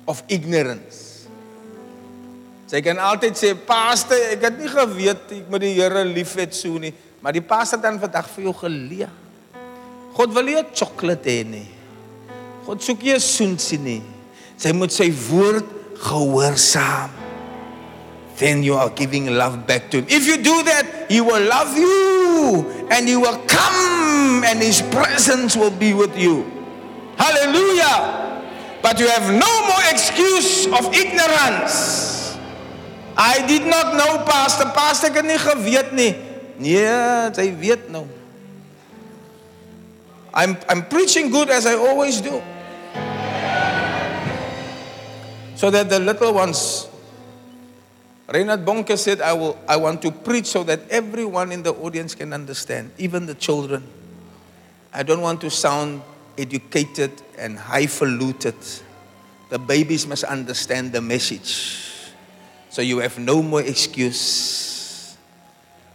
of 0.07 0.23
ignorance. 0.27 1.27
Sy 2.67 2.81
kan 2.81 2.97
altyd 2.97 3.35
sê, 3.37 3.53
"Pastor, 3.53 4.17
ek 4.33 4.41
het 4.41 4.57
nie 4.57 4.71
geweet 4.71 5.31
ek 5.31 5.49
moet 5.49 5.61
die 5.61 5.73
Here 5.75 6.03
liefhet 6.05 6.55
so 6.55 6.79
nie." 6.79 6.93
Maar 7.21 7.33
die 7.33 7.41
pastor 7.41 7.79
dan 7.79 7.99
vandag 7.99 8.27
vir 8.35 8.43
jou 8.43 8.53
geleer. 8.53 9.11
God 10.13 10.33
wil 10.33 10.43
nie 10.43 10.55
'n 10.55 10.65
sjokolade 10.73 11.29
hê 11.29 11.43
nie. 11.45 11.67
God 12.65 12.81
soek 12.81 13.03
nie 13.03 13.13
'n 13.13 13.19
soensie 13.19 13.79
nie. 13.79 14.01
Sy 14.57 14.71
moet 14.71 14.91
sy 14.91 15.11
woord 15.29 15.65
gehoorsaam. 15.99 17.09
Then 18.37 18.63
you 18.63 18.75
are 18.75 18.89
giving 18.89 19.29
love 19.29 19.67
back 19.67 19.91
to 19.91 19.97
him. 19.97 20.05
If 20.09 20.25
you 20.25 20.37
do 20.37 20.63
that, 20.63 20.85
he 21.09 21.21
will 21.21 21.43
love 21.43 21.77
you 21.77 22.12
and 22.89 23.07
he 23.07 23.15
will 23.15 23.37
come 23.47 24.43
and 24.43 24.59
his 24.59 24.81
presence 24.81 25.55
will 25.55 25.71
be 25.71 25.93
with 25.93 26.17
you. 26.17 26.45
Hallelujah. 27.17 28.23
But 28.81 28.99
you 28.99 29.07
have 29.07 29.31
no 29.31 29.53
more 29.67 29.83
excuse 29.89 30.67
of 30.67 30.93
ignorance. 30.93 32.35
I 33.15 33.45
did 33.47 33.65
not 33.65 33.95
know 33.95 34.25
pastor, 34.25 34.65
pastor 34.73 35.13
het 35.13 35.25
nie 35.25 35.37
geweet 35.37 35.93
nie. 35.93 36.13
Nee, 36.57 37.31
sy 37.33 37.49
weet 37.57 37.89
nou. 37.93 38.05
I'm 40.33 40.57
I'm 40.67 40.81
preaching 40.89 41.29
good 41.29 41.49
as 41.49 41.65
I 41.65 41.77
always 41.77 42.21
do. 42.21 42.41
So 45.55 45.69
that 45.69 45.89
the 45.89 46.01
little 46.01 46.33
ones 46.33 46.89
Reinhard 48.27 48.65
Bonnke 48.65 48.97
said, 48.97 49.21
I, 49.21 49.33
will, 49.33 49.59
I 49.67 49.75
want 49.75 50.01
to 50.03 50.11
preach 50.11 50.45
so 50.45 50.63
that 50.63 50.89
everyone 50.89 51.51
in 51.51 51.61
the 51.63 51.73
audience 51.73 52.15
can 52.15 52.31
understand, 52.31 52.91
even 52.97 53.25
the 53.25 53.35
children. 53.35 53.83
I 54.93 55.03
don't 55.03 55.21
want 55.21 55.41
to 55.41 55.49
sound 55.49 56.01
educated 56.37 57.11
and 57.37 57.57
highfalutin. 57.57 58.55
The 59.49 59.59
babies 59.59 60.07
must 60.07 60.23
understand 60.23 60.93
the 60.93 61.01
message. 61.01 61.91
So 62.69 62.81
you 62.81 62.99
have 62.99 63.19
no 63.19 63.43
more 63.43 63.61
excuse 63.61 65.17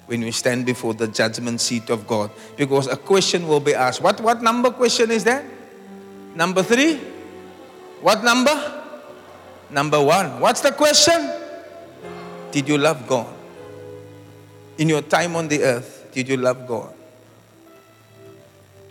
when 0.06 0.22
you 0.22 0.32
stand 0.32 0.66
before 0.66 0.94
the 0.94 1.08
judgment 1.08 1.60
seat 1.60 1.90
of 1.90 2.06
God. 2.06 2.30
Because 2.56 2.86
a 2.86 2.96
question 2.96 3.48
will 3.48 3.60
be 3.60 3.74
asked. 3.74 4.02
What, 4.02 4.20
what 4.20 4.42
number 4.42 4.70
question 4.70 5.10
is 5.10 5.24
that? 5.24 5.44
Number 6.34 6.62
three? 6.62 6.96
What 8.00 8.22
number? 8.22 8.84
Number 9.70 10.02
one. 10.02 10.40
What's 10.40 10.60
the 10.60 10.72
question? 10.72 11.37
Did 12.50 12.68
you 12.68 12.78
love 12.78 13.06
God? 13.06 13.34
In 14.78 14.88
your 14.88 15.02
time 15.02 15.36
on 15.36 15.48
the 15.48 15.62
earth, 15.62 16.08
did 16.12 16.28
you 16.28 16.36
love 16.36 16.66
God? 16.66 16.94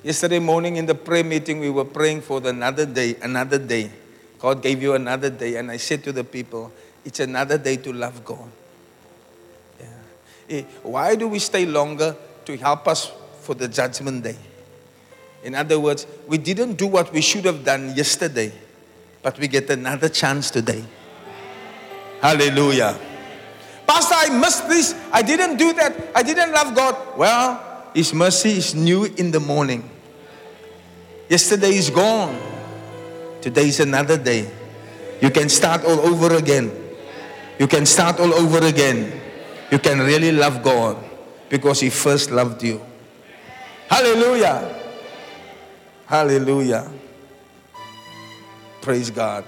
Yesterday 0.03 0.39
morning 0.39 0.78
in 0.78 0.86
the 0.86 0.95
prayer 0.95 1.24
meeting, 1.24 1.60
we 1.60 1.70
were 1.70 1.86
praying 1.86 2.22
for 2.22 2.45
another 2.45 2.86
day, 2.86 3.16
another 3.22 3.58
day. 3.58 3.91
God 4.39 4.62
gave 4.62 4.82
you 4.82 4.93
another 4.93 5.30
day. 5.30 5.55
And 5.55 5.72
I 5.72 5.78
said 5.78 6.03
to 6.03 6.12
the 6.12 6.24
people, 6.24 6.72
it's 7.03 7.20
another 7.20 7.58
day 7.58 7.78
to 7.78 7.91
love 7.91 8.24
God. 8.24 8.49
Yeah. 9.80 9.88
Eh, 10.49 10.64
why 10.84 11.16
do 11.16 11.28
we 11.28 11.39
stay 11.39 11.66
longer 11.66 12.16
to 12.45 12.58
help 12.58 12.88
us 12.88 13.12
for 13.41 13.55
the 13.55 13.68
judgment 13.68 14.24
day? 14.24 14.38
In 15.43 15.55
other 15.55 15.80
words, 15.80 16.05
we 16.28 16.38
didn't 16.38 16.74
do 16.74 16.88
what 16.88 17.12
we 17.12 17.22
should 17.22 17.45
have 17.45 17.64
done 17.64 17.95
yesterday, 17.95 18.51
but 19.22 19.39
we 19.39 19.47
get 19.47 19.70
another 19.70 20.10
chance 20.10 20.51
today. 20.51 20.84
Hallelujah. 22.22 22.99
Pastor, 23.88 24.16
I 24.18 24.38
missed 24.38 24.68
this. 24.68 24.94
I 25.14 25.22
didn't 25.22 25.56
do 25.56 25.72
that. 25.74 26.12
I 26.14 26.22
didn't 26.22 26.52
love 26.52 26.76
God. 26.76 27.18
Well, 27.18 27.90
His 27.94 28.14
mercy 28.14 28.58
is 28.60 28.76
new 28.76 29.06
in 29.06 29.32
the 29.32 29.40
morning. 29.40 29.90
Yesterday 31.30 31.76
is 31.76 31.90
gone. 31.90 32.38
Today 33.42 33.68
is 33.70 33.80
another 33.80 34.18
day. 34.18 34.52
You 35.22 35.32
can 35.32 35.48
start 35.48 35.86
all 35.86 36.00
over 36.02 36.36
again. 36.36 36.70
You 37.58 37.68
can 37.68 37.86
start 37.86 38.20
all 38.20 38.34
over 38.34 38.66
again. 38.66 39.20
You 39.72 39.80
can 39.80 40.00
really 40.00 40.32
love 40.32 40.62
God 40.62 40.98
because 41.50 41.80
He 41.80 41.90
first 41.90 42.30
loved 42.30 42.62
you. 42.64 42.82
Hallelujah. 43.90 44.76
Hallelujah. 46.06 46.92
Praise 48.82 49.10
God. 49.12 49.46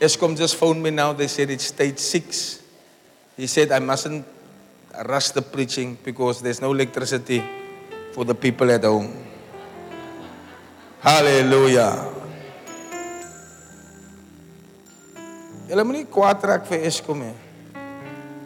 Eskom 0.00 0.36
just 0.36 0.56
phoned 0.56 0.82
me 0.82 0.90
now. 0.90 1.12
They 1.12 1.28
said 1.28 1.50
it's 1.50 1.64
stage 1.64 1.98
six. 1.98 2.62
He 3.40 3.46
said, 3.46 3.72
I 3.72 3.78
mustn't 3.78 4.26
rush 5.08 5.30
the 5.30 5.40
preaching 5.40 5.96
because 6.04 6.42
there's 6.42 6.60
no 6.60 6.74
electricity 6.74 7.42
for 8.12 8.22
the 8.26 8.34
people 8.34 8.70
at 8.70 8.84
home. 8.84 9.16
Hallelujah. 11.00 12.12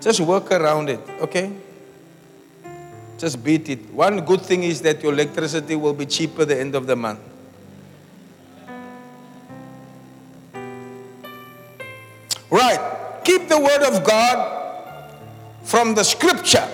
Just 0.01 0.20
work 0.20 0.53
around 0.53 0.88
it, 0.88 1.01
okay? 1.22 1.51
Just 3.18 3.42
beat 3.42 3.68
it. 3.70 3.92
One 3.92 4.24
good 4.24 4.42
thing 4.42 4.62
is 4.62 4.80
that 4.82 5.03
your 5.03 5.12
electricity 5.12 5.74
will 5.74 5.95
be 5.95 6.07
cheaper 6.07 6.45
the 6.45 6.61
end 6.61 6.76
of 6.76 6.86
the 6.86 6.95
month. 6.95 7.18
Right. 12.49 12.78
Keep 13.24 13.49
the 13.49 13.59
word 13.59 13.82
of 13.82 14.05
God 14.05 14.53
from 15.74 15.96
the 15.96 16.04
scripture. 16.04 16.68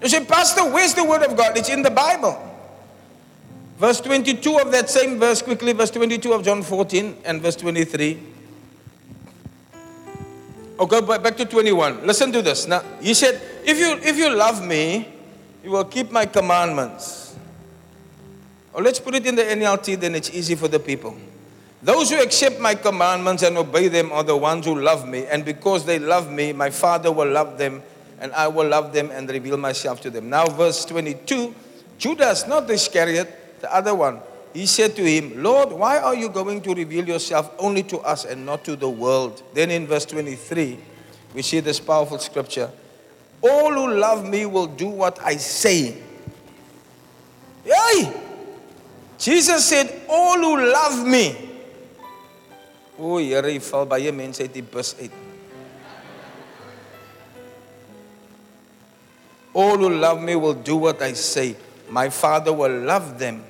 You 0.00 0.08
say, 0.08 0.24
Pastor, 0.24 0.64
where's 0.72 0.94
the 0.94 1.04
word 1.04 1.22
of 1.22 1.36
God? 1.36 1.58
It's 1.58 1.68
in 1.68 1.82
the 1.82 1.90
Bible. 1.90 2.40
Verse 3.76 4.00
22 4.00 4.56
of 4.56 4.72
that 4.72 4.88
same 4.88 5.18
verse, 5.18 5.42
quickly, 5.42 5.74
verse 5.74 5.90
22 5.90 6.32
of 6.32 6.42
John 6.42 6.62
14 6.62 7.18
and 7.22 7.42
verse 7.42 7.56
23. 7.56 8.18
Oh, 10.78 11.18
back 11.18 11.36
to 11.36 11.44
21. 11.44 12.06
Listen 12.06 12.32
to 12.32 12.40
this. 12.40 12.66
Now, 12.66 12.82
he 13.02 13.12
said, 13.12 13.38
if 13.66 13.78
you, 13.78 13.92
if 14.02 14.16
you 14.16 14.34
love 14.34 14.66
me, 14.66 15.06
you 15.62 15.72
will 15.72 15.84
keep 15.84 16.10
my 16.10 16.24
commandments. 16.24 17.36
Or 18.72 18.82
let's 18.82 18.98
put 18.98 19.14
it 19.14 19.26
in 19.26 19.34
the 19.34 19.42
NLT, 19.42 20.00
then 20.00 20.14
it's 20.14 20.30
easy 20.30 20.54
for 20.54 20.68
the 20.68 20.80
people. 20.80 21.14
Those 21.82 22.10
who 22.10 22.20
accept 22.20 22.60
my 22.60 22.74
commandments 22.74 23.42
and 23.42 23.56
obey 23.56 23.88
them 23.88 24.12
are 24.12 24.22
the 24.22 24.36
ones 24.36 24.66
who 24.66 24.78
love 24.78 25.08
me. 25.08 25.24
And 25.26 25.44
because 25.44 25.86
they 25.86 25.98
love 25.98 26.30
me, 26.30 26.52
my 26.52 26.68
Father 26.68 27.10
will 27.10 27.28
love 27.28 27.56
them, 27.56 27.82
and 28.20 28.32
I 28.32 28.48
will 28.48 28.68
love 28.68 28.92
them 28.92 29.10
and 29.10 29.28
reveal 29.30 29.56
myself 29.56 30.00
to 30.02 30.10
them. 30.10 30.28
Now, 30.28 30.46
verse 30.46 30.84
22 30.84 31.54
Judas, 31.96 32.46
not 32.46 32.68
Iscariot, 32.70 33.60
the 33.60 33.74
other 33.74 33.94
one, 33.94 34.20
he 34.54 34.66
said 34.66 34.96
to 34.96 35.04
him, 35.04 35.42
Lord, 35.42 35.70
why 35.70 35.98
are 35.98 36.14
you 36.14 36.28
going 36.28 36.60
to 36.62 36.74
reveal 36.74 37.06
yourself 37.06 37.52
only 37.58 37.82
to 37.84 37.98
us 37.98 38.24
and 38.24 38.44
not 38.44 38.64
to 38.64 38.74
the 38.74 38.88
world? 38.88 39.42
Then 39.54 39.70
in 39.70 39.86
verse 39.86 40.06
23, 40.06 40.78
we 41.34 41.42
see 41.42 41.60
this 41.60 41.78
powerful 41.78 42.18
scripture 42.18 42.70
All 43.42 43.72
who 43.72 43.94
love 43.94 44.26
me 44.26 44.46
will 44.46 44.66
do 44.66 44.88
what 44.88 45.18
I 45.22 45.36
say. 45.36 46.02
Yay! 47.64 48.20
Jesus 49.18 49.66
said, 49.66 50.02
All 50.08 50.38
who 50.38 50.72
love 50.72 51.06
me 51.06 51.49
O 53.00 53.16
Here, 53.16 53.48
jy 53.48 53.60
val 53.64 53.86
baie 53.88 54.12
mense 54.12 54.44
uit 54.44 54.52
die 54.52 54.62
bus 54.62 54.92
uit. 55.00 55.14
All 59.56 59.78
who 59.78 59.88
love 59.88 60.20
me 60.22 60.36
will 60.36 60.54
do 60.54 60.76
what 60.76 61.00
I 61.02 61.14
say. 61.14 61.56
My 61.88 62.10
Father 62.10 62.52
will 62.52 62.84
love 62.84 63.18
them, 63.18 63.42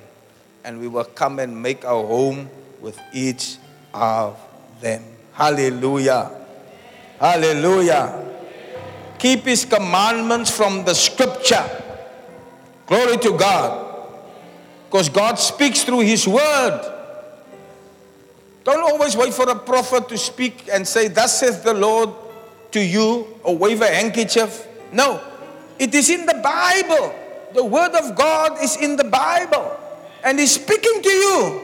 and 0.63 0.79
we 0.79 0.87
will 0.87 1.03
come 1.03 1.37
and 1.39 1.61
make 1.61 1.85
our 1.85 2.01
home 2.01 2.49
with 2.79 2.97
each 3.13 3.57
of 3.93 4.39
them. 4.79 5.03
Hallelujah. 5.33 6.31
Hallelujah. 7.19 8.29
Keep 9.19 9.45
his 9.45 9.65
commandments 9.65 10.49
from 10.49 10.83
the 10.85 10.95
scripture. 10.95 11.63
Glory 12.87 13.17
to 13.17 13.37
God. 13.37 13.87
Because 14.89 15.09
God 15.09 15.35
speaks 15.35 15.83
through 15.83 15.99
his 15.99 16.27
word. 16.27 17.00
Don't 18.63 18.83
always 18.83 19.17
wait 19.17 19.33
for 19.33 19.49
a 19.49 19.55
prophet 19.55 20.07
to 20.09 20.17
speak 20.17 20.69
and 20.71 20.87
say, 20.87 21.07
Thus 21.07 21.39
saith 21.39 21.63
the 21.63 21.73
Lord 21.73 22.09
to 22.71 22.79
you, 22.79 23.27
or 23.43 23.57
wave 23.57 23.81
a 23.81 23.87
handkerchief. 23.87 24.67
No, 24.91 25.21
it 25.79 25.93
is 25.93 26.09
in 26.09 26.25
the 26.25 26.39
Bible. 26.43 27.15
The 27.53 27.65
word 27.65 27.95
of 27.95 28.15
God 28.15 28.63
is 28.63 28.77
in 28.77 28.95
the 28.95 29.03
Bible. 29.03 29.77
And 30.23 30.39
He's 30.39 30.53
speaking 30.55 31.01
to 31.01 31.09
you. 31.09 31.61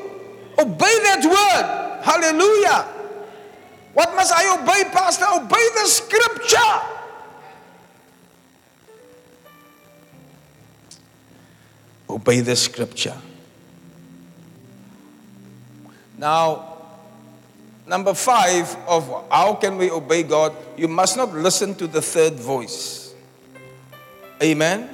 Obey 0.60 1.00
that 1.04 1.24
word. 1.24 2.04
Hallelujah. 2.04 2.98
What 3.94 4.16
must 4.16 4.34
I 4.34 4.62
obey, 4.62 4.90
Pastor? 4.92 5.26
Obey 5.34 5.68
the 5.76 5.86
scripture. 5.86 6.58
Obey 12.10 12.40
the 12.42 12.56
scripture. 12.56 13.18
Now, 16.18 16.67
Number 17.88 18.14
five 18.14 18.76
of 18.86 19.26
how 19.32 19.56
can 19.56 19.78
we 19.78 19.90
obey 19.90 20.24
God? 20.24 20.54
You 20.76 20.90
must 20.90 21.16
not 21.16 21.34
listen 21.34 21.74
to 21.76 21.88
the 21.88 22.02
third 22.02 22.34
voice. 22.34 23.16
Amen. 24.44 24.90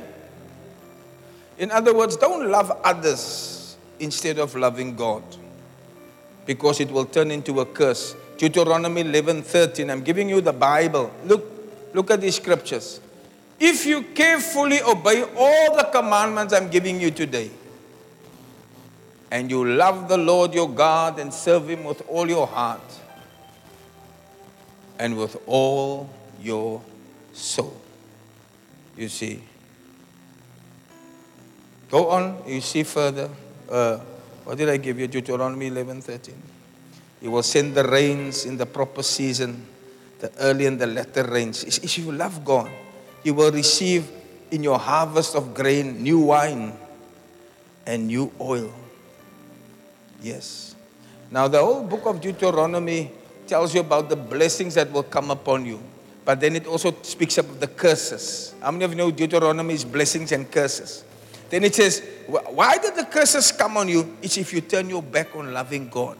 In 1.57 1.71
other 1.71 1.93
words, 1.93 2.15
don't 2.15 2.49
love 2.49 2.71
others 2.83 3.77
instead 3.99 4.37
of 4.37 4.55
loving 4.55 4.95
God 4.95 5.23
because 6.45 6.79
it 6.79 6.91
will 6.91 7.05
turn 7.05 7.31
into 7.31 7.61
a 7.61 7.65
curse. 7.65 8.15
Deuteronomy 8.37 9.01
11 9.01 9.41
13. 9.41 9.89
I'm 9.89 10.01
giving 10.03 10.29
you 10.29 10.41
the 10.41 10.53
Bible. 10.53 11.11
Look, 11.25 11.45
look 11.93 12.11
at 12.11 12.21
these 12.21 12.35
scriptures. 12.35 12.99
If 13.59 13.85
you 13.85 14.03
carefully 14.13 14.81
obey 14.81 15.23
all 15.35 15.75
the 15.75 15.89
commandments 15.91 16.53
I'm 16.53 16.69
giving 16.69 16.99
you 16.99 17.09
today, 17.09 17.49
and 19.33 19.49
you 19.49 19.65
love 19.65 20.07
the 20.09 20.17
Lord 20.17 20.53
your 20.53 20.69
God 20.69 21.17
and 21.17 21.33
serve 21.33 21.67
Him 21.67 21.85
with 21.85 22.07
all 22.07 22.29
your 22.29 22.45
heart 22.45 22.85
and 24.99 25.17
with 25.17 25.41
all 25.47 26.07
your 26.39 26.83
soul. 27.33 27.75
You 28.95 29.09
see. 29.09 29.41
Go 31.89 32.11
on, 32.11 32.43
you 32.45 32.61
see 32.61 32.83
further. 32.83 33.27
Uh, 33.67 33.97
what 34.43 34.59
did 34.59 34.69
I 34.69 34.77
give 34.77 34.99
you? 34.99 35.07
Deuteronomy 35.07 35.65
11 35.65 36.01
13. 36.01 36.35
He 37.19 37.27
will 37.27 37.41
send 37.41 37.73
the 37.73 37.85
rains 37.85 38.45
in 38.45 38.55
the 38.55 38.67
proper 38.67 39.01
season, 39.01 39.65
the 40.19 40.31
early 40.41 40.67
and 40.67 40.77
the 40.77 40.85
latter 40.85 41.23
rains. 41.23 41.63
If 41.63 41.97
you 41.97 42.11
love 42.11 42.45
God, 42.45 42.69
you 43.23 43.33
will 43.33 43.51
receive 43.51 44.11
in 44.51 44.61
your 44.61 44.77
harvest 44.77 45.35
of 45.35 45.55
grain 45.55 46.03
new 46.03 46.19
wine 46.19 46.73
and 47.87 48.05
new 48.05 48.31
oil. 48.39 48.71
Yes. 50.23 50.75
Now, 51.29 51.47
the 51.47 51.59
whole 51.59 51.83
book 51.83 52.05
of 52.05 52.21
Deuteronomy 52.21 53.11
tells 53.45 53.75
you 53.75 53.81
about 53.81 54.07
the 54.09 54.15
blessings 54.15 54.73
that 54.75 54.91
will 54.91 55.03
come 55.03 55.29
upon 55.29 55.65
you. 55.65 55.81
But 56.23 56.39
then 56.39 56.55
it 56.55 56.65
also 56.65 56.95
speaks 57.01 57.37
of 57.37 57.59
the 57.59 57.67
curses. 57.67 58.55
How 58.61 58.71
many 58.71 58.85
of 58.85 58.91
you 58.91 58.97
know 58.97 59.11
Deuteronomy 59.11 59.73
is 59.73 59.83
blessings 59.83 60.31
and 60.31 60.49
curses? 60.49 61.03
Then 61.49 61.65
it 61.65 61.75
says, 61.75 62.01
why 62.27 62.77
did 62.77 62.95
the 62.95 63.03
curses 63.03 63.51
come 63.51 63.75
on 63.75 63.89
you? 63.89 64.17
It's 64.21 64.37
if 64.37 64.53
you 64.53 64.61
turn 64.61 64.89
your 64.89 65.03
back 65.03 65.35
on 65.35 65.53
loving 65.53 65.89
God. 65.89 66.17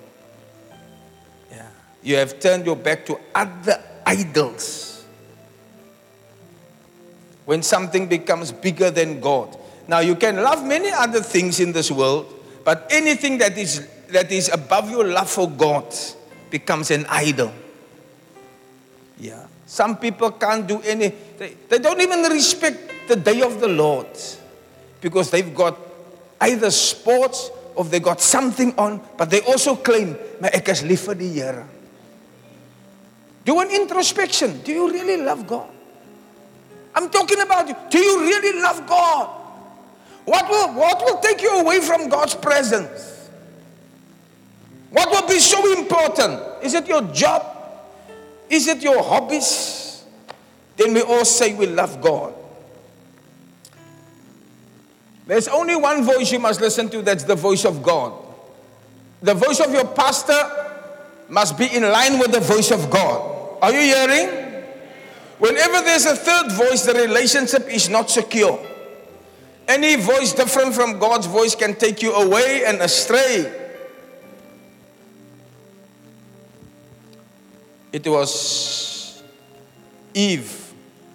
Yeah. 1.50 1.68
You 2.04 2.18
have 2.18 2.40
turned 2.40 2.66
your 2.66 2.76
back 2.76 3.06
to 3.06 3.18
other 3.34 3.82
idols. 4.06 5.06
When 7.46 7.64
something 7.64 8.08
becomes 8.08 8.52
bigger 8.52 8.92
than 8.92 9.22
God. 9.22 9.58
Now, 9.88 10.00
you 10.00 10.16
can 10.16 10.38
love 10.38 10.66
many 10.66 10.90
other 10.92 11.22
things 11.22 11.60
in 11.60 11.72
this 11.72 11.90
world, 11.90 12.34
but 12.64 12.88
anything 12.90 13.38
that 13.40 13.58
is, 13.58 13.88
that 14.10 14.32
is 14.32 14.50
above 14.50 14.90
your 14.90 15.06
love 15.06 15.30
for 15.30 15.50
God 15.50 15.94
becomes 16.50 16.92
an 16.92 17.06
idol. 17.10 17.52
Yeah. 19.20 19.48
Some 19.66 19.98
people 19.98 20.32
can't 20.32 20.68
do 20.68 20.82
any, 20.82 21.14
they, 21.38 21.56
they 21.70 21.80
don't 21.80 22.00
even 22.00 22.22
respect 22.24 23.08
the 23.08 23.16
day 23.16 23.42
of 23.42 23.60
the 23.60 23.68
Lord 23.68 24.08
because 25.02 25.32
they've 25.32 25.54
got 25.54 25.78
either 26.42 26.70
sports 26.72 27.50
or 27.76 27.86
they 27.86 28.00
got 28.00 28.22
something 28.22 28.74
on, 28.78 29.02
but 29.18 29.30
they 29.30 29.42
also 29.42 29.76
claim, 29.76 30.16
my 30.40 30.50
ek 30.50 30.70
is 30.70 30.84
lief 30.84 31.06
vir. 31.06 31.68
Do 33.46 33.60
an 33.60 33.72
introspection. 33.72 34.62
Do 34.62 34.72
you 34.72 34.92
really 34.92 35.18
love 35.18 35.48
God? 35.48 35.70
I'm 36.96 37.10
talking 37.10 37.42
about 37.42 37.68
you. 37.68 37.76
Do 37.90 38.00
you 38.00 38.22
really 38.22 38.62
love 38.62 38.88
God? 38.88 39.43
What 40.26 40.50
will, 40.50 40.74
what 40.74 41.00
will 41.00 41.20
take 41.20 41.42
you 41.42 41.60
away 41.60 41.82
from 41.82 42.10
God's 42.10 42.36
presence? 42.36 43.30
What 44.92 45.10
will 45.10 45.28
be 45.28 45.40
so 45.40 45.80
important? 45.80 46.64
Is 46.64 46.74
it 46.74 46.88
your 46.88 47.02
job? 47.14 47.46
Is 48.50 48.68
it 48.68 48.82
your 48.82 49.04
hobbies? 49.04 50.04
Then 50.78 50.94
we 50.94 51.02
all 51.02 51.26
say 51.26 51.54
we 51.54 51.66
love 51.66 52.00
God. 52.02 52.34
There's 55.26 55.48
only 55.48 55.76
one 55.76 56.04
voice 56.04 56.32
you 56.32 56.40
must 56.40 56.62
listen 56.62 56.90
to 56.90 57.02
that's 57.02 57.24
the 57.24 57.36
voice 57.36 57.66
of 57.66 57.82
God. 57.82 58.14
The 59.22 59.34
voice 59.34 59.60
of 59.60 59.72
your 59.72 59.88
pastor 59.88 60.40
must 61.30 61.58
be 61.58 61.74
in 61.74 61.84
line 61.84 62.20
with 62.20 62.32
the 62.32 62.42
voice 62.42 62.72
of 62.72 62.90
God. 62.90 63.58
Are 63.62 63.72
you 63.72 63.80
hearing? 63.80 64.44
Whenever 65.40 65.82
there's 65.82 66.06
a 66.06 66.16
third 66.16 66.52
voice, 66.52 66.84
the 66.84 66.94
relationship 66.94 67.68
is 67.70 67.90
not 67.90 68.10
secure. 68.10 68.60
Any 69.68 69.96
voice 69.96 70.34
different 70.34 70.74
from 70.74 71.00
God's 71.00 71.26
voice 71.26 71.56
can 71.56 71.76
take 71.76 72.02
you 72.02 72.14
away 72.14 72.66
and 72.66 72.82
astray. 72.82 73.52
It 77.92 78.08
was 78.08 79.24
Eve 80.14 80.74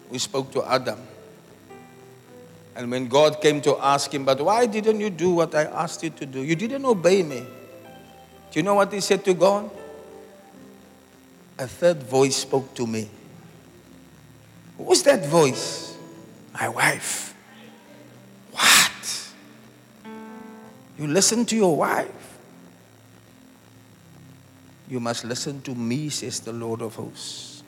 who 0.08 0.18
spoke 0.18 0.50
to 0.52 0.64
Adam. 0.64 0.98
And 2.74 2.90
when 2.90 3.08
God 3.08 3.40
came 3.40 3.60
to 3.62 3.76
ask 3.78 4.14
him, 4.14 4.24
But 4.24 4.40
why 4.40 4.64
didn't 4.66 5.00
you 5.00 5.10
do 5.10 5.30
what 5.30 5.54
I 5.54 5.64
asked 5.64 6.02
you 6.04 6.10
to 6.10 6.24
do? 6.24 6.42
You 6.42 6.54
didn't 6.54 6.84
obey 6.84 7.24
me. 7.24 7.40
Do 8.50 8.58
you 8.58 8.62
know 8.62 8.74
what 8.74 8.92
he 8.92 9.00
said 9.00 9.24
to 9.24 9.34
God? 9.34 9.68
A 11.58 11.66
third 11.66 12.02
voice 12.04 12.36
spoke 12.36 12.72
to 12.74 12.86
me. 12.86 13.08
Who 14.76 14.84
was 14.84 15.02
that 15.02 15.26
voice? 15.26 15.96
My 16.54 16.68
wife. 16.68 17.27
What? 18.58 19.32
You 20.98 21.06
listen 21.06 21.46
to 21.46 21.56
your 21.56 21.76
wife? 21.76 22.38
You 24.88 25.00
must 25.00 25.24
listen 25.24 25.60
to 25.62 25.74
me, 25.74 26.08
says 26.08 26.40
the 26.40 26.52
Lord 26.52 26.80
of 26.80 26.96
hosts. 26.96 27.62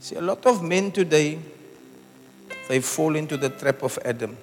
See, 0.00 0.16
a 0.16 0.20
lot 0.20 0.44
of 0.46 0.62
men 0.62 0.92
today, 0.92 1.38
they 2.68 2.80
fall 2.80 3.16
into 3.16 3.36
the 3.36 3.50
trap 3.50 3.82
of 3.82 3.98
Adam. 4.04 4.36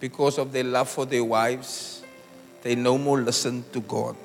Because 0.00 0.38
of 0.38 0.52
their 0.52 0.64
love 0.64 0.88
for 0.88 1.06
their 1.06 1.24
wives, 1.24 2.02
they 2.62 2.74
no 2.74 2.96
more 2.96 3.20
listen 3.20 3.64
to 3.72 3.80
God. 3.80 4.16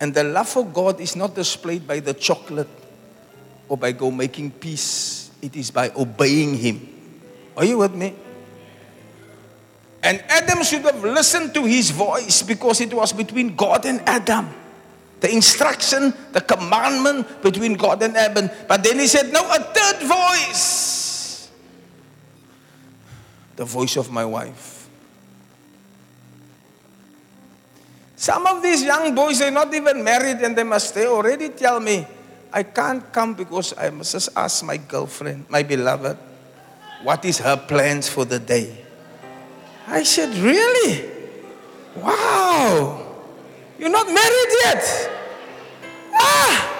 And 0.00 0.12
the 0.12 0.24
love 0.24 0.48
for 0.48 0.66
God 0.66 1.00
is 1.00 1.14
not 1.14 1.34
displayed 1.34 1.86
by 1.86 2.00
the 2.00 2.14
chocolate 2.14 2.68
or 3.68 3.76
by 3.76 3.92
go 3.92 4.10
making 4.10 4.50
peace, 4.50 5.30
it 5.40 5.54
is 5.56 5.70
by 5.70 5.90
obeying 5.96 6.54
Him. 6.54 6.93
Are 7.56 7.64
you 7.64 7.78
with 7.78 7.94
me? 7.94 8.14
And 10.02 10.22
Adam 10.28 10.62
should 10.62 10.82
have 10.82 11.02
listened 11.02 11.54
to 11.54 11.64
his 11.64 11.90
voice 11.90 12.42
because 12.42 12.80
it 12.82 12.92
was 12.92 13.12
between 13.12 13.56
God 13.56 13.86
and 13.86 14.00
Adam. 14.06 14.52
The 15.20 15.32
instruction, 15.32 16.12
the 16.32 16.42
commandment 16.42 17.42
between 17.42 17.74
God 17.74 18.02
and 18.02 18.14
Adam. 18.14 18.50
But 18.68 18.84
then 18.84 18.98
he 18.98 19.06
said, 19.06 19.32
No, 19.32 19.40
a 19.40 19.58
third 19.60 20.06
voice. 20.06 21.50
The 23.56 23.64
voice 23.64 23.96
of 23.96 24.10
my 24.10 24.26
wife. 24.26 24.74
Some 28.16 28.46
of 28.46 28.62
these 28.62 28.82
young 28.82 29.14
boys, 29.14 29.38
they're 29.38 29.50
not 29.50 29.72
even 29.72 30.04
married 30.04 30.38
and 30.38 30.56
they 30.56 30.64
must, 30.64 30.94
they 30.94 31.06
already 31.06 31.48
tell 31.50 31.80
me, 31.80 32.06
I 32.52 32.62
can't 32.62 33.12
come 33.12 33.34
because 33.34 33.72
I 33.76 33.90
must 33.90 34.12
just 34.12 34.28
ask 34.36 34.64
my 34.64 34.76
girlfriend, 34.76 35.46
my 35.48 35.62
beloved, 35.62 36.16
what 37.04 37.24
is 37.26 37.38
her 37.38 37.56
plans 37.56 38.08
for 38.08 38.24
the 38.24 38.38
day. 38.38 38.74
I 39.86 40.02
said, 40.02 40.34
Really? 40.34 41.10
Wow. 41.96 43.02
You're 43.78 43.90
not 43.90 44.06
married 44.06 44.52
yet. 44.64 45.10
Ah. 46.14 46.70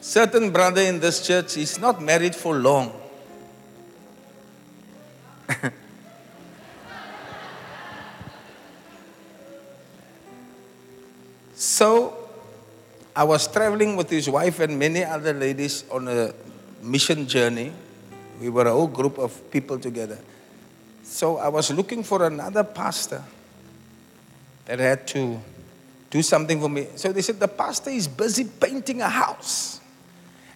Certain 0.00 0.50
brother 0.50 0.82
in 0.82 0.98
this 0.98 1.24
church 1.24 1.56
is 1.56 1.78
not 1.78 2.02
married 2.02 2.34
for 2.34 2.56
long. 2.56 2.92
so 11.58 12.16
I 13.16 13.24
was 13.24 13.48
traveling 13.48 13.96
with 13.96 14.08
his 14.10 14.30
wife 14.30 14.60
and 14.60 14.78
many 14.78 15.02
other 15.02 15.32
ladies 15.32 15.82
on 15.90 16.06
a 16.06 16.32
mission 16.80 17.26
journey. 17.26 17.72
We 18.40 18.48
were 18.48 18.66
a 18.66 18.70
whole 18.70 18.86
group 18.86 19.18
of 19.18 19.50
people 19.50 19.76
together. 19.80 20.18
So 21.02 21.38
I 21.38 21.48
was 21.48 21.72
looking 21.72 22.04
for 22.04 22.24
another 22.24 22.62
pastor 22.62 23.24
that 24.66 24.78
had 24.78 25.04
to 25.08 25.40
do 26.10 26.22
something 26.22 26.60
for 26.60 26.68
me. 26.68 26.86
So 26.94 27.10
they 27.10 27.22
said, 27.22 27.40
The 27.40 27.48
pastor 27.48 27.90
is 27.90 28.06
busy 28.06 28.44
painting 28.44 29.02
a 29.02 29.08
house. 29.08 29.80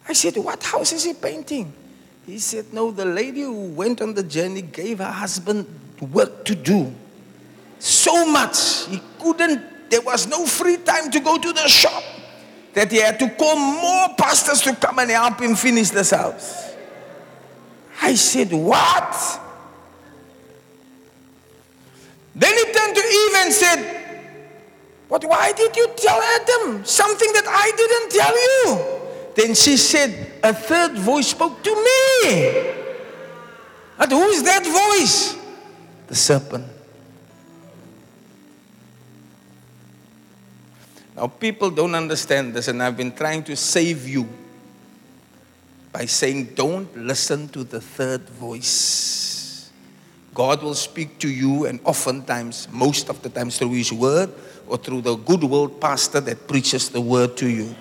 I 0.07 0.13
said, 0.13 0.37
What 0.37 0.63
house 0.63 0.93
is 0.93 1.03
he 1.03 1.15
painting? 1.15 1.73
He 2.27 2.39
said, 2.39 2.73
No, 2.73 2.93
the 2.93 3.07
lady 3.07 3.41
who 3.41 3.71
went 3.71 4.01
on 4.01 4.15
the 4.15 4.23
journey 4.23 4.63
gave 4.63 4.99
her 4.99 5.11
husband 5.11 5.67
work 6.01 6.45
to 6.45 6.55
do. 6.55 6.95
So 7.81 8.25
much. 8.25 8.87
He 8.87 9.03
couldn't, 9.19 9.63
there 9.93 10.01
was 10.01 10.27
no 10.27 10.47
free 10.47 10.79
time 10.79 11.11
to 11.11 11.21
go 11.21 11.37
to 11.37 11.53
the 11.53 11.69
shop 11.69 12.03
that 12.73 12.91
he 12.91 12.97
had 12.99 13.19
to 13.19 13.29
call 13.29 13.57
more 13.57 14.09
pastors 14.17 14.63
to 14.63 14.75
come 14.75 14.99
and 15.01 15.11
help 15.11 15.39
him 15.39 15.55
finish 15.55 15.91
this 15.91 16.13
house. 16.13 16.73
I 18.01 18.15
said, 18.15 18.51
What? 18.53 19.41
Then 22.35 22.55
he 22.57 22.73
turned 22.73 22.95
to 22.95 23.03
Eve 23.03 23.35
and 23.37 23.53
said, 23.53 24.31
But 25.11 25.27
why 25.27 25.53
did 25.53 25.77
you 25.77 25.87
tell 25.95 26.23
Adam 26.23 26.87
something 26.87 27.31
that 27.35 27.45
I 27.47 27.71
didn't 27.77 28.13
tell 28.19 28.35
you? 28.49 29.01
Then 29.35 29.55
she 29.55 29.77
said, 29.77 30.41
A 30.43 30.55
third 30.55 30.97
voice 30.97 31.27
spoke 31.27 31.63
to 31.63 31.71
me. 31.71 32.73
And 33.99 34.11
who 34.11 34.25
is 34.29 34.43
that 34.45 34.65
voice? 34.65 35.37
The 36.07 36.15
serpent. 36.15 36.72
Now, 41.23 41.29
people 41.29 41.71
don't 41.71 41.95
understand 41.95 42.53
this, 42.53 42.67
and 42.67 42.83
I've 42.83 42.97
been 42.97 43.13
trying 43.13 43.45
to 43.45 43.55
save 43.55 44.09
you 44.09 44.29
by 45.93 46.05
saying, 46.05 46.47
don't 46.57 46.97
listen 46.97 47.47
to 47.51 47.63
the 47.63 47.81
third 47.81 48.29
voice. 48.29 49.71
God 50.35 50.65
will 50.65 50.75
speak 50.75 51.21
to 51.21 51.29
you, 51.29 51.67
and 51.67 51.79
oftentimes, 51.85 52.67
most 52.73 53.09
of 53.09 53.23
the 53.23 53.29
times, 53.29 53.57
through 53.57 53.75
His 53.75 53.93
word 53.93 54.33
or 54.67 54.77
through 54.77 55.03
the 55.03 55.15
good 55.15 55.45
world 55.45 55.81
pastor 55.81 56.19
that 56.19 56.49
preaches 56.49 56.89
the 56.89 57.01
word 57.01 57.37
to 57.37 57.49
you. 57.49 57.73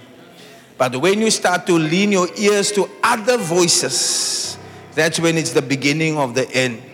But 0.78 0.98
when 0.98 1.20
you 1.20 1.32
start 1.32 1.66
to 1.66 1.74
lean 1.74 2.12
your 2.12 2.28
ears 2.38 2.72
to 2.74 2.88
other 3.02 3.39
voices, 3.39 4.56
that's 4.94 5.20
when 5.20 5.39
it's 5.39 5.54
the 5.54 5.64
beginning 5.64 6.16
of 6.16 6.36
the 6.36 6.48
end. 6.52 6.91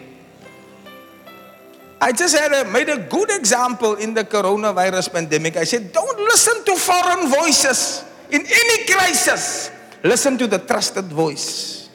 I 2.00 2.12
just 2.12 2.38
had 2.38 2.52
a, 2.54 2.70
made 2.72 2.90
a 2.90 2.98
good 2.98 3.32
example 3.32 3.96
in 3.96 4.14
the 4.14 4.24
coronavirus 4.24 5.12
pandemic. 5.12 5.58
I 5.58 5.64
said, 5.64 5.92
don't 5.92 6.20
listen 6.20 6.64
to 6.66 6.76
foreign 6.76 7.30
voices 7.30 8.04
in 8.30 8.42
any 8.42 8.86
crisis. 8.86 9.72
Listen 10.04 10.38
to 10.38 10.48
the 10.48 10.60
trusted 10.60 11.06
voice. 11.06 11.90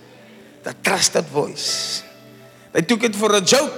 The 0.65 0.75
trusted 0.75 1.25
voice. 1.27 2.03
They 2.73 2.83
took 2.83 3.05
it 3.05 3.15
for 3.15 3.35
a 3.35 3.41
joke. 3.41 3.73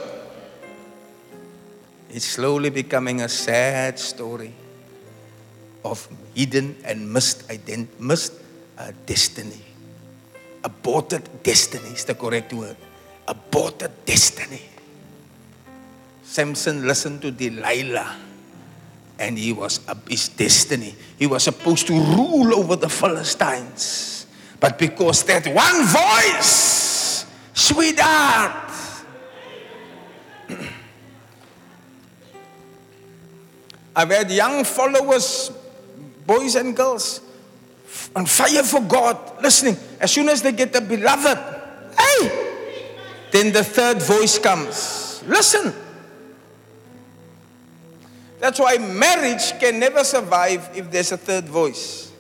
It's 2.11 2.25
slowly 2.25 2.71
becoming 2.71 3.21
a 3.21 3.29
sad 3.29 3.99
story 3.99 4.55
of 5.85 6.09
hidden 6.35 6.77
and 6.85 7.13
missed, 7.13 7.47
ident- 7.49 7.99
missed 7.99 8.33
uh, 8.79 8.93
destiny. 9.05 9.61
Aborted 10.63 11.43
destiny 11.43 11.91
is 11.91 12.05
the 12.05 12.15
correct 12.15 12.53
word. 12.53 12.77
Aborted 13.29 13.91
destiny. 14.07 14.63
Samson 16.25 16.87
listened 16.87 17.23
to 17.23 17.31
Delilah 17.31 18.17
and 19.19 19.39
he 19.39 19.53
was 19.53 19.87
up 19.87 20.09
his 20.09 20.29
destiny. 20.31 20.95
He 21.19 21.27
was 21.27 21.45
supposed 21.45 21.87
to 21.87 21.93
rule 21.93 22.55
over 22.55 22.77
the 22.77 22.89
Philistines. 22.89 24.27
But 24.59 24.79
because 24.79 25.23
that 25.25 25.47
one 25.47 25.85
voice, 25.87 27.27
sweetheart, 27.53 28.73
I've 33.95 34.11
had 34.11 34.31
young 34.31 34.65
followers, 34.65 35.53
boys 36.27 36.57
and 36.57 36.75
girls, 36.75 37.21
on 38.17 38.27
fire 38.27 38.63
for 38.65 38.81
God, 38.81 39.41
listening. 39.43 39.77
As 40.01 40.11
soon 40.11 40.29
as 40.31 40.43
they 40.43 40.53
get 40.53 40.73
the 40.73 40.81
beloved, 40.81 41.39
hey, 41.97 42.57
then 43.31 43.53
the 43.53 43.63
third 43.63 44.03
voice 44.03 44.39
comes. 44.39 45.23
Listen. 45.27 45.84
That's 48.45 48.61
why 48.61 48.77
marriage 48.77 49.59
can 49.59 49.79
never 49.79 50.05
survive 50.05 50.69
if 50.75 50.91
there's 50.91 51.13
a 51.13 51.17
third 51.17 51.47
voice. 51.47 52.13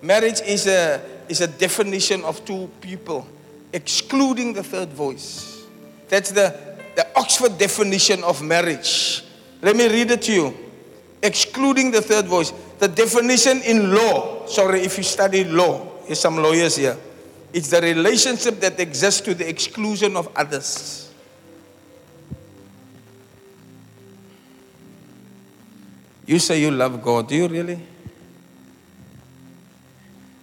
Marriage 0.00 0.40
is 0.42 0.68
a, 0.68 1.02
is 1.28 1.40
a 1.40 1.48
definition 1.48 2.22
of 2.22 2.44
two 2.44 2.70
people, 2.80 3.26
excluding 3.72 4.52
the 4.52 4.62
third 4.62 4.90
voice. 4.90 5.64
That's 6.08 6.30
the, 6.30 6.56
the 6.94 7.08
Oxford 7.16 7.58
definition 7.58 8.22
of 8.22 8.44
marriage. 8.44 9.24
Let 9.60 9.74
me 9.74 9.88
read 9.88 10.12
it 10.12 10.22
to 10.22 10.32
you. 10.32 10.56
Excluding 11.20 11.90
the 11.90 12.00
third 12.00 12.26
voice. 12.26 12.52
The 12.78 12.86
definition 12.86 13.60
in 13.62 13.92
law, 13.92 14.46
sorry 14.46 14.82
if 14.82 14.96
you 14.96 15.02
study 15.02 15.42
law, 15.42 15.84
there's 16.06 16.20
some 16.20 16.36
lawyers 16.36 16.76
here. 16.76 16.96
It's 17.52 17.70
the 17.70 17.80
relationship 17.80 18.60
that 18.60 18.78
exists 18.78 19.20
to 19.22 19.34
the 19.34 19.48
exclusion 19.48 20.16
of 20.16 20.28
others. 20.36 21.05
You 26.26 26.38
say 26.38 26.60
you 26.60 26.70
love 26.70 27.02
God. 27.02 27.28
Do 27.28 27.36
you 27.36 27.48
really? 27.48 27.78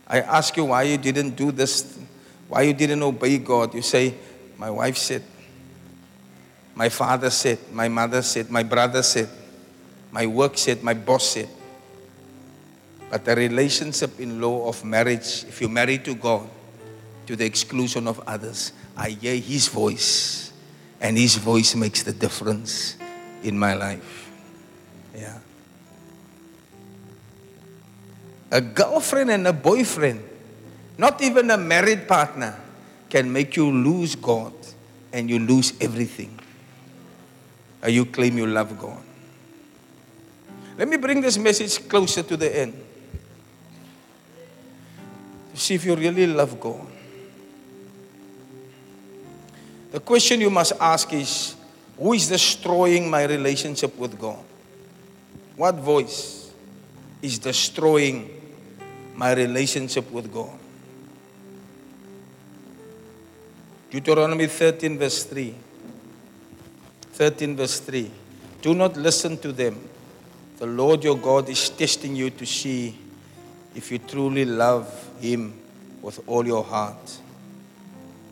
I 0.07 0.21
ask 0.21 0.55
you 0.55 0.65
why 0.65 0.84
you 0.84 0.97
didn't 0.97 1.31
do 1.31 1.51
this, 1.51 1.97
why 2.47 2.63
you 2.63 2.73
didn't 2.73 3.01
obey 3.03 3.38
God. 3.38 3.73
You 3.73 3.81
say, 3.81 4.13
My 4.57 4.69
wife 4.69 4.97
said, 4.97 5.23
my 6.75 6.89
father 6.89 7.29
said, 7.29 7.59
my 7.71 7.88
mother 7.88 8.21
said, 8.21 8.49
my 8.49 8.63
brother 8.63 9.03
said. 9.03 9.29
my 10.11 10.25
work 10.25 10.57
said, 10.57 10.84
my 10.84 10.93
boss 10.93 11.29
said. 11.29 11.49
But 13.09 13.25
the 13.25 13.36
relationship 13.36 14.19
in 14.19 14.41
law 14.41 14.67
of 14.67 14.84
marriage, 14.84 15.45
if 15.47 15.61
you 15.61 15.69
marry 15.69 15.99
to 15.99 16.15
God, 16.15 16.49
to 17.27 17.36
the 17.36 17.45
exclusion 17.45 18.07
of 18.07 18.19
others, 18.27 18.73
I 18.97 19.09
hear 19.09 19.36
His 19.36 19.67
voice, 19.67 20.51
and 20.99 21.17
His 21.17 21.36
voice 21.36 21.75
makes 21.75 22.03
the 22.03 22.11
difference 22.11 22.97
in 23.43 23.57
my 23.57 23.75
life. 23.75 24.31
Yeah. 25.15 25.39
A 28.54 28.62
girlfriend 28.62 29.32
and 29.32 29.47
a 29.47 29.51
boyfriend, 29.51 30.24
not 30.95 31.24
even 31.24 31.49
a 31.49 31.58
married 31.58 32.08
partner, 32.08 32.56
can 33.10 33.34
make 33.34 33.56
you 33.56 33.72
lose 33.72 34.14
God 34.16 34.54
and 35.12 35.28
you 35.28 35.39
lose 35.39 35.74
everything. 35.82 36.39
Or 37.82 37.89
you 37.89 38.06
claim 38.06 38.38
you 38.38 38.45
love 38.45 38.78
God. 38.78 39.01
Let 40.78 40.88
me 40.88 40.97
bring 40.97 41.20
this 41.20 41.36
message 41.36 41.88
closer 41.89 42.22
to 42.22 42.38
the 42.38 42.60
end. 42.60 42.80
See 45.56 45.74
if 45.74 45.86
you 45.86 45.95
really 45.95 46.28
love 46.28 46.60
God. 46.60 46.86
The 49.91 49.99
question 49.99 50.41
you 50.41 50.51
must 50.51 50.74
ask 50.80 51.12
is 51.12 51.56
who 51.97 52.14
is 52.14 52.30
destroying 52.30 53.10
my 53.10 53.24
relationship 53.26 53.97
with 53.97 54.20
God? 54.20 54.43
What 55.56 55.74
voice 55.76 56.51
is 57.20 57.39
destroying 57.39 58.41
my 59.16 59.34
relationship 59.34 60.11
with 60.11 60.32
God? 60.34 60.59
Deuteronomy 63.89 64.47
13, 64.47 64.97
verse 64.97 65.24
3. 65.24 65.53
13, 67.14 67.55
verse 67.55 67.80
3. 67.80 68.11
Do 68.61 68.74
not 68.74 68.97
listen 68.97 69.38
to 69.38 69.51
them. 69.51 69.89
The 70.57 70.66
Lord 70.66 71.03
your 71.03 71.18
God 71.18 71.49
is 71.49 71.70
testing 71.70 72.16
you 72.16 72.30
to 72.32 72.45
see 72.45 72.97
if 73.76 73.91
you 73.91 73.99
truly 73.99 74.45
love 74.45 75.09
Him 75.20 75.53
with 76.01 76.20
all 76.28 76.45
your 76.45 76.64
heart 76.64 77.20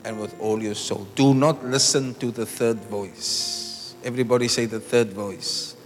and 0.04 0.20
with 0.20 0.34
all 0.40 0.62
your 0.62 0.74
soul. 0.74 1.06
Do 1.14 1.34
not 1.34 1.64
listen 1.64 2.14
to 2.14 2.30
the 2.30 2.46
third 2.46 2.78
voice. 2.78 3.94
Everybody 4.02 4.48
say 4.48 4.66
the 4.66 4.80
third 4.80 5.12
voice. 5.12 5.76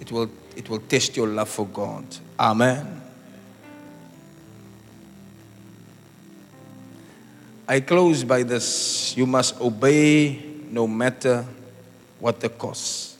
It 0.00 0.10
will, 0.10 0.30
it 0.56 0.70
will 0.70 0.80
test 0.80 1.16
your 1.16 1.26
love 1.28 1.48
for 1.48 1.66
God. 1.66 2.04
Amen. 2.38 3.02
I 7.68 7.80
close 7.80 8.24
by 8.24 8.44
this. 8.44 9.14
You 9.14 9.26
must 9.26 9.60
obey 9.60 10.40
no 10.70 10.86
matter 10.86 11.44
what 12.18 12.40
the 12.40 12.48
cost. 12.48 13.18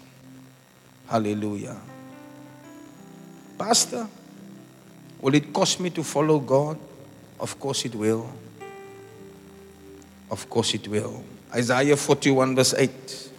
Hallelujah. 1.06 1.76
Pastor, 3.58 4.08
will 5.20 5.34
it 5.34 5.52
cost 5.52 5.80
me 5.80 5.90
to 5.90 6.02
follow 6.02 6.38
God? 6.38 6.78
Of 7.38 7.60
course 7.60 7.84
it 7.84 7.94
will. 7.94 8.26
Of 10.30 10.48
course 10.48 10.72
it 10.72 10.88
will. 10.88 11.22
Isaiah 11.54 11.96
41, 11.96 12.56
verse 12.56 12.72
8. 12.72 13.30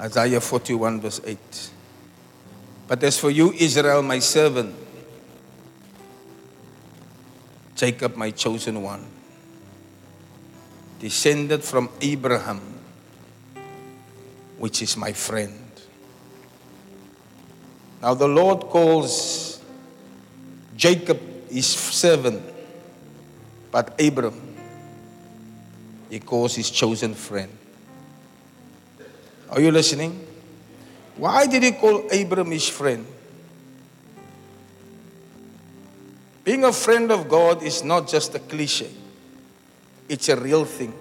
Isaiah 0.00 0.40
41, 0.40 1.00
verse 1.00 1.20
8. 1.24 1.70
But 2.86 3.02
as 3.02 3.18
for 3.18 3.30
you, 3.30 3.52
Israel, 3.52 4.02
my 4.02 4.20
servant, 4.20 4.85
Jacob, 7.76 8.16
my 8.16 8.30
chosen 8.30 8.82
one, 8.82 9.04
descended 10.98 11.62
from 11.62 11.90
Abraham, 12.00 12.60
which 14.58 14.80
is 14.80 14.96
my 14.96 15.12
friend. 15.12 15.52
Now 18.00 18.14
the 18.14 18.26
Lord 18.26 18.60
calls 18.60 19.60
Jacob 20.74 21.20
his 21.50 21.66
servant, 21.66 22.42
but 23.70 24.00
Abram, 24.00 24.40
he 26.08 26.18
calls 26.18 26.54
his 26.54 26.70
chosen 26.70 27.14
friend. 27.14 27.52
Are 29.50 29.60
you 29.60 29.70
listening? 29.70 30.26
Why 31.16 31.46
did 31.46 31.62
he 31.62 31.72
call 31.72 32.10
Abram 32.10 32.50
his 32.50 32.68
friend? 32.68 33.06
Being 36.46 36.62
a 36.62 36.72
friend 36.72 37.10
of 37.10 37.28
God 37.28 37.64
is 37.64 37.82
not 37.82 38.06
just 38.06 38.36
a 38.36 38.38
cliche, 38.38 38.88
it's 40.08 40.28
a 40.28 40.36
real 40.36 40.64
thing. 40.64 40.94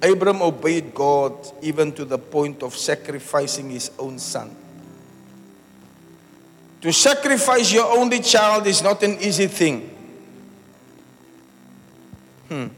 Abram 0.00 0.40
obeyed 0.40 0.94
God 0.94 1.34
even 1.60 1.92
to 1.92 2.06
the 2.06 2.16
point 2.16 2.62
of 2.62 2.74
sacrificing 2.74 3.68
his 3.68 3.90
own 3.98 4.18
son. 4.18 4.56
To 6.80 6.90
sacrifice 6.90 7.70
your 7.70 7.84
only 7.98 8.20
child 8.20 8.66
is 8.66 8.82
not 8.82 9.02
an 9.02 9.18
easy 9.20 9.48
thing. 9.48 9.90
Hmm. 12.48 12.68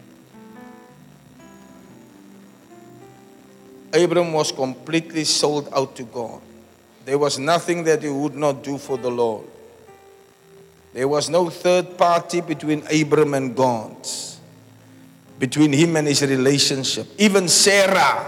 Abram 3.93 4.33
was 4.33 4.51
completely 4.51 5.23
sold 5.23 5.69
out 5.73 5.95
to 5.95 6.03
God. 6.03 6.41
There 7.05 7.19
was 7.19 7.39
nothing 7.39 7.85
that 7.85 8.03
he 8.03 8.09
would 8.09 8.35
not 8.35 8.65
do 8.65 8.77
for 8.77 8.99
the 8.99 9.11
Lord. 9.11 9.47
There 10.99 11.07
was 11.07 11.31
no 11.31 11.49
third 11.49 11.97
party 11.97 12.41
between 12.41 12.83
Abram 12.91 13.33
and 13.35 13.55
God, 13.55 13.95
between 15.39 15.73
him 15.73 15.95
and 15.95 16.09
his 16.09 16.23
relationship. 16.23 17.07
Even 17.19 17.47
Sarah 17.47 18.27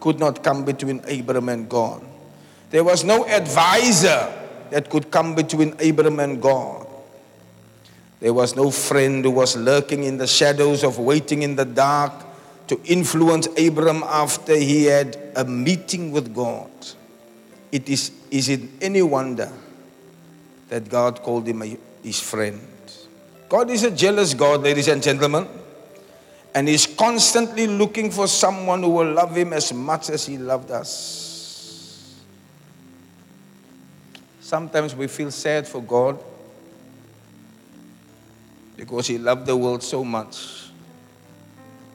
could 0.00 0.18
not 0.18 0.42
come 0.42 0.64
between 0.64 1.00
Abram 1.00 1.50
and 1.50 1.68
God. 1.68 2.02
There 2.70 2.82
was 2.82 3.04
no 3.04 3.26
advisor 3.26 4.32
that 4.70 4.88
could 4.88 5.10
come 5.10 5.34
between 5.34 5.74
Abram 5.86 6.18
and 6.18 6.40
God. 6.40 6.86
There 8.20 8.32
was 8.32 8.56
no 8.56 8.70
friend 8.70 9.22
who 9.22 9.32
was 9.32 9.54
lurking 9.54 10.04
in 10.04 10.16
the 10.16 10.26
shadows 10.26 10.84
of 10.84 10.98
waiting 10.98 11.42
in 11.42 11.56
the 11.56 11.66
dark 11.66 12.14
to 12.68 12.80
influence 12.86 13.48
Abram 13.58 14.02
after 14.04 14.56
he 14.56 14.84
had 14.84 15.18
a 15.36 15.44
meeting 15.44 16.10
with 16.10 16.34
God. 16.34 16.70
It 17.70 17.90
is, 17.90 18.12
is 18.30 18.48
it 18.48 18.62
any 18.80 19.02
wonder 19.02 19.52
that 20.72 20.88
God 20.88 21.20
called 21.20 21.46
him 21.46 21.60
a, 21.60 21.76
his 22.02 22.18
friend? 22.18 22.58
God 23.46 23.68
is 23.68 23.84
a 23.84 23.90
jealous 23.90 24.32
God, 24.32 24.62
ladies 24.62 24.88
and 24.88 25.02
gentlemen, 25.02 25.46
and 26.54 26.66
He's 26.66 26.86
constantly 26.86 27.66
looking 27.66 28.10
for 28.10 28.26
someone 28.26 28.82
who 28.82 28.88
will 28.88 29.12
love 29.12 29.36
Him 29.36 29.52
as 29.52 29.74
much 29.74 30.08
as 30.08 30.24
He 30.24 30.38
loved 30.38 30.70
us. 30.70 32.18
Sometimes 34.40 34.94
we 34.94 35.06
feel 35.06 35.30
sad 35.30 35.68
for 35.68 35.82
God 35.82 36.18
because 38.74 39.06
He 39.06 39.18
loved 39.18 39.44
the 39.44 39.54
world 39.54 39.82
so 39.82 40.02
much 40.02 40.70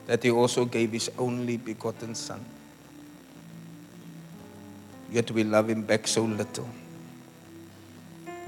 that 0.06 0.22
He 0.22 0.30
also 0.30 0.64
gave 0.64 0.92
His 0.92 1.10
only 1.18 1.56
begotten 1.56 2.14
Son. 2.14 2.44
Yet 5.10 5.28
we 5.32 5.42
love 5.42 5.68
Him 5.68 5.82
back 5.82 6.06
so 6.06 6.22
little. 6.22 6.68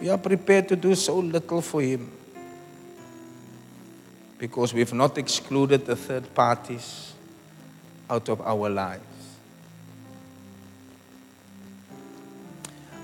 We 0.00 0.08
are 0.08 0.18
prepared 0.18 0.68
to 0.68 0.76
do 0.76 0.94
so 0.94 1.18
little 1.18 1.60
for 1.60 1.82
Him 1.82 2.10
because 4.38 4.72
we've 4.72 4.94
not 4.94 5.18
excluded 5.18 5.84
the 5.84 5.94
third 5.94 6.34
parties 6.34 7.12
out 8.08 8.28
of 8.30 8.40
our 8.40 8.70
lives. 8.70 9.04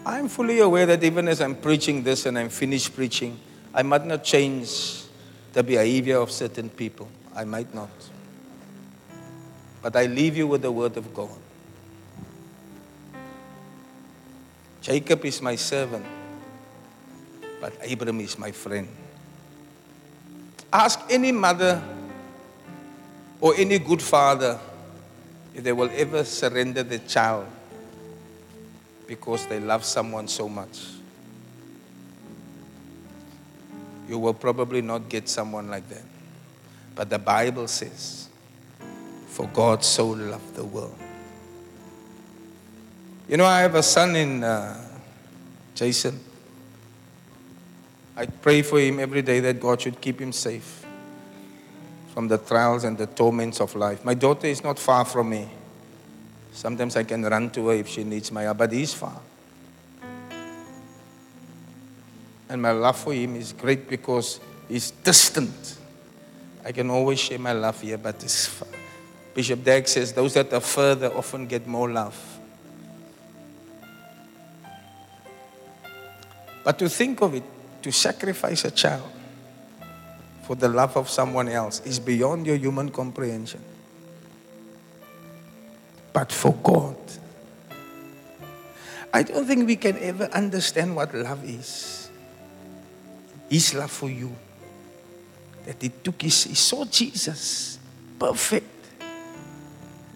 I'm 0.06 0.28
fully 0.28 0.60
aware 0.60 0.86
that 0.86 1.02
even 1.04 1.28
as 1.28 1.40
I'm 1.40 1.56
preaching 1.56 2.02
this 2.02 2.26
and 2.26 2.38
I'm 2.38 2.48
finished 2.48 2.94
preaching, 2.94 3.38
I 3.74 3.82
might 3.82 4.06
not 4.06 4.24
change 4.24 5.02
the 5.52 5.62
behavior 5.62 6.18
of 6.18 6.30
certain 6.30 6.70
people. 6.70 7.08
I 7.34 7.44
might 7.44 7.74
not. 7.74 7.90
But 9.82 9.96
I 9.96 10.06
leave 10.06 10.36
you 10.36 10.46
with 10.46 10.62
the 10.62 10.72
word 10.72 10.96
of 10.96 11.12
God. 11.12 11.36
Jacob 14.80 15.24
is 15.24 15.42
my 15.42 15.56
servant, 15.56 16.06
but 17.60 17.72
Abram 17.90 18.20
is 18.20 18.38
my 18.38 18.52
friend. 18.52 18.88
Ask 20.72 21.00
any 21.10 21.32
mother 21.32 21.82
or 23.40 23.54
any 23.56 23.78
good 23.78 24.02
father 24.02 24.58
if 25.54 25.64
they 25.64 25.72
will 25.72 25.90
ever 25.94 26.24
surrender 26.24 26.82
their 26.82 26.98
child 27.00 27.46
because 29.06 29.46
they 29.46 29.60
love 29.60 29.84
someone 29.84 30.28
so 30.28 30.48
much. 30.48 30.80
You 34.08 34.18
will 34.18 34.34
probably 34.34 34.82
not 34.82 35.08
get 35.08 35.28
someone 35.28 35.68
like 35.68 35.88
that. 35.88 36.04
But 36.94 37.10
the 37.10 37.18
Bible 37.18 37.68
says, 37.68 38.28
For 39.28 39.46
God 39.48 39.84
so 39.84 40.08
loved 40.08 40.54
the 40.54 40.64
world. 40.64 40.96
You 43.28 43.36
know, 43.36 43.44
I 43.44 43.60
have 43.60 43.74
a 43.74 43.82
son 43.82 44.14
in 44.14 44.44
uh, 44.44 44.80
Jason. 45.74 46.20
I 48.16 48.26
pray 48.26 48.62
for 48.62 48.80
him 48.80 48.98
every 48.98 49.22
day 49.22 49.40
that 49.40 49.60
God 49.60 49.80
should 49.80 50.00
keep 50.00 50.20
him 50.20 50.32
safe 50.32 50.86
from 52.14 52.28
the 52.28 52.38
trials 52.38 52.84
and 52.84 52.96
the 52.96 53.06
torments 53.06 53.60
of 53.60 53.74
life. 53.74 54.02
My 54.04 54.14
daughter 54.14 54.46
is 54.46 54.64
not 54.64 54.78
far 54.78 55.04
from 55.04 55.28
me. 55.28 55.50
Sometimes 56.52 56.96
I 56.96 57.04
can 57.04 57.22
run 57.22 57.50
to 57.50 57.68
her 57.68 57.74
if 57.74 57.88
she 57.88 58.04
needs 58.04 58.32
my 58.32 58.42
help, 58.42 58.56
but 58.56 58.72
he's 58.72 58.94
far. 58.94 59.20
And 62.48 62.62
my 62.62 62.70
love 62.70 62.96
for 62.96 63.12
him 63.12 63.36
is 63.36 63.52
great 63.52 63.86
because 63.86 64.40
he's 64.66 64.92
distant. 64.92 65.76
I 66.64 66.72
can 66.72 66.88
always 66.88 67.20
share 67.20 67.38
my 67.38 67.52
love 67.52 67.82
here, 67.82 67.98
but 67.98 68.22
it's 68.24 68.46
far. 68.46 68.68
Bishop 69.34 69.62
Dag 69.62 69.86
says 69.86 70.14
those 70.14 70.32
that 70.32 70.50
are 70.54 70.60
further 70.60 71.14
often 71.14 71.46
get 71.46 71.66
more 71.66 71.90
love. 71.90 72.16
But 76.64 76.78
to 76.78 76.88
think 76.88 77.20
of 77.20 77.34
it, 77.34 77.44
to 77.86 77.92
sacrifice 77.92 78.64
a 78.64 78.70
child 78.72 79.06
for 80.42 80.56
the 80.56 80.66
love 80.66 80.96
of 80.96 81.08
someone 81.08 81.46
else 81.46 81.78
is 81.86 82.00
beyond 82.00 82.44
your 82.44 82.56
human 82.56 82.90
comprehension. 82.90 83.62
But 86.12 86.32
for 86.32 86.52
God, 86.52 86.96
I 89.14 89.22
don't 89.22 89.46
think 89.46 89.68
we 89.68 89.76
can 89.76 89.96
ever 89.98 90.24
understand 90.32 90.96
what 90.96 91.14
love 91.14 91.48
is. 91.48 92.10
His 93.48 93.72
love 93.72 93.92
for 93.92 94.10
you. 94.10 94.34
That 95.66 95.80
he 95.80 95.90
took 95.90 96.22
his, 96.22 96.42
he 96.42 96.56
saw 96.56 96.84
Jesus, 96.86 97.78
perfect. 98.18 98.66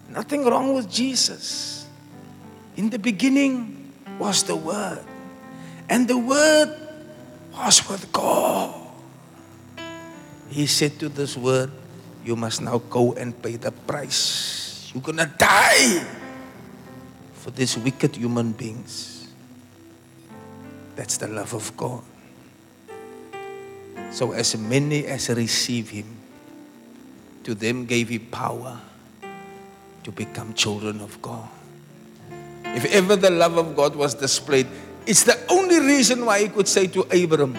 Nothing 0.09 0.43
wrong 0.43 0.75
with 0.75 0.91
Jesus. 0.91 1.87
In 2.75 2.89
the 2.89 2.99
beginning 2.99 3.93
was 4.19 4.43
the 4.43 4.57
Word, 4.57 5.05
and 5.87 6.05
the 6.05 6.17
Word 6.17 6.81
was 7.61 7.87
with 7.87 8.11
God. 8.11 8.73
He 10.49 10.65
said 10.65 10.99
to 10.99 11.09
this 11.09 11.37
Word, 11.37 11.71
You 12.25 12.35
must 12.35 12.61
now 12.61 12.79
go 12.89 13.13
and 13.13 13.37
pay 13.37 13.55
the 13.55 13.71
price. 13.71 14.91
You're 14.93 15.03
going 15.03 15.17
to 15.17 15.31
die 15.37 16.03
for 17.33 17.51
these 17.51 17.77
wicked 17.77 18.17
human 18.17 18.51
beings. 18.51 19.29
That's 20.95 21.17
the 21.17 21.27
love 21.27 21.53
of 21.53 21.71
God. 21.77 22.03
So, 24.11 24.33
as 24.33 24.57
many 24.57 25.05
as 25.05 25.29
receive 25.29 25.89
Him, 25.89 26.17
to 27.43 27.55
them 27.55 27.85
gave 27.85 28.09
He 28.09 28.19
power 28.19 28.77
to 30.03 30.11
become 30.11 30.53
children 30.53 30.99
of 30.99 31.21
God. 31.21 31.47
If 32.75 32.85
ever 32.91 33.15
the 33.15 33.29
love 33.29 33.57
of 33.57 33.75
God 33.75 33.95
was 33.95 34.13
displayed, 34.15 34.67
it's 35.05 35.23
the 35.23 35.37
only 35.49 35.79
reason 35.79 36.25
why 36.25 36.41
he 36.41 36.49
could 36.49 36.67
say 36.67 36.87
to 36.87 37.01
Abram, 37.09 37.55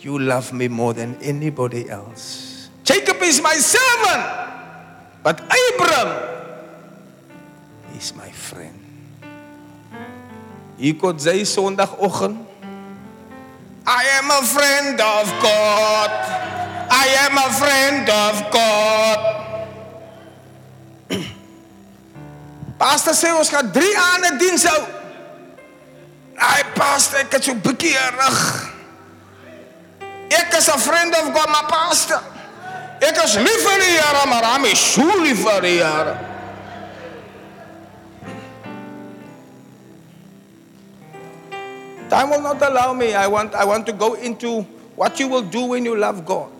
You 0.00 0.18
love 0.18 0.52
me 0.52 0.68
more 0.68 0.92
than 0.92 1.16
anybody 1.22 1.88
else. 1.88 2.68
Jacob 2.84 3.22
is 3.22 3.40
my 3.40 3.54
servant, 3.54 4.24
but 5.22 5.40
Abram 5.40 6.10
is 7.96 8.14
my 8.14 8.28
friend. 8.30 8.84
Hier 10.76 10.98
kom 10.98 11.16
sy 11.16 11.46
Sondagoggend. 11.46 12.44
I 13.86 14.02
am 14.20 14.28
a 14.32 14.42
friend 14.42 14.96
of 15.00 15.24
God. 15.44 16.10
I 16.90 17.06
am 17.28 17.36
a 17.36 17.50
friend 17.52 18.04
of 18.08 18.34
God. 18.52 19.18
Pastor 22.80 23.14
sê 23.16 23.32
ons 23.36 23.48
gaan 23.48 23.70
3 23.72 23.96
aande 23.96 24.30
diens 24.40 24.64
hou. 24.68 25.03
Pastor, 26.84 27.22
ek 27.24 27.38
het 27.38 27.46
so 27.48 27.56
bietjie 27.64 27.96
rig. 27.96 28.40
Ek 30.36 30.52
is 30.58 30.68
'n 30.68 30.78
friend 30.78 31.16
of 31.16 31.32
God, 31.32 31.48
maar 31.48 31.66
pastor. 31.70 32.20
Ek 33.00 33.16
is 33.24 33.34
lief 33.40 33.60
vir 33.64 33.78
die 33.80 33.96
Here, 33.96 34.26
maar 34.28 34.44
I'm 34.44 34.66
so 34.76 35.06
lief 35.22 35.40
vir 35.40 35.60
die 35.60 35.78
Here. 35.80 36.14
Time 42.10 42.30
will 42.30 42.42
not 42.42 42.62
allow 42.62 42.92
me. 42.92 43.14
I 43.14 43.26
want, 43.26 43.54
I 43.54 43.64
want 43.64 43.86
to 43.86 43.92
go 43.92 44.14
into 44.14 44.66
what 44.94 45.18
you 45.18 45.28
will 45.28 45.42
do 45.42 45.64
when 45.64 45.84
you 45.84 45.96
love 45.96 46.24
God. 46.24 46.50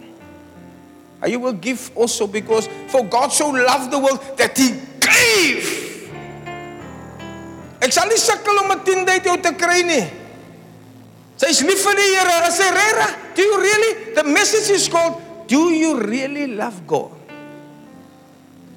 And 1.20 1.30
you 1.30 1.38
will 1.38 1.52
give 1.52 1.90
also 1.94 2.26
because 2.26 2.68
for 2.88 3.04
God 3.04 3.30
so 3.32 3.50
loved 3.50 3.90
the 3.90 3.98
world 3.98 4.20
that 4.36 4.56
he 4.56 4.80
gave. 5.00 5.83
Ek 7.94 8.00
sal 8.02 8.10
nie 8.10 8.18
sukkel 8.18 8.56
om 8.58 8.72
'n 8.74 8.80
10 8.82 9.06
uit 9.06 9.22
jou 9.22 9.36
te 9.38 9.52
kry 9.54 9.82
nie. 9.86 10.02
Sy's 11.38 11.62
lief 11.62 11.78
vir 11.78 11.94
die 11.94 12.10
Here. 12.10 12.42
As 12.42 12.56
sy 12.58 12.66
reg, 12.74 13.14
do 13.36 13.42
you 13.42 13.60
really? 13.62 14.14
The 14.18 14.24
message 14.24 14.74
is 14.74 14.88
called 14.88 15.22
Do 15.46 15.70
you 15.70 16.02
really 16.02 16.48
love 16.48 16.74
God? 16.88 17.14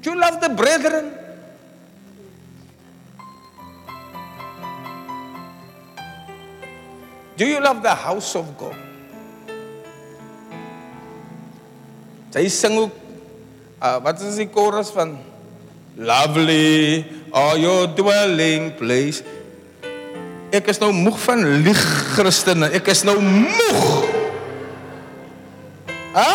Do 0.04 0.12
you 0.12 0.20
love 0.22 0.38
the 0.40 0.54
brethren? 0.54 1.10
Do 7.38 7.46
you 7.46 7.60
love 7.60 7.82
the 7.82 7.96
house 7.98 8.36
of 8.38 8.46
God? 8.54 8.78
Sy 12.38 12.46
sing 12.54 12.78
ook 12.78 12.94
uh, 13.82 13.98
wat 13.98 14.22
is 14.22 14.38
die 14.38 14.50
chorus 14.54 14.94
van 14.94 15.18
Lovely 15.98 17.17
are 17.34 17.58
your 17.58 17.88
dwelling 17.92 18.72
place. 18.78 19.24
Ek 20.54 20.70
is 20.72 20.80
nou 20.80 20.94
moeg 20.96 21.18
van 21.26 21.44
lieg 21.66 21.80
Christene. 22.16 22.70
Ek 22.72 22.88
is 22.94 23.04
nou 23.08 23.18
moeg. 23.20 23.84
Hæ? 26.16 26.30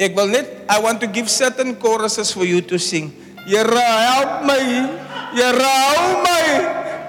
Ek 0.00 0.16
wil 0.16 0.32
net 0.32 0.48
I 0.66 0.80
want 0.82 1.02
to 1.04 1.08
give 1.10 1.30
certain 1.30 1.76
choruses 1.76 2.32
for 2.32 2.48
you 2.48 2.64
to 2.64 2.80
sing. 2.80 3.12
Here 3.46 3.66
help 3.66 4.46
my. 4.48 4.62
Here 5.36 5.62
hou 5.62 6.04
my. 6.24 6.44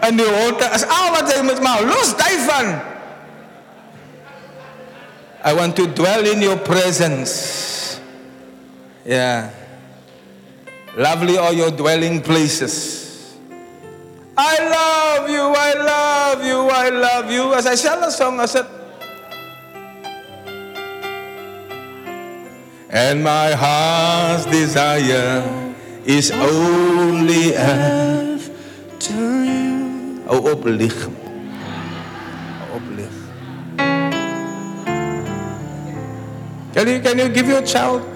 En 0.02 0.18
die 0.18 0.28
holte 0.28 0.68
is 0.76 0.86
al 0.90 1.14
wat 1.14 1.30
jy 1.30 1.42
moet 1.46 1.62
maar 1.62 1.82
los 1.86 2.14
daai 2.18 2.38
van. 2.46 2.70
I 5.42 5.54
want 5.58 5.76
to 5.78 5.88
dwell 5.90 6.26
in 6.30 6.42
your 6.42 6.58
presence. 6.62 7.98
Yeah. 9.06 9.61
Lovely 10.98 11.38
are 11.38 11.54
your 11.54 11.72
dwelling 11.72 12.20
places. 12.20 13.38
I 14.38 14.58
love 14.60 15.30
you, 15.30 15.40
I 15.40 15.74
love 15.74 16.44
you, 16.44 16.60
I 16.68 16.90
love 16.90 17.32
you. 17.32 17.54
As 17.54 17.66
I 17.66 17.76
sang 17.76 18.02
the 18.02 18.10
song, 18.12 18.40
I 18.40 18.46
said, 18.46 18.68
And 22.90 23.24
my 23.24 23.52
heart's 23.52 24.46
desire 24.48 25.74
is 26.04 26.30
only 26.32 27.56
after 27.56 29.16
you. 29.16 30.24
Oh, 30.28 30.44
oplig. 30.44 30.92
Oplig. 32.76 33.12
Can 36.74 36.88
you, 36.88 37.00
can 37.00 37.18
you 37.18 37.30
give 37.30 37.48
your 37.48 37.62
child 37.62 38.11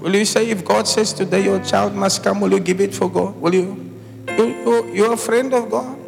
Will 0.00 0.16
you 0.16 0.24
say 0.24 0.48
if 0.48 0.64
God 0.64 0.88
says 0.88 1.12
today 1.12 1.44
your 1.44 1.60
child 1.62 1.94
must 1.94 2.24
come, 2.24 2.40
will 2.40 2.52
you 2.52 2.60
give 2.60 2.80
it 2.80 2.94
for 2.94 3.10
God? 3.10 3.36
Will 3.36 3.54
you? 3.54 3.90
you, 4.28 4.46
you 4.46 4.94
you're 4.94 5.12
a 5.12 5.16
friend 5.16 5.52
of 5.52 5.70
God. 5.70 5.98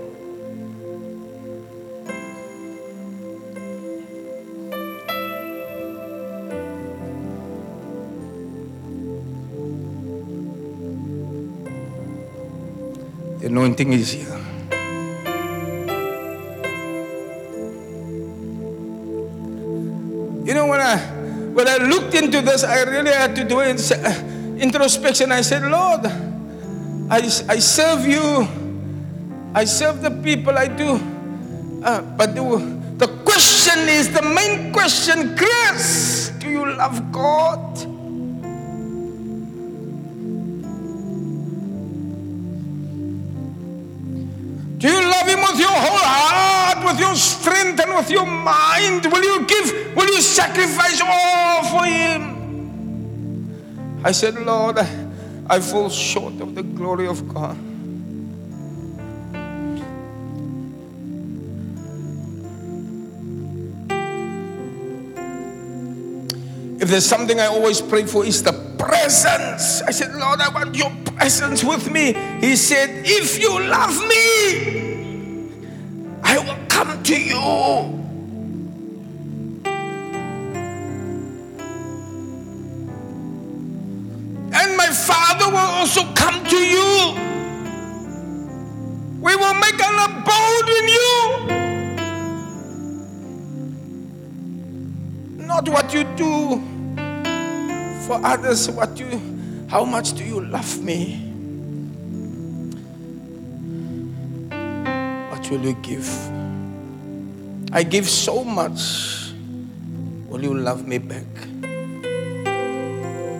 The 13.41 13.49
anointing 13.49 13.93
is 13.93 14.13
here. 14.13 14.42
When 21.53 21.69
I 21.69 21.77
looked 21.77 22.15
into 22.15 22.41
this, 22.41 22.65
I 22.65 22.83
really 22.83 23.13
had 23.13 23.37
to 23.37 23.45
do 23.45 23.61
introspection. 23.61 25.31
I 25.33 25.43
said, 25.43 25.63
Lord, 25.63 26.07
I, 27.11 27.19
I 27.49 27.59
serve 27.59 28.07
you. 28.07 28.49
I 29.55 29.65
serve 29.67 30.01
the 30.01 30.11
people 30.11 30.57
I 30.57 30.67
do. 30.67 30.99
Uh, 31.85 32.01
but 32.17 32.35
the, 32.35 32.43
the 32.97 33.09
question 33.25 33.89
is 33.89 34.13
the 34.13 34.23
main 34.23 34.73
question, 34.73 35.37
Chris, 35.37 36.33
do 36.39 36.49
you 36.49 36.65
love 36.65 37.13
God? 37.13 37.77
Do 44.79 44.89
you 44.89 45.01
love 45.01 45.29
Him 45.29 45.41
with 45.41 45.61
your 45.61 45.69
whole 45.69 46.03
heart, 46.03 46.42
your 47.03 47.15
strength, 47.17 47.81
and 47.81 47.95
with 47.95 48.11
your 48.11 48.27
mind? 48.27 49.07
Will 49.07 49.25
you 49.25 49.45
give, 49.47 49.97
will 49.97 50.07
you 50.07 50.23
sacrifice 50.23 51.01
all 51.05 51.65
for 51.65 51.85
Him? 51.85 52.33
I 54.05 54.13
said, 54.13 54.35
Lord, 54.35 54.79
I 54.79 55.61
fall 55.61 55.91
short 55.91 56.41
of 56.41 56.55
the 56.55 56.63
glory 56.63 57.07
of 57.09 57.29
God. 57.29 57.57
If 66.81 66.89
there's 66.89 67.07
something 67.07 67.39
I 67.39 67.47
always 67.47 67.81
pray 67.81 68.07
for, 68.07 68.25
is 68.25 68.43
the 68.43 68.53
presence. 68.77 69.83
I 69.83 69.93
said, 69.93 70.15
Lord, 70.15 70.41
I 70.41 70.49
want 70.49 70.75
your 70.75 70.91
presence 71.05 71.63
with 71.63 71.89
me. 71.91 72.13
He 72.41 72.57
said, 72.57 73.07
If 73.07 73.41
you 73.41 73.51
love 73.61 73.97
me, 74.09 75.49
I 76.25 76.39
will 76.39 76.62
come 76.85 77.03
to 77.05 77.15
you. 77.15 77.41
And 84.53 84.77
my 84.77 84.89
Father 84.89 85.49
will 85.49 85.59
also 85.59 86.05
come 86.15 86.45
to 86.45 86.57
you. 86.57 87.15
We 89.21 89.37
will 89.37 89.55
make 89.55 89.81
an 89.81 89.99
abode 90.11 90.69
in 90.79 90.89
you. 90.99 91.13
Not 95.47 95.69
what 95.69 95.95
you 95.95 96.03
do 96.17 96.61
for 98.07 98.21
others, 98.27 98.69
what 98.71 98.99
you 98.99 99.21
how 99.69 99.85
much 99.85 100.15
do 100.15 100.25
you 100.25 100.41
love 100.41 100.83
me? 100.83 101.29
What 105.31 105.49
will 105.49 105.65
you 105.65 105.75
give? 105.83 106.42
I 107.75 107.85
give 107.85 108.07
so 108.07 108.45
much. 108.45 109.33
Will 110.29 110.43
you 110.43 110.53
love 110.53 110.87
me 110.87 110.99
back? 110.99 111.25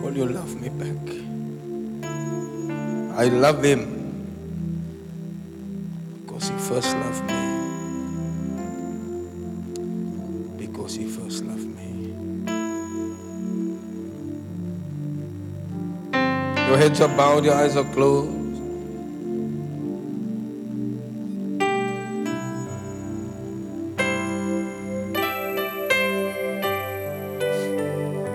Will 0.01 0.17
you 0.17 0.25
love 0.25 0.59
me 0.59 0.69
back? 0.69 0.97
I 3.15 3.25
love 3.25 3.63
him 3.63 3.83
because 6.25 6.49
he 6.49 6.57
first 6.57 6.97
loved 6.97 7.23
me. 7.25 7.41
Because 10.65 10.95
he 10.95 11.05
first 11.05 11.45
loved 11.45 11.67
me. 11.67 12.15
Your 16.67 16.77
heads 16.77 17.01
are 17.01 17.15
bowed, 17.15 17.45
your 17.45 17.53
eyes 17.53 17.77
are 17.77 17.93
closed. 17.93 18.42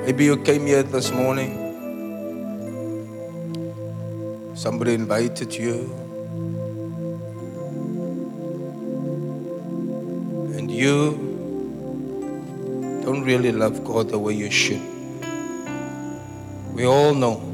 Maybe 0.08 0.24
you 0.24 0.38
came 0.38 0.64
here 0.64 0.82
this 0.82 1.10
morning. 1.12 1.52
Somebody 4.54 4.94
invited 4.94 5.54
you. 5.54 5.84
And 10.56 10.70
you 10.70 11.10
don't 13.04 13.22
really 13.22 13.52
love 13.52 13.84
God 13.84 14.08
the 14.08 14.18
way 14.18 14.32
you 14.32 14.50
should. 14.50 14.80
We 16.72 16.86
all 16.86 17.12
know 17.12 17.44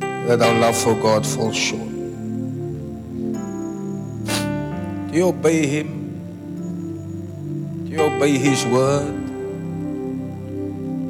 that 0.00 0.40
our 0.40 0.58
love 0.58 0.78
for 0.78 0.94
God 0.94 1.26
falls 1.26 1.58
short. 1.58 1.92
Do 5.10 5.18
you 5.18 5.28
obey 5.28 5.66
Him? 5.66 5.88
Do 7.84 7.90
you 7.90 8.00
obey 8.00 8.38
His 8.38 8.64
word? 8.64 9.21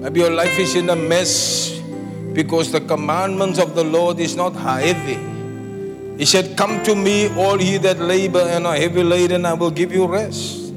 Maybe 0.02 0.18
your 0.18 0.30
life 0.34 0.58
is 0.58 0.74
in 0.74 0.90
a 0.90 0.96
mess 0.96 1.78
because 2.32 2.72
the 2.72 2.80
commandments 2.80 3.60
of 3.60 3.76
the 3.76 3.84
Lord 3.84 4.18
is 4.18 4.34
not 4.34 4.50
heavy. 4.50 5.16
He 6.18 6.24
said, 6.26 6.56
Come 6.56 6.82
to 6.82 6.96
me, 6.96 7.28
all 7.38 7.62
ye 7.62 7.78
that 7.78 8.00
labor 8.00 8.40
and 8.40 8.66
are 8.66 8.74
heavy 8.74 9.04
laden, 9.04 9.46
I 9.46 9.54
will 9.54 9.70
give 9.70 9.92
you 9.92 10.06
rest. 10.06 10.74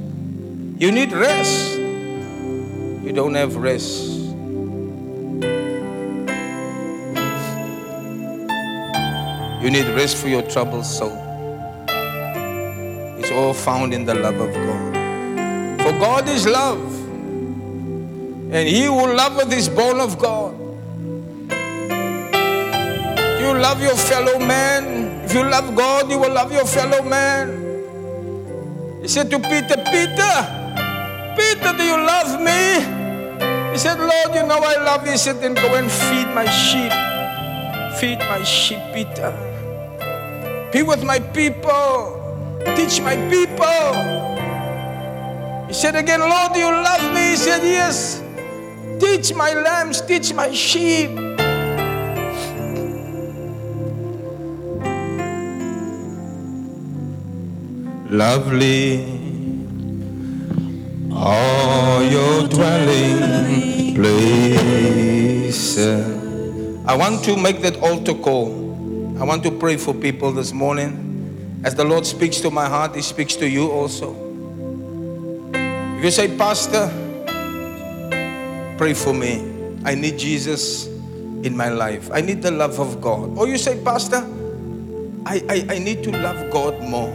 You 0.78 0.92
need 0.92 1.12
rest. 1.12 1.76
You 1.80 3.12
don't 3.16 3.34
have 3.34 3.56
rest. 3.56 4.12
You 9.60 9.72
need 9.72 9.88
rest 9.96 10.18
for 10.18 10.28
your 10.28 10.44
troubled 10.44 10.86
soul. 10.86 11.18
It's 13.18 13.32
all 13.32 13.56
found 13.56 13.92
in 13.92 14.06
the 14.06 14.14
love 14.14 14.36
of 14.36 14.54
God. 14.54 15.82
For 15.82 15.92
God 15.98 16.30
is 16.30 16.46
love. 16.46 17.05
And 18.56 18.70
he 18.70 18.86
who 18.86 19.14
loveth 19.14 19.52
is 19.52 19.68
born 19.68 20.00
of 20.00 20.18
God. 20.18 20.56
You 23.38 23.52
love 23.52 23.82
your 23.84 23.98
fellow 23.98 24.40
man. 24.40 25.26
If 25.26 25.34
you 25.34 25.44
love 25.44 25.76
God, 25.76 26.10
you 26.10 26.18
will 26.18 26.32
love 26.32 26.54
your 26.54 26.64
fellow 26.64 27.04
man. 27.04 27.52
He 29.02 29.10
said 29.10 29.30
to 29.32 29.40
Peter, 29.40 29.76
Peter, 29.92 30.36
Peter, 31.36 31.76
do 31.76 31.84
you 31.84 32.00
love 32.00 32.40
me? 32.40 32.80
He 33.74 33.78
said, 33.78 34.00
Lord, 34.00 34.32
you 34.34 34.48
know 34.48 34.64
I 34.64 34.82
love 34.86 35.06
you. 35.06 35.12
He 35.12 35.18
said, 35.18 35.42
then 35.42 35.54
go 35.56 35.76
and 35.76 35.92
feed 35.92 36.28
my 36.34 36.48
sheep. 36.48 36.94
Feed 38.00 38.20
my 38.20 38.42
sheep, 38.46 38.80
Peter. 38.94 39.36
Be 40.72 40.82
with 40.82 41.04
my 41.04 41.20
people. 41.20 42.24
Teach 42.78 43.02
my 43.02 43.18
people. 43.28 43.92
He 45.68 45.74
said 45.74 45.98
again, 45.98 46.22
Lord, 46.22 46.54
do 46.54 46.60
you 46.60 46.72
love 46.72 47.14
me? 47.14 47.32
He 47.32 47.36
said, 47.36 47.62
Yes. 47.62 48.25
Teach 49.00 49.34
my 49.34 49.54
lambs, 49.54 50.02
teach 50.02 50.34
my 50.34 50.52
sheep. 50.52 51.10
Lovely 58.10 59.26
are 61.12 62.04
your 62.04 62.48
dwelling 62.48 63.96
places. 63.96 65.78
I 66.86 66.96
want 66.96 67.24
to 67.26 67.36
make 67.36 67.62
that 67.62 67.78
altar 67.82 68.14
call. 68.14 68.52
I 69.20 69.24
want 69.24 69.44
to 69.44 69.52
pray 69.52 69.78
for 69.78 69.94
people 69.94 70.32
this 70.32 70.54
morning. 70.54 71.62
As 71.64 71.74
the 71.74 71.84
Lord 71.84 72.06
speaks 72.06 72.40
to 72.42 72.52
my 72.52 72.68
heart, 72.68 72.96
He 72.96 73.02
speaks 73.02 73.36
to 73.38 73.50
you 73.50 73.72
also. 73.72 74.16
If 75.98 76.04
you 76.04 76.12
say, 76.12 76.38
Pastor, 76.38 76.92
pray 78.78 78.94
for 78.94 79.14
me. 79.14 79.54
I 79.86 79.96
need 79.96 80.18
Jesus 80.18 80.88
in 80.88 81.56
my 81.56 81.70
life. 81.70 82.10
I 82.12 82.22
need 82.22 82.42
the 82.42 82.52
love 82.52 82.80
of 82.80 83.02
God. 83.02 83.38
Or 83.38 83.48
you 83.48 83.58
say, 83.58 83.82
Pastor, 83.84 84.28
I, 85.26 85.42
I, 85.50 85.76
I 85.76 85.80
need 85.80 86.04
to 86.04 86.12
love 86.12 86.52
God 86.52 86.82
more. 86.82 87.14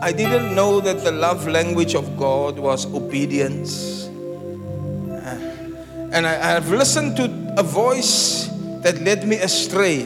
I 0.00 0.12
didn't 0.12 0.54
know 0.54 0.80
that 0.80 1.04
the 1.04 1.12
love 1.12 1.46
language 1.46 1.94
of 1.94 2.16
God 2.16 2.58
was 2.58 2.86
obedience. 2.86 4.06
Uh, 4.06 5.38
and 6.12 6.26
I, 6.26 6.34
I 6.34 6.50
have 6.50 6.70
listened 6.70 7.16
to 7.16 7.54
a 7.56 7.62
voice 7.62 8.48
that 8.82 9.00
led 9.00 9.26
me 9.26 9.36
astray. 9.36 10.02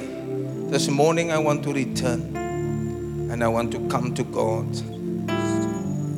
This 0.68 0.88
morning 0.88 1.32
I 1.32 1.38
want 1.38 1.62
to 1.64 1.72
return. 1.72 2.36
And 3.30 3.42
I 3.42 3.48
want 3.48 3.72
to 3.72 3.88
come 3.88 4.14
to 4.14 4.24
God. 4.24 4.66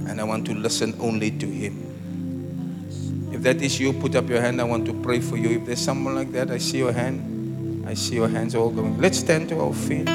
And 0.09 0.20
I 0.20 0.24
want 0.24 0.47
to 0.47 0.55
listen 0.55 0.97
only 1.01 1.30
to 1.32 1.47
Him. 1.47 1.98
If 3.39 3.44
that 3.44 3.62
is 3.62 3.78
you, 3.78 3.93
put 3.93 4.16
up 4.16 4.28
your 4.28 4.40
hand. 4.40 4.60
I 4.60 4.65
want 4.65 4.85
to 4.86 4.93
pray 4.93 5.20
for 5.20 5.36
you. 5.36 5.60
If 5.60 5.66
there's 5.66 5.78
someone 5.78 6.16
like 6.16 6.32
that, 6.32 6.51
I 6.51 6.59
see 6.59 6.78
your 6.78 6.90
hand. 6.90 7.86
I 7.86 7.94
see 7.94 8.16
your 8.16 8.27
hands 8.27 8.56
all 8.56 8.69
going. 8.69 9.01
Let's 9.01 9.19
stand 9.19 9.48
to 9.51 9.60
our 9.60 9.73
feet. 9.73 10.09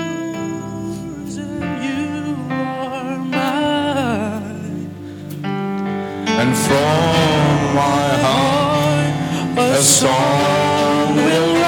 And 6.33 6.57
from 6.65 7.75
my 7.79 8.17
heart 8.25 9.13
a 9.57 9.81
song 9.81 11.15
will 11.15 11.62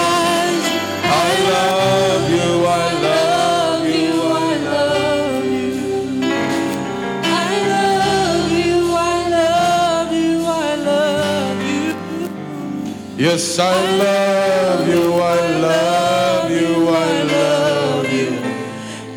Yes, 13.36 13.60
I 13.60 13.68
love 14.00 14.88
you, 14.88 15.12
I 15.20 15.40
love 15.60 16.48
you, 16.56 16.88
I 16.88 17.12
love 17.28 18.08
you. 18.08 18.32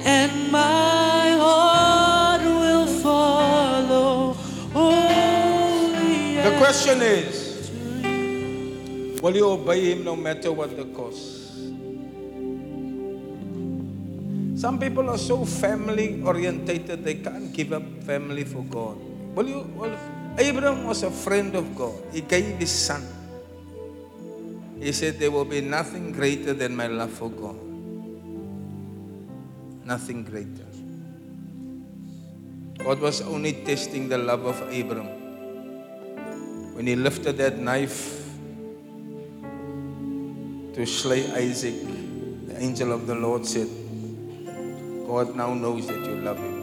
And 0.02 0.50
my 0.50 1.38
heart 1.38 2.42
will 2.42 2.90
follow 2.98 4.34
The 6.42 6.50
question 6.58 6.98
is 6.98 7.70
Will 9.22 9.36
you 9.38 9.46
obey 9.54 9.94
him 9.94 10.02
no 10.02 10.16
matter 10.16 10.50
what 10.50 10.74
the 10.74 10.90
cost? 10.98 11.54
Some 14.58 14.82
people 14.82 15.10
are 15.14 15.22
so 15.22 15.44
family 15.44 16.20
orientated 16.26 17.04
they 17.04 17.22
can't 17.22 17.52
give 17.52 17.72
up 17.72 17.86
family 18.02 18.42
for 18.42 18.66
God. 18.66 18.98
Will 19.38 19.46
you? 19.46 19.62
Will, 19.78 19.94
Abraham 20.36 20.90
was 20.90 21.04
a 21.04 21.10
friend 21.12 21.54
of 21.54 21.70
God. 21.78 21.94
He 22.10 22.22
gave 22.22 22.58
his 22.58 22.74
son. 22.74 23.17
He 24.80 24.92
said, 24.92 25.18
There 25.18 25.30
will 25.30 25.44
be 25.44 25.60
nothing 25.60 26.12
greater 26.12 26.54
than 26.54 26.76
my 26.76 26.86
love 26.86 27.10
for 27.10 27.30
God. 27.30 27.58
Nothing 29.84 30.24
greater. 30.24 30.66
God 32.78 33.00
was 33.00 33.20
only 33.22 33.52
testing 33.64 34.08
the 34.08 34.18
love 34.18 34.44
of 34.44 34.72
Abraham. 34.72 35.18
When 36.74 36.86
he 36.86 36.94
lifted 36.94 37.36
that 37.38 37.58
knife 37.58 38.24
to 40.74 40.86
slay 40.86 41.26
Isaac, 41.32 41.74
the 42.46 42.62
angel 42.62 42.92
of 42.92 43.06
the 43.06 43.16
Lord 43.16 43.44
said, 43.44 43.68
God 45.06 45.34
now 45.34 45.54
knows 45.54 45.88
that 45.88 45.98
you 46.04 46.16
love 46.16 46.38
him. 46.38 46.57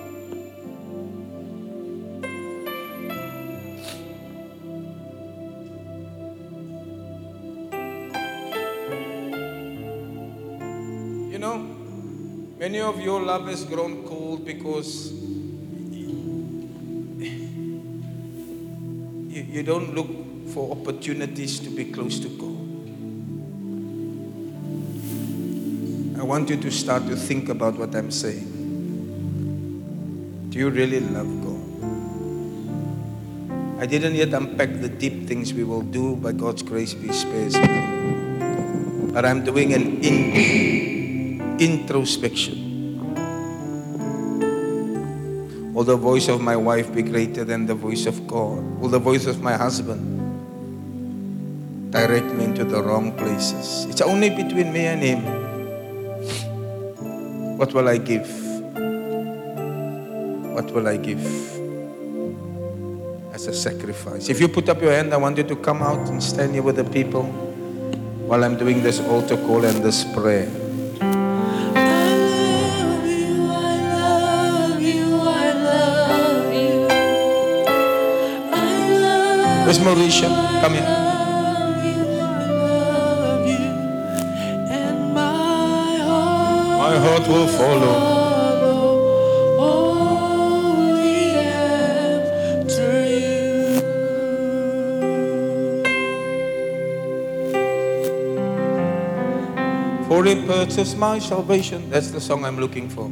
You 11.35 11.39
know, 11.39 11.57
many 12.57 12.79
of 12.79 13.01
your 13.01 13.21
love 13.21 13.49
has 13.49 13.65
grown 13.65 14.07
cold 14.07 14.45
because 14.45 15.11
you, 15.11 16.15
you 19.27 19.61
don't 19.63 19.93
look 19.93 20.07
for 20.53 20.71
opportunities 20.71 21.59
to 21.59 21.69
be 21.69 21.91
close 21.91 22.19
to 22.19 22.29
God. 22.29 22.55
I 26.21 26.23
want 26.23 26.49
you 26.49 26.55
to 26.55 26.71
start 26.71 27.05
to 27.07 27.17
think 27.17 27.49
about 27.49 27.77
what 27.77 27.93
I'm 27.93 28.11
saying. 28.11 28.47
Do 30.51 30.57
you 30.57 30.69
really 30.69 31.01
love 31.01 31.27
God? 31.43 31.59
I 33.81 33.85
didn't 33.87 34.15
yet 34.15 34.33
unpack 34.33 34.79
the 34.79 34.87
deep 34.87 35.27
things 35.27 35.53
we 35.53 35.65
will 35.65 35.81
do 35.81 36.15
by 36.15 36.31
God's 36.31 36.63
grace, 36.63 36.93
He 36.93 37.11
spares. 37.11 37.57
But 39.11 39.25
I'm 39.25 39.43
doing 39.43 39.73
an 39.73 40.01
in, 40.01 40.84
introspection. 41.59 42.75
Will 45.73 45.83
the 45.83 45.97
voice 45.97 46.29
of 46.29 46.39
my 46.39 46.55
wife 46.55 46.93
be 46.93 47.03
greater 47.03 47.43
than 47.43 47.65
the 47.65 47.75
voice 47.75 48.05
of 48.05 48.27
God? 48.27 48.63
Will 48.79 48.87
the 48.87 48.99
voice 48.99 49.25
of 49.25 49.41
my 49.41 49.57
husband 49.57 50.23
direct 51.91 52.27
me 52.33 52.45
into 52.45 52.63
the 52.63 52.81
wrong 52.81 53.11
places? 53.11 53.85
It's 53.89 53.99
only 54.01 54.29
between 54.29 54.71
me 54.71 54.85
and 54.87 55.01
Him. 55.03 55.21
What 57.57 57.73
will 57.73 57.89
I 57.89 57.97
give? 57.97 58.27
What 60.55 60.71
will 60.71 60.87
I 60.87 60.95
give 60.95 61.19
as 63.33 63.47
a 63.47 63.53
sacrifice? 63.53 64.29
If 64.29 64.39
you 64.39 64.47
put 64.47 64.69
up 64.69 64.81
your 64.81 64.93
hand, 64.93 65.13
I 65.13 65.17
want 65.17 65.37
you 65.37 65.43
to 65.43 65.55
come 65.57 65.81
out 65.81 66.07
and 66.07 66.23
stand 66.23 66.53
here 66.53 66.63
with 66.63 66.77
the 66.77 66.85
people 66.85 67.23
while 68.27 68.43
I'm 68.45 68.57
doing 68.57 68.81
this 68.81 69.01
altar 69.01 69.35
call 69.35 69.65
and 69.65 69.83
this 69.83 70.05
prayer. 70.13 70.49
Where's 79.65 79.79
Mauricia? 79.79 80.29
Come 80.61 80.73
here. 80.73 81.05
my 86.85 86.97
heart 86.99 87.27
will 87.27 87.47
follow. 87.47 87.95
For 100.07 100.23
he 100.23 100.35
purchased 100.45 100.95
my 100.97 101.17
salvation. 101.17 101.89
That's 101.89 102.11
the 102.11 102.21
song 102.21 102.45
I'm 102.45 102.59
looking 102.59 102.87
for. 102.87 103.09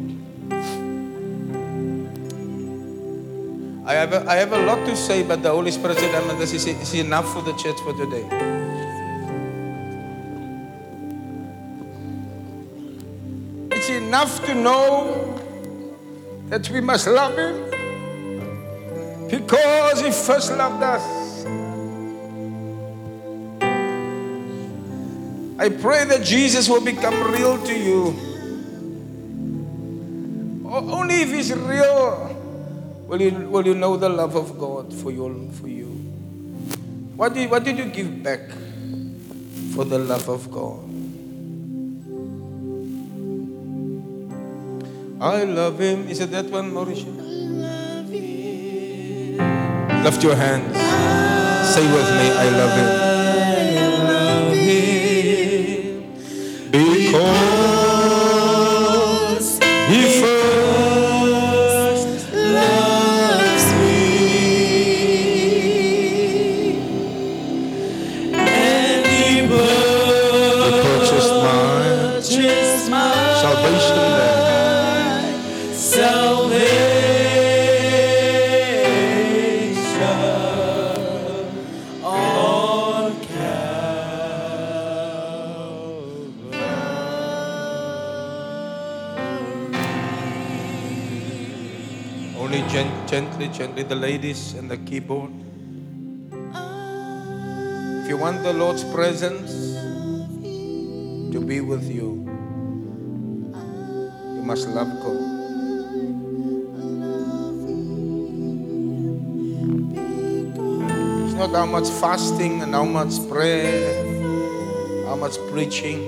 I 3.94 3.96
have 3.98 4.14
a, 4.14 4.28
I 4.28 4.36
have 4.38 4.54
a 4.54 4.58
lot 4.66 4.84
to 4.88 4.96
say, 4.96 5.22
but 5.22 5.44
the 5.44 5.52
Holy 5.52 5.70
Spirit 5.70 6.00
said, 6.00 6.16
"Emma, 6.16 6.34
this 6.34 6.52
is, 6.52 6.66
is 6.66 6.96
enough 6.96 7.32
for 7.32 7.44
the 7.44 7.54
church 7.54 7.78
for 7.82 7.94
today. 7.94 8.26
It's 13.70 13.90
enough 13.90 14.44
to 14.48 14.56
know 14.56 15.40
that 16.50 16.68
we 16.72 16.82
must 16.82 17.06
love 17.06 17.38
Him 17.38 17.70
because 19.30 20.02
He 20.02 20.10
first 20.10 20.58
loved 20.58 20.82
us. 20.82 21.46
I 25.60 25.70
pray 25.70 26.06
that 26.06 26.24
Jesus 26.24 26.68
will 26.68 26.84
become 26.84 27.32
real 27.32 27.64
to 27.64 27.78
you. 27.78 28.16
Only 30.66 31.22
if 31.22 31.30
He's 31.32 31.54
real 31.54 32.23
will 33.08 33.22
you, 33.22 33.32
will 33.50 33.66
you 33.66 33.74
know 33.74 33.98
the 33.98 34.10
love 34.10 34.36
of 34.36 34.58
God 34.60 34.94
for 34.94 35.12
you. 35.12 35.50
For 35.62 35.68
you. 35.68 35.88
What, 37.16 37.34
did, 37.34 37.50
what 37.52 37.64
did 37.64 37.78
you 37.78 37.86
give 37.86 38.24
back 38.24 38.50
for 39.76 39.86
the 39.86 40.00
love 40.00 40.28
of 40.30 40.52
God? 40.52 40.80
I 45.22 45.44
love 45.46 45.80
Him. 45.80 46.08
Is 46.10 46.20
it 46.20 46.32
that 46.32 46.46
one, 46.48 46.72
Mauricio? 46.72 47.14
Lift 50.04 50.24
your 50.24 50.36
hands. 50.36 50.76
Say 51.74 51.86
with 51.88 52.10
me, 52.20 52.30
I 52.30 52.50
love 52.50 52.76
Him. 52.78 53.14
Because 56.72 57.53
gently, 93.14 93.48
gently, 93.50 93.84
the 93.84 93.94
ladies 93.94 94.56
and 94.56 94.72
the 94.72 94.78
keyboard. 94.90 95.30
If 98.02 98.10
you 98.10 98.18
want 98.18 98.42
the 98.42 98.54
Lord's 98.54 98.84
presence 98.86 99.52
to 101.32 101.40
be 101.40 101.62
with 101.62 101.84
you, 101.84 102.26
you 104.34 104.42
must 104.42 104.68
love 104.70 104.90
God. 105.06 105.22
It's 111.24 111.36
not 111.36 111.52
how 111.52 111.68
much 111.68 111.90
fasting 112.02 112.64
and 112.64 112.74
how 112.74 112.84
much 112.84 113.14
prayer, 113.30 113.94
how 115.06 115.18
much 115.18 115.38
preaching. 115.52 116.02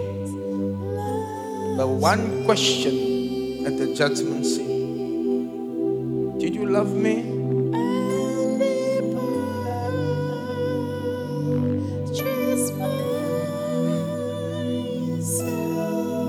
The 1.78 1.86
one 1.86 2.46
question 2.46 3.68
at 3.68 3.78
the 3.78 3.94
judgment 3.94 4.44
seat 4.44 4.75
love 6.76 6.94
me? 6.94 7.16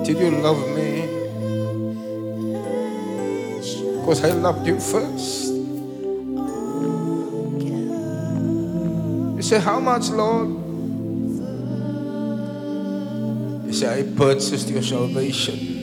Did 0.04 0.18
you 0.20 0.30
love 0.30 0.62
me? 0.76 1.02
Because 3.98 4.22
I 4.22 4.30
loved 4.30 4.64
you 4.68 4.78
first. 4.78 5.52
You 9.34 9.42
say, 9.42 9.58
How 9.58 9.80
much, 9.80 10.10
Lord? 10.10 10.48
You 13.66 13.72
say, 13.72 13.98
I 13.98 14.02
purchased 14.16 14.68
your 14.68 14.82
salvation. 14.82 15.75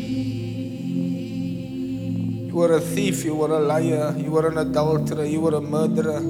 Were 2.64 2.78
a 2.78 2.80
thief, 2.80 3.26
you 3.26 3.36
were 3.36 3.52
a 3.52 3.60
liar, 3.60 4.16
you 4.18 4.32
were 4.32 4.48
an 4.48 4.58
adulterer, 4.58 5.26
you 5.26 5.42
were 5.42 5.56
a 5.56 5.60
murderer. 5.60 6.22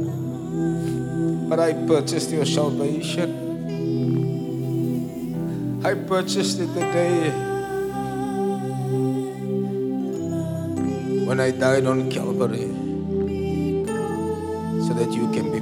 But 1.47 1.59
I 1.59 1.73
purchased 1.85 2.31
your 2.31 2.43
salvation. 2.43 3.29
I 5.85 5.93
purchased 5.93 6.59
it 6.59 6.73
the 6.73 6.79
day 6.79 7.29
when 11.27 11.39
I 11.39 11.51
died 11.51 11.85
on 11.85 12.09
Calvary 12.09 12.71
so 14.87 14.93
that 14.95 15.13
you 15.13 15.29
can 15.33 15.52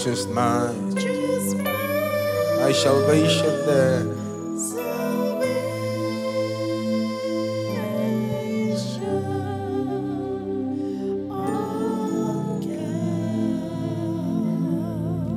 righteous 0.00 0.26
man. 0.28 0.94
My 2.58 2.72
salvation 2.72 3.66
there. 3.66 4.04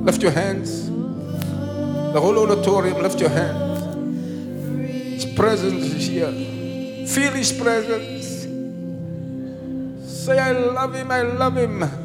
Lift 0.02 0.22
your 0.22 0.30
hands. 0.30 0.88
The 0.88 2.20
whole 2.20 2.38
auditorium, 2.38 3.02
lift 3.02 3.20
your 3.20 3.28
hands. 3.28 3.80
His 4.88 5.26
presence 5.34 5.92
is 5.92 6.06
here. 6.06 6.32
Feel 7.06 7.32
His 7.32 7.52
presence. 7.52 8.46
Say, 10.10 10.38
I 10.38 10.52
love 10.52 10.94
Him, 10.94 11.10
I 11.10 11.20
love 11.20 11.56
Him. 11.58 12.03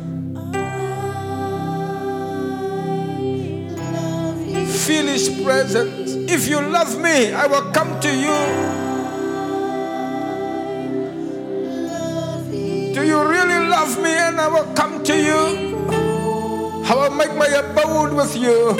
His 5.20 5.44
presence. 5.44 6.14
If 6.32 6.48
you 6.48 6.62
love 6.62 6.98
me, 6.98 7.34
I 7.34 7.46
will 7.46 7.74
come 7.74 8.00
to 8.00 8.08
you. 8.08 8.40
Do 12.96 13.06
you 13.06 13.28
really 13.28 13.68
love 13.68 14.02
me 14.02 14.12
and 14.12 14.40
I 14.40 14.48
will 14.48 14.74
come 14.76 15.04
to 15.04 15.14
you? 15.14 15.76
I 16.88 16.96
will 16.96 17.12
make 17.12 17.36
my 17.36 17.48
abode 17.48 18.14
with 18.14 18.34
you. 18.38 18.72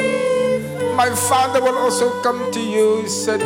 My 0.96 1.10
Father 1.10 1.62
will 1.62 1.78
also 1.78 2.22
come 2.22 2.50
to 2.54 2.62
you. 2.62 3.02
He 3.02 3.10
said, 3.10 3.42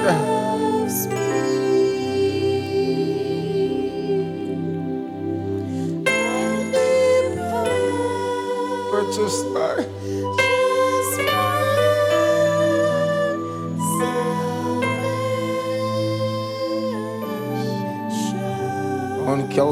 Purchased 8.92 9.52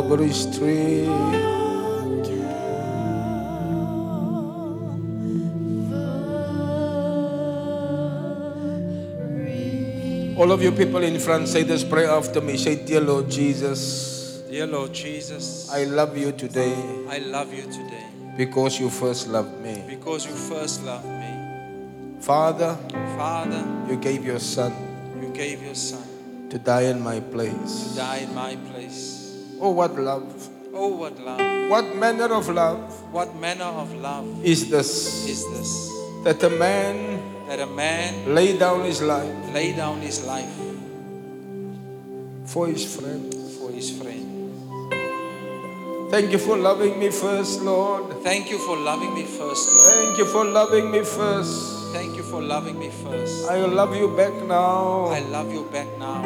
by. 0.02 0.14
On 0.14 0.19
Calvary 0.19 0.32
Street. 0.34 1.07
All 10.38 10.52
of 10.52 10.64
you 10.64 10.72
people 10.72 11.03
in 11.03 11.19
front, 11.19 11.48
say 11.48 11.64
this 11.64 11.84
prayer 11.84 12.10
after 12.10 12.41
me. 12.41 12.57
Say, 12.57 12.76
Dear 12.84 13.02
Lord 13.02 13.30
Jesus, 13.30 14.41
Dear 14.49 14.65
Lord 14.65 14.91
Jesus, 14.94 15.69
I 15.72 15.84
love 15.86 16.18
you 16.18 16.32
today 16.32 16.73
I 17.07 17.19
love 17.19 17.53
you 17.53 17.64
today 17.64 18.06
because 18.36 18.80
you 18.80 18.90
first 18.90 19.28
loved 19.28 19.61
me. 19.61 19.84
because 19.88 20.26
you 20.26 20.34
first 20.34 20.84
loved 20.84 21.06
me. 21.07 22.19
Father, 22.19 22.76
Father, 23.18 23.64
you 23.90 23.98
gave 23.98 24.26
your 24.26 24.40
son 24.40 24.73
you 25.22 25.30
gave 25.30 25.61
your 25.64 25.76
son 25.76 26.03
to 26.49 26.57
die 26.60 26.84
in 26.84 26.99
my 27.02 27.19
place. 27.19 27.91
to 27.91 27.95
die 27.98 28.18
in 28.18 28.36
my 28.36 28.56
place. 28.72 29.20
Oh, 29.61 29.69
what 29.71 29.93
love! 29.95 30.25
Oh, 30.73 30.88
what 30.89 31.19
love! 31.21 31.69
What 31.69 31.95
manner 31.95 32.33
of 32.33 32.49
love 32.49 32.81
What 33.13 33.35
manner 33.39 33.65
of 33.65 33.93
love 33.95 34.25
is 34.43 34.69
this? 34.69 35.27
is 35.29 35.45
this? 35.53 35.71
That 36.23 36.41
a 36.43 36.49
man 36.49 37.21
That 37.47 37.59
a 37.59 37.67
man 37.67 38.33
lay 38.33 38.57
down 38.57 38.83
his 38.85 39.01
life 39.01 39.31
lay 39.53 39.73
down 39.73 40.01
his 40.01 40.25
life 40.25 40.49
for 42.47 42.67
his 42.67 42.83
friend. 42.83 43.31
for 43.59 43.71
his 43.71 43.91
friend. 43.95 44.27
Thank 46.11 46.31
you 46.33 46.38
for 46.39 46.57
loving 46.57 46.99
me 46.99 47.09
first, 47.09 47.61
Lord. 47.61 48.11
Thank 48.23 48.51
you 48.51 48.57
for 48.59 48.75
loving 48.75 49.13
me 49.15 49.23
first, 49.23 49.71
Lord. 49.71 49.88
Thank 49.95 50.17
you 50.17 50.25
for 50.25 50.43
loving 50.43 50.91
me 50.91 51.03
first. 51.05 51.93
Thank 51.95 52.17
you 52.17 52.23
for 52.23 52.41
loving 52.41 52.77
me 52.77 52.89
first. 52.89 53.47
I 53.47 53.61
will 53.63 53.71
love 53.71 53.95
you 53.95 54.09
back 54.17 54.33
now. 54.43 55.05
I 55.07 55.19
love 55.31 55.53
you 55.53 55.63
back 55.71 55.88
now. 55.97 56.19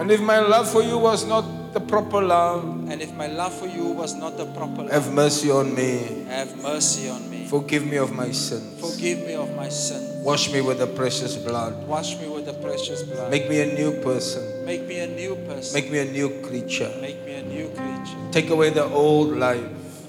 And 0.00 0.10
if 0.10 0.20
my 0.20 0.40
love 0.40 0.66
for 0.68 0.82
you 0.82 0.98
was 0.98 1.22
not 1.26 1.44
the 1.72 1.80
proper 1.80 2.20
love, 2.20 2.64
And 2.90 3.00
if 3.00 3.14
my 3.14 3.26
love 3.26 3.54
for 3.54 3.66
you 3.66 3.84
was 3.86 4.14
not 4.14 4.36
the 4.36 4.46
proper 4.46 4.82
love, 4.82 4.90
have 4.90 5.12
mercy 5.12 5.50
on 5.50 5.74
me. 5.74 6.24
have 6.28 6.60
mercy 6.62 7.08
on 7.08 7.30
me. 7.30 7.46
Forgive 7.46 7.86
me 7.86 7.96
of 7.96 8.12
my 8.14 8.30
sins. 8.30 8.80
Forgive 8.80 9.18
me 9.26 9.34
of 9.34 9.54
my 9.56 9.68
sins. 9.68 10.24
Wash 10.24 10.52
me 10.52 10.60
with 10.60 10.78
the 10.78 10.86
precious 10.86 11.36
blood. 11.36 11.86
Wash 11.86 12.18
me 12.18 12.28
with 12.28 12.46
the 12.46 12.54
precious 12.54 13.02
blood. 13.02 13.30
Make 13.30 13.48
me 13.48 13.60
a 13.60 13.74
new 13.74 14.00
person. 14.02 14.64
Make 14.64 14.86
me 14.86 15.00
a 15.00 15.06
new 15.06 15.36
person. 15.46 15.74
Make 15.74 15.90
me 15.90 15.98
a 15.98 16.04
new 16.04 16.28
creature. 16.42 16.90
Make 17.00 17.24
me 17.24 17.34
a 17.34 17.42
new 17.42 17.68
creature. 17.70 18.18
Take 18.32 18.50
away 18.50 18.70
the 18.70 18.84
old 18.84 19.36
life. 19.36 19.66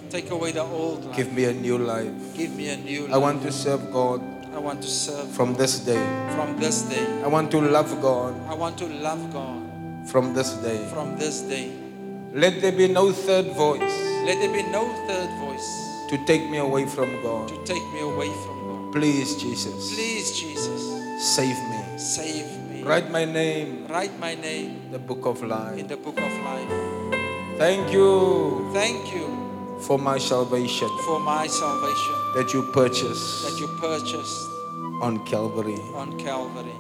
Take 0.10 0.30
away 0.32 0.52
the 0.52 0.64
old 0.64 1.06
life. 1.06 1.16
Give 1.16 1.32
me 1.32 1.46
a 1.46 1.54
new 1.54 1.78
life. 1.78 2.12
Give 2.36 2.54
me 2.56 2.70
a 2.70 2.78
new 2.78 3.04
life. 3.04 3.14
I 3.14 3.18
want 3.18 3.42
to 3.44 3.52
serve 3.52 3.92
God 3.94 4.22
I 4.54 4.60
want 4.60 4.82
to 4.82 4.88
serve 4.90 5.30
from 5.32 5.54
this 5.56 5.80
day. 5.80 6.04
from 6.36 6.60
this 6.60 6.82
day. 6.82 7.08
I 7.24 7.28
want 7.28 7.50
to 7.52 7.62
love 7.62 7.90
God 8.02 8.36
I 8.50 8.54
want 8.54 8.78
to 8.80 8.86
love 8.86 9.32
God 9.32 9.61
from 10.12 10.34
this 10.34 10.52
day. 10.66 10.78
from 10.94 11.18
this 11.18 11.42
day. 11.42 11.72
Let 12.34 12.62
there 12.62 12.72
be 12.72 12.88
no 12.88 13.12
third 13.12 13.48
voice 13.56 13.98
Let 14.26 14.40
there 14.40 14.54
be 14.54 14.64
no 14.72 14.84
third 15.08 15.30
voice 15.44 15.70
to 16.10 16.18
take 16.26 16.50
me 16.50 16.58
away 16.60 16.86
from 16.86 17.10
God. 17.24 17.48
to 17.50 17.58
take 17.64 17.84
me 17.94 18.02
away 18.02 18.28
from 18.44 18.56
God. 18.68 18.94
Please, 18.94 19.36
Jesus, 19.36 19.94
Please, 19.96 20.32
Jesus, 20.38 20.82
save 21.36 21.56
me. 21.72 21.80
save 21.98 22.48
me. 22.70 22.84
Write 22.84 23.10
my 23.12 23.26
name 23.26 23.88
Write 23.88 24.18
my 24.20 24.36
name 24.36 24.82
in 24.86 24.92
the 24.92 25.00
book 25.00 25.26
of 25.26 25.42
life. 25.44 25.78
in 25.78 25.88
the 25.88 25.98
book 25.98 26.18
of 26.20 26.32
life. 26.44 26.72
Thank 27.58 27.92
you 27.94 28.70
Thank 28.74 29.14
you 29.14 29.28
for 29.88 29.98
my 30.00 30.18
salvation 30.18 30.90
for 31.06 31.20
my 31.20 31.48
salvation 31.48 32.16
that 32.36 32.54
you 32.54 32.62
purchased 32.74 33.44
that 33.46 33.58
you 33.60 33.68
purchased 33.80 34.40
on 35.02 35.24
Calvary. 35.26 35.80
on 35.96 36.18
Calvary. 36.20 36.76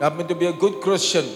Help 0.00 0.16
me 0.16 0.24
to 0.24 0.34
be 0.34 0.46
a 0.46 0.52
good 0.52 0.80
Christian 0.80 1.26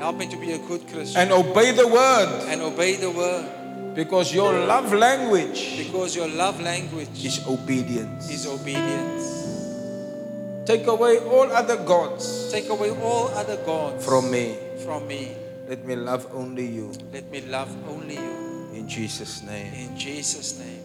Help 0.00 0.16
me 0.16 0.26
to 0.28 0.36
be 0.38 0.52
a 0.52 0.58
good 0.58 0.80
Christian 0.88 1.20
and 1.20 1.30
obey 1.30 1.72
the 1.72 1.86
word 1.86 2.46
and 2.48 2.62
obey 2.62 2.96
the 2.96 3.10
word 3.10 3.94
because 3.94 4.32
your 4.34 4.50
love 4.50 4.94
language 4.94 5.76
because 5.76 6.16
your 6.16 6.26
love 6.26 6.58
language 6.60 7.22
is 7.22 7.46
obedience. 7.46 8.30
is 8.30 8.46
obedience. 8.46 10.64
Take 10.64 10.86
away 10.86 11.18
all 11.18 11.52
other 11.52 11.76
gods 11.84 12.50
Take 12.50 12.70
away 12.70 12.90
all 13.02 13.28
other 13.36 13.58
gods 13.66 14.02
from 14.04 14.30
me. 14.30 14.56
from 14.84 15.06
me. 15.06 15.32
Let 15.68 15.84
me 15.84 15.96
love 15.96 16.26
only 16.32 16.66
you. 16.66 16.92
Let 17.12 17.30
me 17.30 17.42
love 17.42 17.68
only 17.88 18.14
you. 18.16 18.68
In 18.72 18.88
Jesus' 18.88 19.42
name, 19.42 19.72
In 19.74 19.96
Jesus' 19.98 20.58
name. 20.58 20.82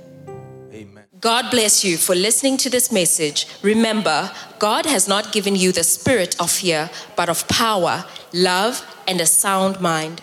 amen. 0.73 1.05
God 1.21 1.49
bless 1.51 1.85
you 1.85 1.95
for 1.97 2.15
listening 2.15 2.57
to 2.57 2.69
this 2.69 2.91
message. 2.91 3.47
Remember, 3.61 4.29
God 4.59 4.85
has 4.85 5.07
not 5.07 5.31
given 5.31 5.55
you 5.55 5.71
the 5.71 5.83
spirit 5.83 6.35
of 6.39 6.51
fear, 6.51 6.89
but 7.15 7.29
of 7.29 7.47
power, 7.47 8.03
love, 8.33 8.83
and 9.07 9.21
a 9.21 9.25
sound 9.25 9.79
mind. 9.79 10.21